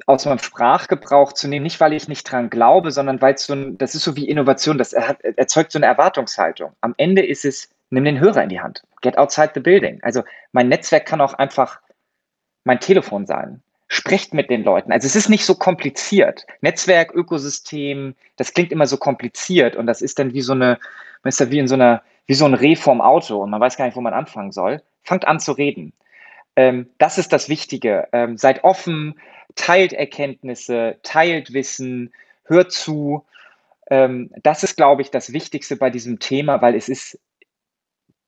aus 0.04 0.26
meinem 0.26 0.38
Sprachgebrauch 0.38 1.32
zu 1.32 1.48
nehmen, 1.48 1.62
nicht 1.62 1.80
weil 1.80 1.94
ich 1.94 2.08
nicht 2.08 2.30
dran 2.30 2.50
glaube, 2.50 2.90
sondern 2.90 3.20
weil 3.22 3.34
es 3.34 3.46
so 3.46 3.54
ein, 3.54 3.78
das 3.78 3.94
ist 3.94 4.04
so 4.04 4.14
wie 4.16 4.28
Innovation, 4.28 4.78
das 4.78 4.92
erzeugt 4.92 5.72
so 5.72 5.78
eine 5.78 5.86
Erwartungshaltung. 5.86 6.72
Am 6.82 6.94
Ende 6.98 7.24
ist 7.24 7.44
es, 7.44 7.70
nimm 7.90 8.04
den 8.04 8.20
Hörer 8.20 8.42
in 8.42 8.50
die 8.50 8.60
Hand, 8.60 8.82
get 9.00 9.16
outside 9.16 9.52
the 9.54 9.60
building. 9.60 9.98
Also 10.02 10.22
mein 10.52 10.68
Netzwerk 10.68 11.06
kann 11.06 11.20
auch 11.20 11.34
einfach 11.34 11.80
mein 12.64 12.80
Telefon 12.80 13.26
sein. 13.26 13.62
Sprecht 13.88 14.34
mit 14.34 14.50
den 14.50 14.64
Leuten. 14.64 14.92
Also 14.92 15.06
es 15.06 15.14
ist 15.14 15.28
nicht 15.28 15.46
so 15.46 15.54
kompliziert. 15.54 16.44
Netzwerk, 16.60 17.14
Ökosystem, 17.14 18.16
das 18.36 18.52
klingt 18.52 18.72
immer 18.72 18.86
so 18.86 18.96
kompliziert 18.96 19.76
und 19.76 19.86
das 19.86 20.02
ist 20.02 20.18
dann 20.18 20.34
wie 20.34 20.40
so 20.40 20.52
eine, 20.52 20.78
man 21.22 21.28
ist 21.28 21.40
da 21.40 21.50
wie 21.50 21.60
in 21.60 21.68
so 21.68 21.74
einer, 21.74 22.02
wie 22.26 22.34
so 22.34 22.44
ein 22.44 22.54
Reh 22.54 22.74
vorm 22.74 23.00
Auto 23.00 23.40
und 23.40 23.50
man 23.50 23.60
weiß 23.60 23.76
gar 23.76 23.86
nicht, 23.86 23.96
wo 23.96 24.00
man 24.00 24.12
anfangen 24.12 24.50
soll. 24.50 24.82
Fangt 25.04 25.26
an 25.26 25.38
zu 25.38 25.52
reden. 25.52 25.92
Ähm, 26.56 26.90
das 26.98 27.18
ist 27.18 27.32
das 27.32 27.48
Wichtige. 27.48 28.08
Ähm, 28.12 28.36
seid 28.36 28.64
offen, 28.64 29.14
teilt 29.54 29.92
Erkenntnisse, 29.92 30.98
teilt 31.02 31.52
Wissen, 31.52 32.12
hört 32.44 32.72
zu. 32.72 33.24
Ähm, 33.90 34.30
das 34.42 34.64
ist, 34.64 34.76
glaube 34.76 35.02
ich, 35.02 35.10
das 35.10 35.32
Wichtigste 35.32 35.76
bei 35.76 35.90
diesem 35.90 36.18
Thema, 36.18 36.60
weil 36.60 36.74
es 36.74 36.88
ist 36.88 37.18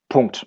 Punkt. 0.09 0.47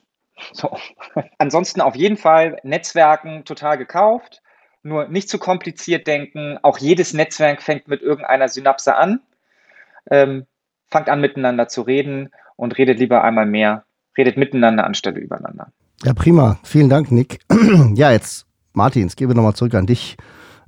So. 0.54 0.76
Ansonsten 1.38 1.82
auf 1.82 1.96
jeden 1.96 2.18
Fall 2.18 2.58
Netzwerken 2.64 3.46
total 3.46 3.78
gekauft. 3.78 4.42
Nur 4.84 5.08
nicht 5.08 5.30
zu 5.30 5.38
kompliziert 5.38 6.08
denken. 6.08 6.58
Auch 6.64 6.80
jedes 6.80 7.14
Netzwerk 7.14 7.62
fängt 7.62 7.88
mit 7.88 8.02
irgendeiner 8.02 8.48
Synapse 8.48 8.96
an. 8.96 9.22
Ähm, 10.10 10.48
fangt 10.90 11.10
an, 11.10 11.22
miteinander 11.22 11.68
zu 11.68 11.84
reden 11.84 12.32
und 12.56 12.78
redet 12.78 13.00
lieber 13.00 13.24
einmal 13.24 13.46
mehr. 13.46 13.86
Redet 14.18 14.38
miteinander 14.38 14.84
anstelle 14.84 15.20
übereinander. 15.20 15.72
Ja, 16.04 16.14
prima. 16.14 16.60
Vielen 16.64 16.90
Dank, 16.90 17.12
Nick. 17.12 17.40
ja, 17.94 18.12
jetzt, 18.12 18.48
Martin, 18.74 19.08
gehen 19.10 19.30
wir 19.30 19.36
nochmal 19.36 19.54
zurück 19.54 19.76
an 19.76 19.86
dich. 19.86 20.18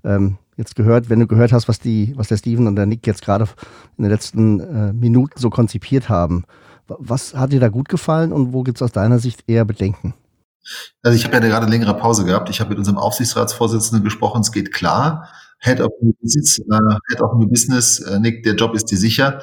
Ähm, 0.03 0.37
jetzt 0.57 0.75
gehört, 0.75 1.09
wenn 1.09 1.19
du 1.19 1.27
gehört 1.27 1.51
hast, 1.51 1.67
was 1.67 1.79
die, 1.79 2.13
was 2.15 2.27
der 2.27 2.37
Steven 2.37 2.67
und 2.67 2.75
der 2.75 2.85
Nick 2.85 3.07
jetzt 3.07 3.23
gerade 3.23 3.45
in 3.97 4.03
den 4.03 4.11
letzten 4.11 4.59
äh, 4.59 4.93
Minuten 4.93 5.39
so 5.39 5.49
konzipiert 5.49 6.09
haben. 6.09 6.45
Was 6.87 7.33
hat 7.33 7.51
dir 7.53 7.59
da 7.59 7.69
gut 7.69 7.89
gefallen 7.89 8.33
und 8.33 8.53
wo 8.53 8.63
gibt 8.63 8.77
es 8.77 8.81
aus 8.81 8.91
deiner 8.91 9.19
Sicht 9.19 9.43
eher 9.47 9.65
Bedenken? 9.65 10.13
Also 11.01 11.15
ich 11.15 11.25
habe 11.25 11.35
ja 11.35 11.41
gerade 11.41 11.65
eine 11.65 11.71
längere 11.71 11.95
Pause 11.97 12.25
gehabt. 12.25 12.49
Ich 12.49 12.59
habe 12.59 12.69
mit 12.69 12.77
unserem 12.77 12.97
Aufsichtsratsvorsitzenden 12.97 14.03
gesprochen, 14.03 14.41
es 14.41 14.51
geht 14.51 14.73
klar. 14.73 15.29
Head 15.59 15.79
of 15.79 15.91
New 16.01 16.13
Business, 16.21 16.59
äh, 16.59 16.95
Head 17.09 17.21
of 17.21 17.39
New 17.39 17.47
Business, 17.47 17.99
äh, 17.99 18.19
Nick, 18.19 18.43
der 18.43 18.55
Job 18.55 18.75
ist 18.75 18.91
dir 18.91 18.97
sicher. 18.97 19.41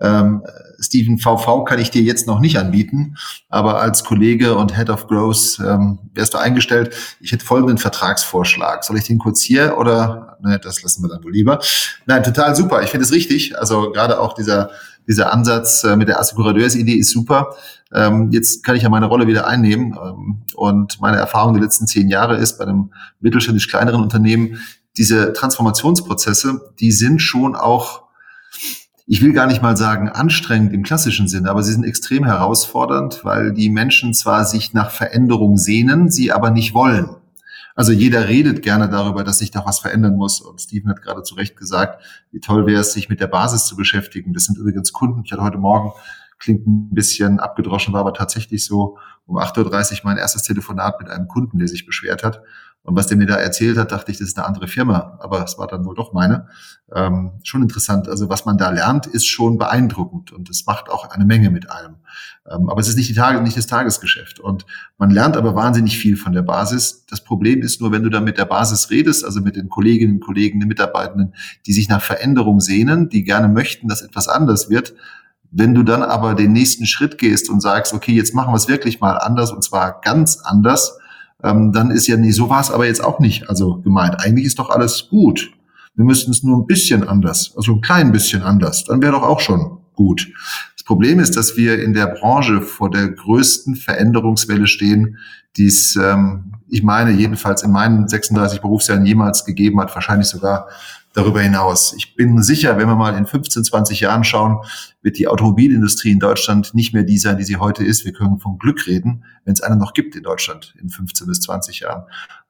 Ähm, 0.00 0.42
Steven 0.80 1.18
VV 1.18 1.64
kann 1.64 1.78
ich 1.78 1.90
dir 1.90 2.02
jetzt 2.02 2.26
noch 2.26 2.40
nicht 2.40 2.58
anbieten, 2.58 3.16
aber 3.48 3.80
als 3.80 4.02
Kollege 4.04 4.56
und 4.56 4.76
Head 4.76 4.90
of 4.90 5.06
Growth 5.06 5.60
ähm, 5.60 5.98
wärst 6.14 6.34
du 6.34 6.38
eingestellt. 6.38 6.94
Ich 7.20 7.32
hätte 7.32 7.44
folgenden 7.44 7.78
Vertragsvorschlag. 7.78 8.82
Soll 8.82 8.96
ich 8.96 9.04
den 9.04 9.18
kurz 9.18 9.40
hier 9.42 9.78
oder? 9.78 10.38
Ne, 10.42 10.58
das 10.58 10.82
lassen 10.82 11.04
wir 11.04 11.08
dann 11.08 11.22
wohl 11.22 11.32
lieber. 11.32 11.60
Nein, 12.06 12.24
total 12.24 12.56
super. 12.56 12.82
Ich 12.82 12.90
finde 12.90 13.04
es 13.04 13.12
richtig. 13.12 13.58
Also 13.58 13.92
gerade 13.92 14.18
auch 14.20 14.34
dieser 14.34 14.70
dieser 15.08 15.32
Ansatz 15.32 15.84
äh, 15.84 15.96
mit 15.96 16.08
der 16.08 16.20
Assecuradeurs-Idee 16.20 16.94
ist 16.94 17.10
super. 17.10 17.56
Ähm, 17.92 18.30
jetzt 18.30 18.64
kann 18.64 18.76
ich 18.76 18.82
ja 18.82 18.88
meine 18.88 19.06
Rolle 19.06 19.26
wieder 19.26 19.46
einnehmen. 19.46 19.96
Ähm, 20.02 20.42
und 20.54 21.00
meine 21.00 21.16
Erfahrung 21.16 21.54
der 21.54 21.62
letzten 21.62 21.86
zehn 21.86 22.08
Jahre 22.08 22.36
ist 22.36 22.58
bei 22.58 22.64
einem 22.64 22.92
mittelständisch 23.20 23.68
kleineren 23.68 24.02
Unternehmen, 24.02 24.60
diese 24.96 25.32
Transformationsprozesse, 25.32 26.72
die 26.78 26.92
sind 26.92 27.20
schon 27.20 27.56
auch 27.56 28.02
ich 29.12 29.20
will 29.20 29.34
gar 29.34 29.46
nicht 29.46 29.60
mal 29.60 29.76
sagen 29.76 30.08
anstrengend 30.08 30.72
im 30.72 30.84
klassischen 30.84 31.28
Sinne, 31.28 31.50
aber 31.50 31.62
sie 31.62 31.74
sind 31.74 31.84
extrem 31.84 32.24
herausfordernd, 32.24 33.26
weil 33.26 33.52
die 33.52 33.68
Menschen 33.68 34.14
zwar 34.14 34.46
sich 34.46 34.72
nach 34.72 34.90
Veränderung 34.90 35.58
sehnen, 35.58 36.10
sie 36.10 36.32
aber 36.32 36.48
nicht 36.50 36.72
wollen. 36.72 37.10
Also 37.74 37.92
jeder 37.92 38.28
redet 38.28 38.62
gerne 38.62 38.88
darüber, 38.88 39.22
dass 39.22 39.36
sich 39.36 39.50
da 39.50 39.66
was 39.66 39.80
verändern 39.80 40.16
muss. 40.16 40.40
Und 40.40 40.62
Steven 40.62 40.88
hat 40.88 41.02
gerade 41.02 41.24
zu 41.24 41.34
Recht 41.34 41.58
gesagt, 41.58 42.02
wie 42.30 42.40
toll 42.40 42.64
wäre 42.64 42.80
es, 42.80 42.94
sich 42.94 43.10
mit 43.10 43.20
der 43.20 43.26
Basis 43.26 43.66
zu 43.66 43.76
beschäftigen. 43.76 44.32
Das 44.32 44.44
sind 44.44 44.56
übrigens 44.56 44.94
Kunden. 44.94 45.20
Ich 45.26 45.32
hatte 45.32 45.42
heute 45.42 45.58
Morgen, 45.58 45.92
klingt 46.38 46.66
ein 46.66 46.94
bisschen 46.94 47.38
abgedroschen, 47.38 47.92
war 47.92 48.00
aber 48.00 48.14
tatsächlich 48.14 48.64
so 48.64 48.96
um 49.26 49.36
8.30 49.36 49.92
Uhr 49.92 50.00
mein 50.04 50.16
erstes 50.16 50.42
Telefonat 50.42 50.98
mit 50.98 51.10
einem 51.10 51.28
Kunden, 51.28 51.58
der 51.58 51.68
sich 51.68 51.84
beschwert 51.84 52.24
hat. 52.24 52.40
Und 52.84 52.96
was 52.96 53.06
der 53.06 53.16
mir 53.16 53.26
da 53.26 53.36
erzählt 53.36 53.78
hat, 53.78 53.92
dachte 53.92 54.10
ich, 54.10 54.18
das 54.18 54.28
ist 54.28 54.38
eine 54.38 54.46
andere 54.46 54.66
Firma, 54.66 55.16
aber 55.20 55.44
es 55.44 55.56
war 55.56 55.68
dann 55.68 55.84
wohl 55.84 55.94
doch 55.94 56.12
meine. 56.12 56.48
Ähm, 56.92 57.32
schon 57.44 57.62
interessant. 57.62 58.08
Also 58.08 58.28
was 58.28 58.44
man 58.44 58.58
da 58.58 58.70
lernt, 58.70 59.06
ist 59.06 59.26
schon 59.26 59.56
beeindruckend 59.56 60.32
und 60.32 60.50
es 60.50 60.66
macht 60.66 60.90
auch 60.90 61.08
eine 61.10 61.24
Menge 61.24 61.50
mit 61.50 61.70
einem. 61.70 61.96
Ähm, 62.50 62.68
aber 62.68 62.80
es 62.80 62.88
ist 62.88 62.96
nicht, 62.96 63.08
die 63.08 63.14
Tage, 63.14 63.40
nicht 63.40 63.56
das 63.56 63.68
Tagesgeschäft. 63.68 64.40
Und 64.40 64.66
man 64.98 65.10
lernt 65.10 65.36
aber 65.36 65.54
wahnsinnig 65.54 65.96
viel 65.96 66.16
von 66.16 66.32
der 66.32 66.42
Basis. 66.42 67.06
Das 67.08 67.22
Problem 67.22 67.62
ist 67.62 67.80
nur, 67.80 67.92
wenn 67.92 68.02
du 68.02 68.10
da 68.10 68.20
mit 68.20 68.36
der 68.36 68.46
Basis 68.46 68.90
redest, 68.90 69.24
also 69.24 69.40
mit 69.40 69.54
den 69.54 69.68
Kolleginnen, 69.68 70.18
Kollegen, 70.18 70.58
den 70.58 70.68
Mitarbeitenden, 70.68 71.34
die 71.66 71.72
sich 71.72 71.88
nach 71.88 72.02
Veränderung 72.02 72.58
sehnen, 72.58 73.08
die 73.08 73.22
gerne 73.22 73.46
möchten, 73.46 73.86
dass 73.86 74.02
etwas 74.02 74.26
anders 74.26 74.70
wird, 74.70 74.94
wenn 75.52 75.74
du 75.74 75.84
dann 75.84 76.02
aber 76.02 76.34
den 76.34 76.52
nächsten 76.52 76.86
Schritt 76.86 77.18
gehst 77.18 77.48
und 77.48 77.60
sagst, 77.60 77.92
okay, 77.92 78.12
jetzt 78.12 78.34
machen 78.34 78.52
wir 78.52 78.56
es 78.56 78.68
wirklich 78.68 79.00
mal 79.00 79.18
anders 79.18 79.52
und 79.52 79.62
zwar 79.62 80.00
ganz 80.00 80.38
anders, 80.42 80.98
ähm, 81.42 81.72
dann 81.72 81.90
ist 81.90 82.06
ja, 82.06 82.16
nee, 82.16 82.30
so 82.30 82.48
war 82.48 82.60
es 82.60 82.70
aber 82.70 82.86
jetzt 82.86 83.02
auch 83.02 83.18
nicht 83.18 83.48
also 83.48 83.80
gemeint. 83.80 84.16
Eigentlich 84.18 84.46
ist 84.46 84.58
doch 84.58 84.70
alles 84.70 85.08
gut. 85.08 85.52
Wir 85.94 86.04
müssten 86.04 86.30
es 86.30 86.42
nur 86.42 86.56
ein 86.58 86.66
bisschen 86.66 87.06
anders, 87.06 87.52
also 87.56 87.72
ein 87.72 87.80
klein 87.82 88.12
bisschen 88.12 88.42
anders, 88.42 88.84
dann 88.84 89.02
wäre 89.02 89.12
doch 89.12 89.22
auch 89.22 89.40
schon 89.40 89.78
gut. 89.94 90.32
Das 90.74 90.84
Problem 90.84 91.20
ist, 91.20 91.36
dass 91.36 91.56
wir 91.56 91.82
in 91.82 91.92
der 91.92 92.06
Branche 92.06 92.62
vor 92.62 92.90
der 92.90 93.08
größten 93.08 93.76
Veränderungswelle 93.76 94.66
stehen, 94.66 95.18
die 95.56 95.66
es, 95.66 95.96
ähm, 95.96 96.54
ich 96.68 96.82
meine, 96.82 97.12
jedenfalls 97.12 97.62
in 97.62 97.70
meinen 97.70 98.08
36 98.08 98.60
Berufsjahren 98.60 99.04
jemals 99.04 99.44
gegeben 99.44 99.80
hat, 99.80 99.94
wahrscheinlich 99.94 100.28
sogar 100.28 100.68
darüber 101.14 101.40
hinaus. 101.40 101.94
Ich 101.96 102.14
bin 102.14 102.42
sicher, 102.42 102.78
wenn 102.78 102.88
wir 102.88 102.94
mal 102.94 103.16
in 103.16 103.26
15, 103.26 103.64
20 103.64 104.00
Jahren 104.00 104.24
schauen, 104.24 104.58
wird 105.02 105.18
die 105.18 105.28
Automobilindustrie 105.28 106.12
in 106.12 106.20
Deutschland 106.20 106.74
nicht 106.74 106.94
mehr 106.94 107.02
die 107.02 107.18
sein, 107.18 107.36
die 107.36 107.44
sie 107.44 107.56
heute 107.56 107.84
ist. 107.84 108.04
Wir 108.04 108.12
können 108.12 108.38
von 108.38 108.58
Glück 108.58 108.86
reden, 108.86 109.24
wenn 109.44 109.52
es 109.52 109.60
eine 109.60 109.76
noch 109.76 109.92
gibt 109.92 110.14
in 110.16 110.22
Deutschland 110.22 110.74
in 110.80 110.88
15 110.88 111.26
bis 111.26 111.40
20 111.40 111.80
Jahren. 111.80 112.04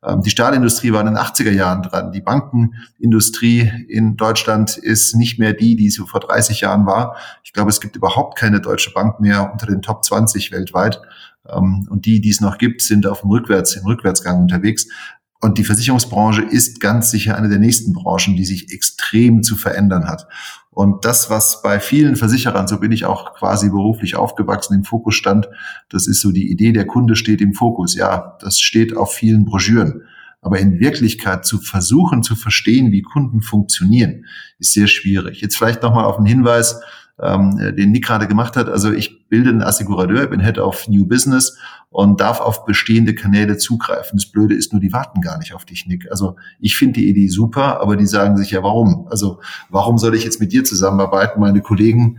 Ähm, 0.04 0.20
die 0.22 0.30
Stahlindustrie 0.30 0.92
war 0.92 1.00
in 1.00 1.06
den 1.06 1.16
80er 1.16 1.50
Jahren 1.52 1.82
dran. 1.82 2.12
Die 2.12 2.20
Bankenindustrie 2.20 3.70
in 3.88 4.16
Deutschland 4.16 4.76
ist 4.76 5.14
nicht 5.16 5.38
mehr 5.38 5.52
die, 5.52 5.76
die 5.76 5.90
sie 5.90 6.06
vor 6.06 6.20
30 6.20 6.60
Jahren 6.60 6.86
war. 6.86 7.16
Ich 7.42 7.52
glaube, 7.52 7.70
es 7.70 7.80
gibt 7.80 7.96
überhaupt 7.96 8.38
keine 8.38 8.60
deutsche 8.60 8.92
Bank 8.92 9.20
mehr 9.20 9.50
unter 9.52 9.66
den 9.66 9.82
Top 9.82 10.04
20 10.04 10.52
weltweit. 10.52 11.00
Ähm, 11.48 11.86
und 11.90 12.06
die, 12.06 12.20
die 12.20 12.30
es 12.30 12.40
noch 12.40 12.58
gibt, 12.58 12.82
sind 12.82 13.06
auf 13.06 13.22
dem 13.22 13.30
Rückwärts, 13.30 13.74
im 13.76 13.86
Rückwärtsgang 13.86 14.40
unterwegs. 14.40 14.86
Und 15.42 15.58
die 15.58 15.64
Versicherungsbranche 15.64 16.42
ist 16.42 16.80
ganz 16.80 17.10
sicher 17.10 17.36
eine 17.36 17.48
der 17.48 17.58
nächsten 17.58 17.92
Branchen, 17.92 18.36
die 18.36 18.44
sich 18.44 18.72
extrem 18.72 19.42
zu 19.42 19.56
verändern 19.56 20.06
hat. 20.06 20.28
Und 20.70 21.04
das, 21.04 21.30
was 21.30 21.62
bei 21.62 21.80
vielen 21.80 22.14
Versicherern, 22.14 22.68
so 22.68 22.78
bin 22.78 22.92
ich 22.92 23.04
auch 23.06 23.34
quasi 23.34 23.68
beruflich 23.68 24.14
aufgewachsen, 24.14 24.74
im 24.74 24.84
Fokus 24.84 25.16
stand, 25.16 25.48
das 25.88 26.06
ist 26.06 26.20
so 26.20 26.30
die 26.30 26.48
Idee, 26.48 26.70
der 26.70 26.86
Kunde 26.86 27.16
steht 27.16 27.40
im 27.40 27.54
Fokus. 27.54 27.96
Ja, 27.96 28.38
das 28.40 28.60
steht 28.60 28.96
auf 28.96 29.12
vielen 29.14 29.44
Broschüren. 29.44 30.02
Aber 30.42 30.60
in 30.60 30.78
Wirklichkeit 30.78 31.44
zu 31.44 31.58
versuchen 31.58 32.22
zu 32.22 32.36
verstehen, 32.36 32.92
wie 32.92 33.02
Kunden 33.02 33.42
funktionieren, 33.42 34.26
ist 34.60 34.72
sehr 34.72 34.86
schwierig. 34.86 35.40
Jetzt 35.40 35.56
vielleicht 35.56 35.82
nochmal 35.82 36.04
auf 36.04 36.18
einen 36.18 36.26
Hinweis, 36.26 36.80
ähm, 37.22 37.56
den 37.76 37.92
Nick 37.92 38.04
gerade 38.04 38.26
gemacht 38.26 38.56
hat. 38.56 38.68
Also 38.68 38.92
ich 38.92 39.28
bilde 39.28 39.50
einen 39.50 39.62
Assekurateur, 39.62 40.26
bin 40.26 40.40
Head 40.40 40.58
of 40.58 40.88
New 40.88 41.06
Business 41.06 41.56
und 41.90 42.20
darf 42.20 42.40
auf 42.40 42.64
bestehende 42.64 43.14
Kanäle 43.14 43.56
zugreifen. 43.58 44.18
Das 44.18 44.26
Blöde 44.26 44.54
ist 44.54 44.72
nur, 44.72 44.80
die 44.80 44.92
warten 44.92 45.20
gar 45.20 45.38
nicht 45.38 45.54
auf 45.54 45.64
dich, 45.64 45.86
Nick. 45.86 46.10
Also 46.10 46.36
ich 46.58 46.76
finde 46.76 47.00
die 47.00 47.08
Idee 47.08 47.28
super, 47.28 47.80
aber 47.80 47.96
die 47.96 48.06
sagen 48.06 48.36
sich 48.36 48.50
ja, 48.50 48.62
warum? 48.62 49.06
Also 49.08 49.40
warum 49.70 49.98
soll 49.98 50.14
ich 50.14 50.24
jetzt 50.24 50.40
mit 50.40 50.52
dir 50.52 50.64
zusammenarbeiten? 50.64 51.40
Meine 51.40 51.60
Kollegen, 51.60 52.18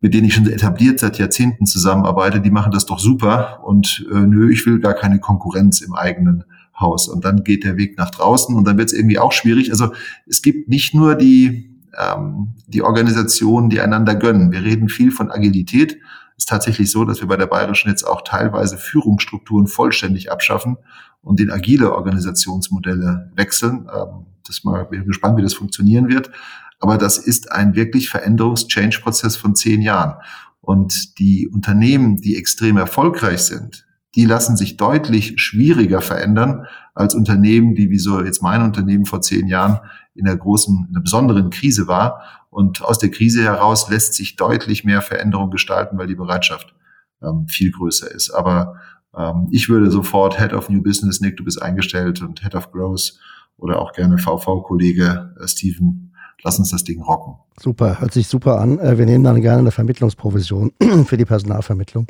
mit 0.00 0.12
denen 0.12 0.26
ich 0.26 0.34
schon 0.34 0.46
etabliert 0.48 0.98
seit 0.98 1.18
Jahrzehnten 1.18 1.66
zusammenarbeite, 1.66 2.40
die 2.40 2.50
machen 2.50 2.72
das 2.72 2.86
doch 2.86 2.98
super 2.98 3.60
und 3.64 4.06
äh, 4.12 4.18
nö, 4.18 4.50
ich 4.50 4.66
will 4.66 4.80
gar 4.80 4.94
keine 4.94 5.20
Konkurrenz 5.20 5.80
im 5.80 5.94
eigenen 5.94 6.44
Haus. 6.78 7.08
Und 7.08 7.24
dann 7.24 7.44
geht 7.44 7.64
der 7.64 7.76
Weg 7.76 7.96
nach 7.96 8.10
draußen 8.10 8.54
und 8.54 8.66
dann 8.66 8.76
wird 8.76 8.88
es 8.88 8.94
irgendwie 8.94 9.18
auch 9.18 9.32
schwierig. 9.32 9.70
Also 9.70 9.92
es 10.26 10.42
gibt 10.42 10.68
nicht 10.68 10.94
nur 10.94 11.14
die 11.14 11.75
ähm, 11.98 12.54
die 12.66 12.82
Organisationen, 12.82 13.70
die 13.70 13.80
einander 13.80 14.14
gönnen. 14.14 14.52
Wir 14.52 14.62
reden 14.62 14.88
viel 14.88 15.10
von 15.10 15.30
Agilität. 15.30 15.98
Es 16.36 16.44
ist 16.44 16.48
tatsächlich 16.48 16.90
so, 16.90 17.04
dass 17.04 17.20
wir 17.20 17.28
bei 17.28 17.36
der 17.36 17.46
Bayerischen 17.46 17.88
jetzt 17.88 18.04
auch 18.04 18.22
teilweise 18.22 18.76
Führungsstrukturen 18.76 19.66
vollständig 19.66 20.30
abschaffen 20.30 20.76
und 21.22 21.40
in 21.40 21.50
agile 21.50 21.92
Organisationsmodelle 21.92 23.30
wechseln. 23.34 23.88
Ähm, 23.94 24.26
das 24.46 24.64
mal, 24.64 24.84
bin 24.84 25.06
gespannt, 25.06 25.38
wie 25.38 25.42
das 25.42 25.54
funktionieren 25.54 26.08
wird. 26.08 26.30
Aber 26.78 26.98
das 26.98 27.18
ist 27.18 27.50
ein 27.52 27.74
wirklich 27.74 28.10
Veränderungs-Change-Prozess 28.10 29.36
von 29.36 29.54
zehn 29.54 29.80
Jahren. 29.80 30.20
Und 30.60 31.18
die 31.18 31.48
Unternehmen, 31.48 32.16
die 32.16 32.36
extrem 32.36 32.76
erfolgreich 32.76 33.42
sind, 33.42 33.86
die 34.14 34.24
lassen 34.24 34.56
sich 34.56 34.76
deutlich 34.76 35.34
schwieriger 35.36 36.00
verändern 36.00 36.66
als 36.94 37.14
Unternehmen, 37.14 37.74
die 37.74 37.90
wie 37.90 37.98
so 37.98 38.22
jetzt 38.22 38.42
mein 38.42 38.62
Unternehmen 38.62 39.04
vor 39.04 39.20
zehn 39.20 39.46
Jahren 39.46 39.80
in 40.16 40.26
einer 40.26 40.36
großen, 40.36 40.86
in 40.88 40.94
einer 40.94 41.02
besonderen 41.02 41.50
Krise 41.50 41.86
war. 41.86 42.22
Und 42.50 42.82
aus 42.82 42.98
der 42.98 43.10
Krise 43.10 43.42
heraus 43.42 43.90
lässt 43.90 44.14
sich 44.14 44.36
deutlich 44.36 44.84
mehr 44.84 45.02
Veränderung 45.02 45.50
gestalten, 45.50 45.98
weil 45.98 46.06
die 46.06 46.14
Bereitschaft 46.14 46.74
ähm, 47.22 47.46
viel 47.48 47.70
größer 47.70 48.10
ist. 48.10 48.30
Aber 48.30 48.76
ähm, 49.16 49.48
ich 49.50 49.68
würde 49.68 49.90
sofort 49.90 50.38
Head 50.38 50.52
of 50.52 50.68
New 50.68 50.82
Business, 50.82 51.20
Nick, 51.20 51.36
du 51.36 51.44
bist 51.44 51.60
eingestellt 51.60 52.22
und 52.22 52.42
Head 52.42 52.54
of 52.54 52.70
Growth 52.72 53.18
oder 53.56 53.80
auch 53.80 53.92
gerne 53.92 54.18
VV-Kollege 54.18 55.34
äh, 55.40 55.48
Steven, 55.48 56.12
lass 56.42 56.58
uns 56.58 56.70
das 56.70 56.84
Ding 56.84 57.02
rocken. 57.02 57.34
Super, 57.58 58.00
hört 58.00 58.12
sich 58.12 58.28
super 58.28 58.60
an. 58.60 58.78
Äh, 58.78 58.98
wir 58.98 59.06
nehmen 59.06 59.24
dann 59.24 59.40
gerne 59.40 59.60
eine 59.60 59.70
Vermittlungsprovision 59.70 60.72
für 61.06 61.16
die 61.16 61.24
Personalvermittlung. 61.24 62.06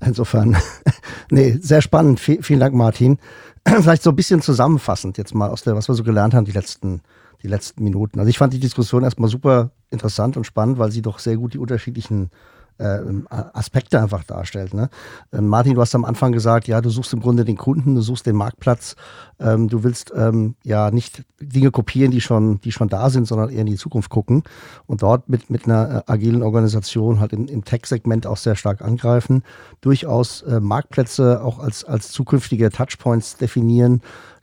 Insofern, 0.00 0.56
nee, 1.30 1.58
sehr 1.60 1.80
spannend. 1.80 2.20
vielen 2.20 2.60
Dank, 2.60 2.74
Martin. 2.74 3.18
Vielleicht 3.66 4.02
so 4.02 4.10
ein 4.10 4.16
bisschen 4.16 4.42
zusammenfassend 4.42 5.18
jetzt 5.18 5.34
mal 5.34 5.48
aus 5.48 5.62
der, 5.62 5.76
was 5.76 5.88
wir 5.88 5.94
so 5.94 6.04
gelernt 6.04 6.34
haben 6.34 6.44
die 6.44 6.52
letzten 6.52 7.00
die 7.42 7.48
letzten 7.48 7.82
Minuten. 7.82 8.18
Also 8.18 8.28
ich 8.28 8.38
fand 8.38 8.52
die 8.52 8.60
Diskussion 8.60 9.02
erstmal 9.02 9.28
super 9.28 9.70
interessant 9.90 10.36
und 10.36 10.44
spannend, 10.44 10.78
weil 10.78 10.90
sie 10.90 11.02
doch 11.02 11.18
sehr 11.18 11.36
gut 11.36 11.54
die 11.54 11.58
unterschiedlichen 11.58 12.30
äh, 12.78 13.00
Aspekte 13.30 14.00
einfach 14.00 14.24
darstellt. 14.24 14.74
Ne? 14.74 14.88
Ähm, 15.32 15.46
Martin, 15.46 15.74
du 15.74 15.80
hast 15.80 15.94
am 15.94 16.04
Anfang 16.04 16.32
gesagt, 16.32 16.68
ja, 16.68 16.80
du 16.80 16.90
suchst 16.90 17.12
im 17.12 17.20
Grunde 17.20 17.44
den 17.44 17.56
Kunden, 17.56 17.94
du 17.94 18.00
suchst 18.00 18.26
den 18.26 18.36
Marktplatz, 18.36 18.96
ähm, 19.38 19.68
du 19.68 19.84
willst 19.84 20.12
ähm, 20.16 20.56
ja 20.64 20.90
nicht 20.90 21.22
Dinge 21.40 21.70
kopieren, 21.70 22.10
die 22.10 22.20
schon, 22.20 22.60
die 22.60 22.72
schon 22.72 22.88
da 22.88 23.10
sind, 23.10 23.26
sondern 23.26 23.50
eher 23.50 23.60
in 23.60 23.66
die 23.66 23.76
Zukunft 23.76 24.10
gucken 24.10 24.42
und 24.86 25.02
dort 25.02 25.28
mit, 25.28 25.50
mit 25.50 25.66
einer 25.66 26.04
äh, 26.08 26.10
agilen 26.10 26.42
Organisation 26.42 27.20
halt 27.20 27.32
in, 27.32 27.48
im 27.48 27.64
Tech-Segment 27.64 28.26
auch 28.26 28.36
sehr 28.36 28.56
stark 28.56 28.82
angreifen, 28.82 29.42
durchaus 29.80 30.42
äh, 30.42 30.60
Marktplätze 30.60 31.42
auch 31.44 31.58
als, 31.58 31.84
als 31.84 32.10
zukünftige 32.10 32.70
Touchpoints 32.70 33.36
definieren 33.36 34.00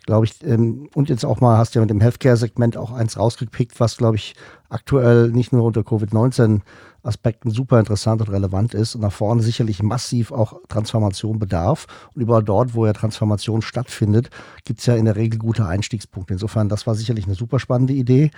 glaube 0.09 0.25
ich, 0.25 0.43
ähm, 0.43 0.89
und 0.95 1.07
jetzt 1.07 1.23
auch 1.23 1.39
mal 1.39 1.59
hast 1.59 1.75
du 1.75 1.79
ja 1.79 1.81
mit 1.81 1.91
dem 1.91 2.01
Healthcare-Segment 2.01 2.77
auch 2.77 2.91
eins 2.91 3.15
rausgepickt, 3.15 3.79
was, 3.79 3.97
glaube 3.97 4.15
ich, 4.15 4.33
aktuell 4.67 5.29
nicht 5.29 5.53
nur 5.53 5.63
unter 5.63 5.81
Covid-19 5.81 6.61
Aspekten 7.03 7.51
super 7.51 7.79
interessant 7.79 8.19
und 8.21 8.31
relevant 8.31 8.73
ist 8.73 8.95
und 8.95 9.01
nach 9.01 9.11
vorne 9.11 9.43
sicherlich 9.43 9.83
massiv 9.83 10.31
auch 10.31 10.61
Transformation 10.67 11.37
bedarf. 11.37 11.85
Und 12.15 12.23
überall 12.23 12.43
dort, 12.43 12.73
wo 12.73 12.87
ja 12.87 12.93
Transformation 12.93 13.61
stattfindet, 13.61 14.31
gibt 14.65 14.79
es 14.79 14.87
ja 14.87 14.95
in 14.95 15.05
der 15.05 15.15
Regel 15.15 15.37
gute 15.37 15.67
Einstiegspunkte. 15.67 16.33
Insofern, 16.33 16.69
das 16.69 16.87
war 16.87 16.95
sicherlich 16.95 17.25
eine 17.25 17.35
super 17.35 17.59
spannende 17.59 17.93
Idee. 17.93 18.31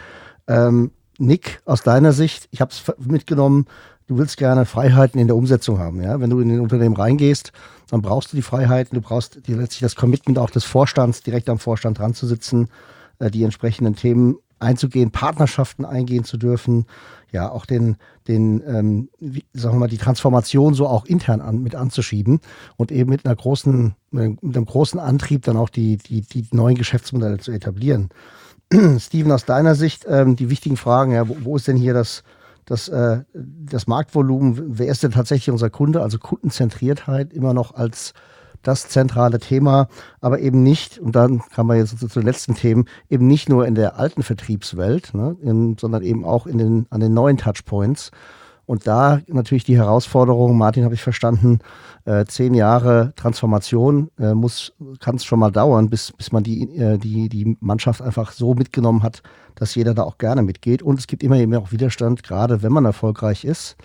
Ähm, 0.47 0.91
Nick, 1.19 1.61
aus 1.63 1.83
deiner 1.83 2.11
Sicht, 2.11 2.49
ich 2.51 2.59
habe 2.59 2.71
es 2.71 2.83
mitgenommen, 2.99 3.65
du 4.11 4.17
willst 4.17 4.35
gerne 4.35 4.65
Freiheiten 4.65 5.21
in 5.21 5.27
der 5.27 5.37
Umsetzung 5.37 5.79
haben. 5.79 6.03
Ja? 6.03 6.19
Wenn 6.19 6.29
du 6.29 6.41
in 6.41 6.49
den 6.49 6.59
Unternehmen 6.59 6.97
reingehst, 6.97 7.53
dann 7.89 8.01
brauchst 8.01 8.33
du 8.33 8.35
die 8.35 8.41
Freiheiten, 8.41 8.95
du 8.95 9.01
brauchst 9.01 9.47
die, 9.47 9.53
letztlich 9.53 9.79
das 9.79 9.95
Commitment 9.95 10.37
auch 10.37 10.49
des 10.49 10.65
Vorstands, 10.65 11.23
direkt 11.23 11.49
am 11.49 11.59
Vorstand 11.59 11.97
dran 11.97 12.13
zu 12.13 12.27
sitzen, 12.27 12.67
äh, 13.19 13.31
die 13.31 13.45
entsprechenden 13.45 13.95
Themen 13.95 14.35
einzugehen, 14.59 15.11
Partnerschaften 15.11 15.85
eingehen 15.85 16.25
zu 16.25 16.37
dürfen, 16.37 16.87
ja, 17.31 17.49
auch 17.49 17.65
den, 17.65 17.95
den 18.27 18.61
ähm, 18.67 19.09
wie, 19.19 19.45
sagen 19.53 19.75
wir 19.75 19.79
mal, 19.79 19.87
die 19.87 19.97
Transformation 19.97 20.73
so 20.73 20.87
auch 20.87 21.05
intern 21.05 21.39
an, 21.39 21.63
mit 21.63 21.75
anzuschieben 21.75 22.41
und 22.75 22.91
eben 22.91 23.09
mit 23.09 23.25
einer 23.25 23.35
großen, 23.35 23.95
mit 24.11 24.37
einem 24.43 24.65
großen 24.65 24.99
Antrieb 24.99 25.43
dann 25.43 25.55
auch 25.55 25.69
die, 25.69 25.95
die, 25.95 26.19
die 26.19 26.45
neuen 26.51 26.75
Geschäftsmodelle 26.75 27.37
zu 27.37 27.53
etablieren. 27.53 28.09
Steven, 28.99 29.31
aus 29.31 29.45
deiner 29.45 29.75
Sicht 29.75 30.05
ähm, 30.05 30.35
die 30.35 30.49
wichtigen 30.49 30.75
Fragen, 30.75 31.13
ja, 31.13 31.29
wo, 31.29 31.37
wo 31.43 31.55
ist 31.55 31.69
denn 31.69 31.77
hier 31.77 31.93
das, 31.93 32.23
das, 32.65 32.87
äh, 32.89 33.23
das 33.33 33.87
Marktvolumen, 33.87 34.77
wer 34.79 34.87
ist 34.87 35.03
denn 35.03 35.11
tatsächlich 35.11 35.51
unser 35.51 35.69
Kunde? 35.69 36.01
Also 36.01 36.19
Kundenzentriertheit 36.19 37.33
immer 37.33 37.53
noch 37.53 37.73
als 37.75 38.13
das 38.63 38.87
zentrale 38.89 39.39
Thema, 39.39 39.87
aber 40.19 40.39
eben 40.39 40.61
nicht, 40.63 40.99
und 40.99 41.15
dann 41.15 41.41
kann 41.53 41.65
man 41.65 41.77
jetzt 41.77 41.97
zu 41.97 42.07
den 42.07 42.23
letzten 42.23 42.55
Themen, 42.55 42.85
eben 43.09 43.27
nicht 43.27 43.49
nur 43.49 43.65
in 43.65 43.75
der 43.75 43.97
alten 43.97 44.23
Vertriebswelt, 44.23 45.13
ne, 45.13 45.35
in, 45.41 45.77
sondern 45.79 46.03
eben 46.03 46.25
auch 46.25 46.45
in 46.45 46.57
den, 46.57 46.85
an 46.89 46.99
den 46.99 47.13
neuen 47.13 47.37
Touchpoints. 47.37 48.11
Und 48.71 48.87
da 48.87 49.19
natürlich 49.27 49.65
die 49.65 49.75
Herausforderung, 49.75 50.57
Martin, 50.57 50.85
habe 50.85 50.93
ich 50.93 51.01
verstanden, 51.01 51.59
äh, 52.05 52.23
zehn 52.23 52.53
Jahre 52.53 53.11
Transformation 53.17 54.09
äh, 54.17 54.31
kann 55.01 55.15
es 55.17 55.25
schon 55.25 55.39
mal 55.39 55.51
dauern, 55.51 55.89
bis, 55.89 56.13
bis 56.13 56.31
man 56.31 56.41
die, 56.41 56.77
äh, 56.77 56.97
die, 56.97 57.27
die 57.27 57.57
Mannschaft 57.59 58.01
einfach 58.01 58.31
so 58.31 58.53
mitgenommen 58.53 59.03
hat, 59.03 59.23
dass 59.55 59.75
jeder 59.75 59.93
da 59.93 60.03
auch 60.03 60.17
gerne 60.17 60.41
mitgeht. 60.41 60.83
Und 60.83 60.99
es 60.99 61.07
gibt 61.07 61.21
immer 61.21 61.35
eben 61.35 61.53
auch 61.55 61.73
Widerstand, 61.73 62.23
gerade 62.23 62.63
wenn 62.63 62.71
man 62.71 62.85
erfolgreich 62.85 63.43
ist, 63.43 63.75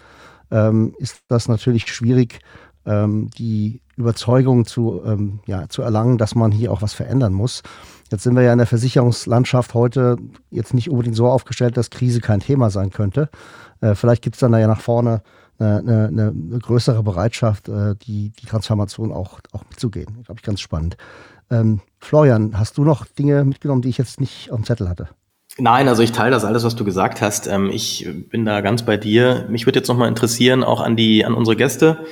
ähm, 0.53 0.95
ist 0.99 1.23
das 1.27 1.49
natürlich 1.49 1.89
schwierig, 1.89 2.39
ähm, 2.85 3.29
die 3.37 3.83
Überzeugung 3.97 4.67
zu, 4.67 5.03
ähm, 5.05 5.41
ja, 5.47 5.69
zu 5.69 5.83
erlangen, 5.83 6.17
dass 6.17 6.37
man 6.37 6.53
hier 6.53 6.71
auch 6.71 6.83
was 6.83 6.93
verändern 6.93 7.33
muss. 7.33 7.65
Jetzt 8.13 8.23
sind 8.23 8.37
wir 8.37 8.43
ja 8.43 8.53
in 8.53 8.59
der 8.59 8.69
Versicherungslandschaft 8.69 9.75
heute 9.75 10.17
jetzt 10.51 10.75
nicht 10.75 10.91
unbedingt 10.91 11.17
so 11.17 11.27
aufgestellt, 11.27 11.77
dass 11.77 11.91
Krise 11.91 12.21
kein 12.21 12.39
Thema 12.39 12.71
sein 12.71 12.91
könnte. 12.91 13.31
Äh, 13.81 13.95
vielleicht 13.95 14.23
gibt 14.23 14.37
es 14.37 14.41
dann 14.41 14.53
da 14.53 14.59
ja 14.59 14.67
nach 14.67 14.81
vorne 14.81 15.23
eine, 15.59 16.09
eine, 16.09 16.29
eine 16.29 16.59
größere 16.59 17.03
Bereitschaft, 17.03 17.69
äh, 17.69 17.95
die, 18.03 18.31
die 18.31 18.47
Transformation 18.47 19.13
auch, 19.13 19.41
auch 19.53 19.65
mitzugehen. 19.71 20.23
Glaube 20.25 20.39
ich 20.39 20.43
ganz 20.43 20.61
spannend. 20.61 20.97
Ähm, 21.51 21.81
Florian, 21.99 22.59
hast 22.59 22.77
du 22.79 22.85
noch 22.85 23.07
Dinge 23.07 23.45
mitgenommen, 23.45 23.83
die 23.83 23.89
ich 23.89 23.99
jetzt 23.99 24.21
nicht 24.21 24.51
auf 24.51 24.57
dem 24.57 24.65
Zettel 24.65 24.89
hatte? 24.89 25.09
Nein, 25.59 25.89
also 25.89 26.03
ich 26.03 26.13
teile 26.13 26.33
das 26.33 26.45
alles, 26.45 26.65
was 26.65 26.77
du 26.77 26.85
gesagt 26.85 27.23
hast. 27.23 27.47
Ähm, 27.47 27.71
ich 27.71 28.07
bin 28.29 28.45
da 28.45 28.61
ganz 28.61 28.83
bei 28.83 28.97
dir. 28.97 29.47
Mich 29.49 29.65
würde 29.67 29.79
jetzt 29.79 29.89
nochmal 29.89 30.09
interessieren, 30.09 30.63
auch 30.63 30.81
an 30.81 30.97
die, 30.97 31.25
an 31.25 31.35
unsere 31.35 31.57
Gäste. 31.57 32.05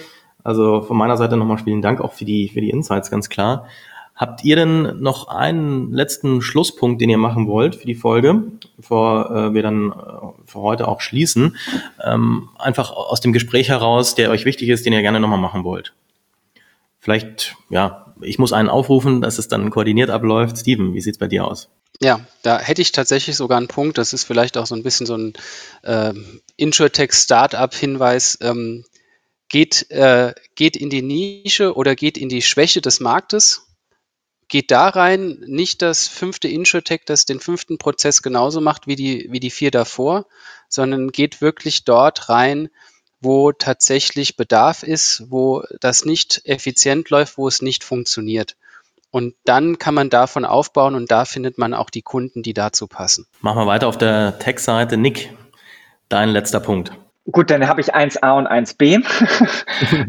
Also 0.43 0.83
von 0.83 0.97
meiner 0.97 1.17
Seite 1.17 1.37
nochmal 1.37 1.59
vielen 1.59 1.83
Dank 1.83 2.01
auch 2.01 2.13
für 2.13 2.25
die, 2.25 2.49
für 2.49 2.61
die 2.61 2.71
Insights, 2.71 3.11
ganz 3.11 3.29
klar. 3.29 3.67
Habt 4.15 4.45
ihr 4.45 4.55
denn 4.55 5.01
noch 5.01 5.27
einen 5.27 5.93
letzten 5.93 6.41
Schlusspunkt, 6.41 7.01
den 7.01 7.11
ihr 7.11 7.19
machen 7.19 7.49
wollt 7.49 7.75
für 7.75 7.87
die 7.87 7.97
Folge, 7.97 8.45
bevor 8.77 9.31
äh, 9.31 9.55
wir 9.55 9.63
dann 9.63 9.91
äh, 9.91 9.95
für 10.47 10.61
heute 10.61 10.87
auch 10.87 11.01
schließen? 11.01 11.57
Ähm, 12.05 12.49
einfach 12.57 12.93
aus 12.93 13.21
dem 13.21 13.33
Gespräch 13.33 13.71
heraus, 13.71 14.15
der 14.15 14.31
euch 14.31 14.45
wichtig 14.45 14.69
ist, 14.69 14.87
den 14.87 14.93
ihr 14.93 15.03
gerne 15.03 15.19
nochmal 15.19 15.41
machen 15.41 15.65
wollt. 15.65 15.95
Vielleicht, 17.01 17.57
ja, 17.71 18.15
ich 18.21 18.39
muss 18.39 18.53
einen 18.53 18.69
aufrufen, 18.69 19.21
dass 19.21 19.39
es 19.39 19.49
dann 19.49 19.71
koordiniert 19.71 20.11
abläuft. 20.11 20.59
Steven, 20.59 20.95
wie 20.95 21.01
sieht's 21.01 21.19
bei 21.19 21.27
dir 21.27 21.47
aus? 21.47 21.69
Ja, 22.01 22.21
da 22.43 22.61
hätte 22.61 22.83
ich 22.83 22.93
tatsächlich 22.93 23.37
sogar 23.37 23.59
einen 23.59 23.69
Punkt. 23.69 23.99
Das 23.99 24.13
ist 24.13 24.25
vielleicht 24.25 24.57
auch 24.57 24.67
so 24.67 24.75
ein 24.75 24.83
bisschen 24.83 25.07
so 25.07 25.17
ein 25.17 25.33
äh, 25.83 26.13
Insurtech-Startup-Hinweis. 26.57 28.39
Ähm, 28.41 28.85
geht, 29.49 29.91
äh, 29.91 30.35
geht 30.55 30.77
in 30.77 30.91
die 30.91 31.03
Nische 31.03 31.75
oder 31.75 31.95
geht 31.95 32.17
in 32.17 32.29
die 32.29 32.43
Schwäche 32.43 32.81
des 32.81 33.01
Marktes, 33.01 33.67
geht 34.55 34.71
da 34.71 34.89
rein, 34.89 35.43
nicht 35.49 35.83
das 35.83 36.07
fünfte 36.07 36.47
Insurtech, 36.47 37.01
das 37.05 37.25
den 37.25 37.41
fünften 37.41 37.77
Prozess 37.77 38.23
genauso 38.23 38.61
macht 38.61 38.87
wie 38.87 38.95
die, 38.95 39.27
wie 39.33 39.41
die 39.41 39.51
vier 39.51 39.73
davor, 39.73 40.27
sondern 40.69 41.09
geht 41.09 41.41
wirklich 41.41 41.83
dort 41.83 42.29
rein, 42.29 42.69
wo 43.21 43.51
tatsächlich 43.51 44.37
Bedarf 44.37 44.85
ist, 44.85 45.25
wo 45.29 45.65
das 45.81 46.05
nicht 46.05 46.43
effizient 46.45 47.11
läuft, 47.11 47.37
wo 47.37 47.49
es 47.49 47.63
nicht 47.63 47.83
funktioniert. 47.83 48.55
Und 49.11 49.35
dann 49.45 49.81
kann 49.81 49.95
man 49.95 50.09
davon 50.09 50.45
aufbauen 50.45 50.95
und 50.95 51.11
da 51.11 51.25
findet 51.25 51.59
man 51.59 51.75
auch 51.75 51.91
die 51.91 52.03
Kunden, 52.03 52.45
die 52.45 52.55
dazu 52.55 52.87
passen. 52.87 53.27
Machen 53.41 53.59
wir 53.59 53.67
weiter 53.67 53.89
auf 53.89 53.99
der 53.99 54.39
Tech-Seite. 54.39 54.97
Nick, 54.97 55.37
dein 56.09 56.29
letzter 56.29 56.61
Punkt. 56.61 56.93
Gut, 57.33 57.51
dann 57.51 57.67
habe 57.67 57.81
ich 57.81 57.93
1a 57.93 58.37
und 58.37 58.47
1b. 58.47 59.03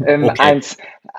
ähm, 0.06 0.24
okay. 0.24 0.40
1, 0.40 0.76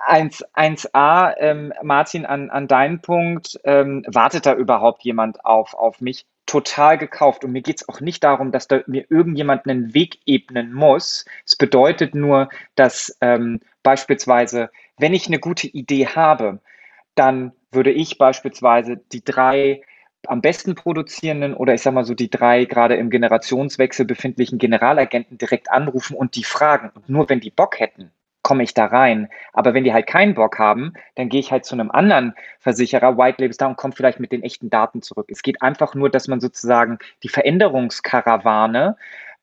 1, 0.07 0.45
1a, 0.55 1.35
ähm, 1.37 1.73
Martin, 1.83 2.25
an, 2.25 2.49
an 2.49 2.67
deinen 2.67 3.01
Punkt, 3.01 3.59
ähm, 3.65 4.03
wartet 4.07 4.45
da 4.45 4.53
überhaupt 4.55 5.03
jemand 5.03 5.43
auf, 5.45 5.73
auf 5.73 6.01
mich? 6.01 6.25
Total 6.45 6.97
gekauft. 6.97 7.43
Und 7.43 7.51
mir 7.51 7.61
geht 7.61 7.81
es 7.81 7.89
auch 7.89 7.99
nicht 7.99 8.23
darum, 8.23 8.53
dass 8.53 8.69
da 8.69 8.79
mir 8.87 9.05
irgendjemand 9.09 9.67
einen 9.67 9.93
Weg 9.93 10.19
ebnen 10.25 10.73
muss. 10.73 11.25
Es 11.45 11.57
bedeutet 11.57 12.15
nur, 12.15 12.47
dass 12.75 13.17
ähm, 13.19 13.59
beispielsweise, 13.83 14.69
wenn 14.97 15.13
ich 15.13 15.27
eine 15.27 15.39
gute 15.39 15.67
Idee 15.67 16.07
habe, 16.07 16.59
dann 17.15 17.51
würde 17.71 17.91
ich 17.91 18.17
beispielsweise 18.17 18.97
die 19.11 19.25
drei 19.25 19.81
am 20.25 20.41
besten 20.41 20.75
produzierenden 20.75 21.53
oder 21.53 21.73
ich 21.73 21.81
sag 21.81 21.93
mal 21.93 22.05
so 22.05 22.13
die 22.13 22.29
drei 22.29 22.65
gerade 22.65 22.95
im 22.95 23.09
Generationswechsel 23.09 24.05
befindlichen 24.05 24.57
Generalagenten 24.57 25.37
direkt 25.37 25.69
anrufen 25.69 26.15
und 26.15 26.35
die 26.35 26.43
fragen. 26.45 26.91
Und 26.95 27.09
nur 27.09 27.29
wenn 27.29 27.39
die 27.41 27.51
Bock 27.51 27.79
hätten, 27.79 28.11
komme 28.47 28.63
ich 28.63 28.73
da 28.73 28.85
rein. 28.85 29.27
Aber 29.51 29.73
wenn 29.73 29.83
die 29.83 29.91
halt 29.91 30.07
keinen 30.07 30.33
Bock 30.33 30.57
haben, 30.57 30.93
dann 31.15 31.27
gehe 31.27 31.41
ich 31.41 31.51
halt 31.51 31.65
zu 31.65 31.75
einem 31.75 31.91
anderen 31.91 32.33
Versicherer, 32.61 33.17
White 33.17 33.41
Labels 33.41 33.57
da 33.57 33.67
und 33.67 33.75
komme 33.75 33.93
vielleicht 33.93 34.21
mit 34.21 34.31
den 34.31 34.41
echten 34.41 34.69
Daten 34.69 35.01
zurück. 35.01 35.27
Es 35.29 35.41
geht 35.41 35.61
einfach 35.61 35.95
nur, 35.95 36.09
dass 36.09 36.29
man 36.29 36.39
sozusagen 36.39 36.97
die 37.23 37.27
Veränderungskarawane 37.27 38.95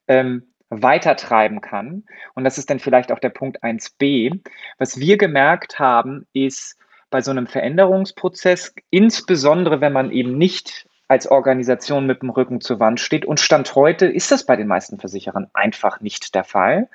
ähm, 0.09 0.44
weitertreiben 0.70 1.61
kann. 1.61 2.05
Und 2.32 2.44
das 2.44 2.57
ist 2.57 2.70
dann 2.70 2.78
vielleicht 2.78 3.12
auch 3.12 3.18
der 3.18 3.28
Punkt 3.28 3.62
1b. 3.62 4.40
Was 4.78 4.98
wir 4.98 5.18
gemerkt 5.18 5.78
haben, 5.78 6.26
ist, 6.32 6.78
bei 7.11 7.20
so 7.20 7.30
einem 7.30 7.46
Veränderungsprozess, 7.46 8.74
insbesondere 8.88 9.82
wenn 9.82 9.92
man 9.92 10.11
eben 10.11 10.38
nicht 10.38 10.86
als 11.09 11.30
Organisation 11.30 12.07
mit 12.07 12.22
dem 12.22 12.30
Rücken 12.30 12.62
zur 12.62 12.80
Wand 12.80 13.00
steht. 13.00 13.26
Und 13.26 13.38
Stand 13.38 13.74
heute 13.74 14.07
ist 14.07 14.32
das 14.32 14.46
bei 14.46 14.57
den 14.57 14.66
meisten 14.66 14.98
Versicherern 14.98 15.48
einfach 15.52 16.00
nicht 16.00 16.34
der 16.34 16.44
Fall, 16.44 16.88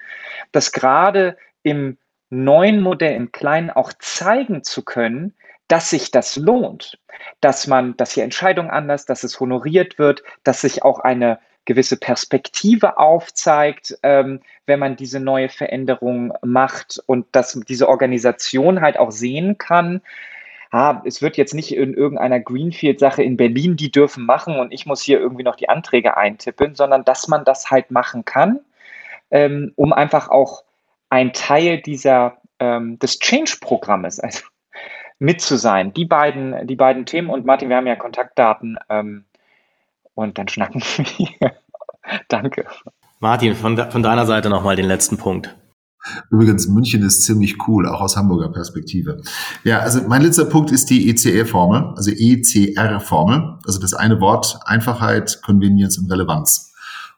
dass 0.51 0.71
gerade 0.71 1.37
im 1.63 1.97
neuen 2.29 2.81
Modell 2.81 3.15
im 3.15 3.31
Kleinen 3.31 3.69
auch 3.69 3.91
zeigen 3.99 4.63
zu 4.63 4.83
können, 4.83 5.33
dass 5.67 5.89
sich 5.89 6.11
das 6.11 6.35
lohnt, 6.35 6.99
dass 7.41 7.67
man, 7.67 7.95
dass 7.97 8.13
hier 8.13 8.23
Entscheidungen 8.23 8.69
anders, 8.69 9.05
dass 9.05 9.23
es 9.23 9.39
honoriert 9.39 9.99
wird, 9.99 10.23
dass 10.43 10.61
sich 10.61 10.83
auch 10.83 10.99
eine 10.99 11.39
gewisse 11.65 11.97
Perspektive 11.97 12.97
aufzeigt, 12.97 13.97
ähm, 14.01 14.41
wenn 14.65 14.79
man 14.79 14.95
diese 14.95 15.19
neue 15.19 15.49
Veränderung 15.49 16.33
macht 16.41 17.01
und 17.05 17.27
dass 17.33 17.59
diese 17.67 17.87
Organisation 17.87 18.81
halt 18.81 18.97
auch 18.97 19.11
sehen 19.11 19.59
kann, 19.59 20.01
ah, 20.71 21.01
es 21.05 21.21
wird 21.21 21.37
jetzt 21.37 21.53
nicht 21.53 21.75
in 21.75 21.93
irgendeiner 21.93 22.39
Greenfield-Sache 22.39 23.21
in 23.21 23.37
Berlin, 23.37 23.75
die 23.75 23.91
dürfen 23.91 24.25
machen 24.25 24.59
und 24.59 24.71
ich 24.71 24.87
muss 24.87 25.01
hier 25.01 25.19
irgendwie 25.19 25.43
noch 25.43 25.55
die 25.55 25.69
Anträge 25.69 26.17
eintippen, 26.17 26.73
sondern 26.73 27.05
dass 27.05 27.27
man 27.27 27.45
das 27.45 27.69
halt 27.69 27.91
machen 27.91 28.25
kann, 28.25 28.59
ähm, 29.29 29.71
um 29.75 29.93
einfach 29.93 30.29
auch 30.29 30.63
ein 31.09 31.33
Teil 31.33 31.81
dieser 31.81 32.37
ähm, 32.59 32.99
des 32.99 33.19
Change-Programmes 33.19 34.19
also, 34.19 34.43
mit 35.19 35.41
zu 35.41 35.57
sein. 35.57 35.93
Die 35.93 36.05
beiden, 36.05 36.67
die 36.67 36.75
beiden 36.75 37.05
Themen 37.05 37.29
und 37.29 37.45
Martin, 37.45 37.69
wir 37.69 37.77
haben 37.77 37.87
ja 37.87 37.95
Kontaktdaten. 37.95 38.77
Ähm, 38.89 39.25
und 40.19 40.37
dann 40.37 40.47
schnacken 40.47 40.81
wir. 41.17 41.53
Danke. 42.27 42.65
Martin, 43.19 43.55
von, 43.55 43.75
de 43.75 43.89
von 43.89 44.03
deiner 44.03 44.25
Seite 44.25 44.49
nochmal 44.49 44.75
den 44.75 44.85
letzten 44.85 45.17
Punkt. 45.17 45.55
Übrigens, 46.31 46.67
München 46.67 47.03
ist 47.03 47.23
ziemlich 47.23 47.67
cool, 47.67 47.87
auch 47.87 48.01
aus 48.01 48.15
Hamburger 48.15 48.49
Perspektive. 48.49 49.21
Ja, 49.63 49.79
also 49.79 50.01
mein 50.07 50.21
letzter 50.21 50.45
Punkt 50.45 50.71
ist 50.71 50.89
die 50.89 51.09
ECR-Formel, 51.09 51.93
also 51.95 52.11
ECR-Formel. 52.11 53.59
Also 53.65 53.79
das 53.79 53.93
eine 53.93 54.19
Wort 54.21 54.59
Einfachheit, 54.65 55.41
Convenience 55.43 55.97
und 55.97 56.11
Relevanz. 56.11 56.73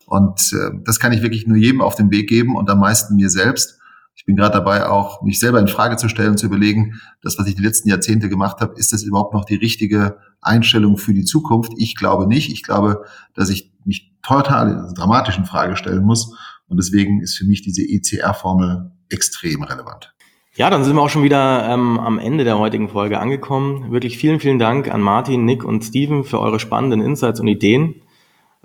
Und 0.05 0.53
äh, 0.53 0.71
das 0.83 0.99
kann 0.99 1.13
ich 1.13 1.21
wirklich 1.21 1.47
nur 1.47 1.57
jedem 1.57 1.81
auf 1.81 1.95
den 1.95 2.11
Weg 2.11 2.27
geben 2.27 2.55
und 2.55 2.69
am 2.69 2.79
meisten 2.79 3.15
mir 3.15 3.29
selbst. 3.29 3.79
Ich 4.15 4.25
bin 4.25 4.35
gerade 4.35 4.53
dabei, 4.53 4.87
auch 4.87 5.21
mich 5.23 5.39
selber 5.39 5.59
in 5.59 5.67
Frage 5.67 5.95
zu 5.95 6.07
stellen, 6.07 6.37
zu 6.37 6.45
überlegen, 6.45 7.01
das, 7.21 7.39
was 7.39 7.47
ich 7.47 7.55
die 7.55 7.63
letzten 7.63 7.89
Jahrzehnte 7.89 8.29
gemacht 8.29 8.59
habe, 8.59 8.75
ist 8.77 8.93
das 8.93 9.03
überhaupt 9.03 9.33
noch 9.33 9.45
die 9.45 9.55
richtige 9.55 10.17
Einstellung 10.41 10.97
für 10.97 11.13
die 11.13 11.23
Zukunft? 11.23 11.71
Ich 11.77 11.95
glaube 11.95 12.27
nicht. 12.27 12.51
Ich 12.51 12.63
glaube, 12.63 13.03
dass 13.33 13.49
ich 13.49 13.71
mich 13.85 14.13
total 14.21 14.93
dramatisch 14.95 15.37
in 15.37 15.45
Frage 15.45 15.75
stellen 15.75 16.03
muss. 16.03 16.35
Und 16.67 16.77
deswegen 16.77 17.21
ist 17.21 17.37
für 17.37 17.45
mich 17.45 17.61
diese 17.61 17.81
ECR-Formel 17.81 18.91
extrem 19.09 19.63
relevant. 19.63 20.13
Ja, 20.55 20.69
dann 20.69 20.83
sind 20.83 20.95
wir 20.95 21.01
auch 21.01 21.09
schon 21.09 21.23
wieder 21.23 21.67
ähm, 21.69 21.97
am 21.97 22.19
Ende 22.19 22.43
der 22.43 22.59
heutigen 22.59 22.89
Folge 22.89 23.19
angekommen. 23.19 23.91
Wirklich 23.91 24.17
vielen, 24.17 24.39
vielen 24.39 24.59
Dank 24.59 24.93
an 24.93 25.01
Martin, 25.01 25.45
Nick 25.45 25.63
und 25.63 25.83
Steven 25.83 26.23
für 26.23 26.39
eure 26.39 26.59
spannenden 26.59 27.01
Insights 27.01 27.39
und 27.39 27.47
Ideen 27.47 28.00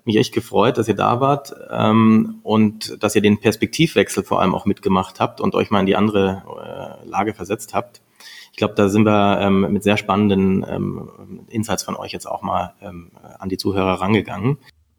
mich 0.07 0.17
echt 0.17 0.33
gefreut, 0.33 0.79
dass 0.79 0.89
ihr 0.89 0.95
da 0.95 1.21
wart 1.21 1.55
ähm, 1.71 2.41
und 2.43 3.03
dass 3.03 3.15
ihr 3.15 3.23
den 3.23 3.39
Perspektivwechsel 3.39 4.25
vor 4.25 4.41
allem 4.41 4.55
auch 4.55 4.65
mitgemacht 4.65 5.21
habt 5.21 5.41
und 5.41 5.55
euch 5.55 5.71
mal 5.71 5.81
in 5.81 5.87
die 5.87 5.97
andere 5.97 7.01
äh, 7.05 7.09
Lage 7.09 7.35
versetzt 7.35 7.75
habt. 7.75 8.01
Ich 8.53 8.59
glaube, 8.59 8.75
da 8.75 8.89
sind 8.89 9.05
wir 9.05 9.39
ähm, 9.41 9.73
mit 9.73 9.83
sehr 9.83 9.99
spannenden 9.99 10.65
ähm, 10.67 11.11
Insights 11.49 11.83
von 11.83 11.95
euch 11.95 12.13
jetzt 12.13 12.27
auch 12.27 12.41
mal 12.41 12.75
ähm, 12.81 13.11
an 13.39 13.51
die 13.51 13.59
Zuhörer 13.59 14.01
rangegangen. 14.01 14.59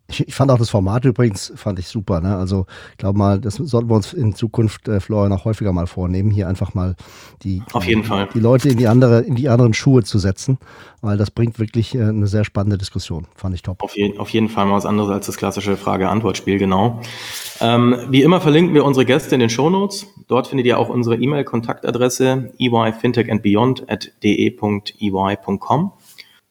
Ich, 0.10 0.28
ich, 0.28 0.36
fand 0.36 0.52
auch 0.52 0.58
das 0.58 0.70
Format 0.70 1.04
übrigens, 1.06 1.52
fand 1.56 1.80
ich 1.80 1.88
super. 1.88 2.22
Ne? 2.22 2.36
Also 2.36 2.66
ich 2.92 2.98
glaube 2.98 3.18
mal, 3.18 3.40
das 3.40 3.56
sollten 3.56 3.90
wir 3.90 3.96
uns 3.96 4.14
in 4.14 4.36
Zukunft, 4.36 4.88
äh, 4.88 5.00
Florian, 5.00 5.34
auch 5.34 5.46
häufiger 5.46 5.74
mal 5.74 5.88
vornehmen, 5.88 6.32
hier 6.32 6.48
einfach 6.48 6.74
mal 6.74 6.96
die, 7.44 7.62
Auf 7.74 7.86
jeden 7.86 8.04
die, 8.04 8.08
Fall. 8.08 8.30
die 8.34 8.40
Leute 8.40 8.70
in 8.70 8.78
die, 8.78 8.88
andere, 8.88 9.22
in 9.22 9.36
die 9.36 9.50
anderen 9.50 9.74
Schuhe 9.74 10.04
zu 10.04 10.18
setzen, 10.18 10.60
weil 11.02 11.18
das 11.18 11.30
bringt 11.30 11.60
wirklich 11.60 11.94
äh, 11.94 12.04
eine 12.04 12.28
sehr 12.28 12.46
spannende 12.46 12.78
Diskussion. 12.78 13.28
Fand 13.36 13.54
ich 13.56 13.64
top. 13.64 13.84
Auf, 13.84 13.98
je, 13.98 14.18
auf 14.18 14.30
jeden 14.30 14.50
Fall 14.50 14.66
mal 14.66 14.76
was 14.76 14.86
anderes 14.86 15.10
als 15.10 15.26
das 15.26 15.38
klassische 15.38 15.76
Frage-Antwort-Spiel, 15.76 16.58
genau. 16.58 17.02
Ähm, 17.60 17.98
wie 18.10 18.22
immer 18.22 18.40
verlinken 18.40 18.74
wir 18.74 18.86
unsere 18.86 19.06
Gäste 19.06 19.36
in 19.36 19.40
den 19.40 19.50
Show 19.50 19.70
Notes. 19.70 20.08
Dort 20.28 20.48
findet 20.48 20.68
ihr 20.68 20.80
auch 20.80 20.90
unsere 20.90 21.16
E-Mail-Kontaktadresse 21.18 22.54
eyfintechandbeyond 22.60 23.90
at 23.90 24.12
de.ey.com. 24.24 25.92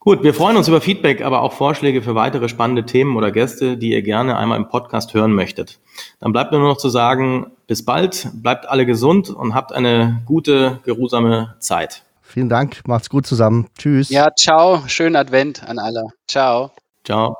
Gut, 0.06 0.22
wir 0.22 0.34
freuen 0.34 0.56
uns 0.56 0.68
über 0.68 0.80
Feedback, 0.80 1.20
aber 1.20 1.42
auch 1.42 1.52
Vorschläge 1.52 2.00
für 2.00 2.14
weitere 2.14 2.48
spannende 2.48 2.86
Themen 2.86 3.16
oder 3.16 3.32
Gäste, 3.32 3.76
die 3.76 3.90
ihr 3.90 4.02
gerne 4.02 4.36
einmal 4.36 4.56
im 4.56 4.68
Podcast 4.68 5.14
hören 5.14 5.32
möchtet. 5.32 5.80
Dann 6.20 6.30
bleibt 6.30 6.52
mir 6.52 6.60
nur 6.60 6.68
noch 6.68 6.76
zu 6.76 6.90
sagen, 6.90 7.50
bis 7.66 7.84
bald, 7.84 8.28
bleibt 8.34 8.68
alle 8.68 8.86
gesund 8.86 9.30
und 9.30 9.52
habt 9.52 9.72
eine 9.72 10.22
gute, 10.24 10.78
geruhsame 10.84 11.56
Zeit. 11.58 12.04
Vielen 12.22 12.48
Dank, 12.48 12.86
macht's 12.86 13.10
gut 13.10 13.26
zusammen. 13.26 13.66
Tschüss. 13.76 14.08
Ja, 14.08 14.28
ciao, 14.36 14.84
schönen 14.86 15.16
Advent 15.16 15.64
an 15.64 15.80
alle. 15.80 16.04
Ciao. 16.28 16.70
Ciao. 17.04 17.38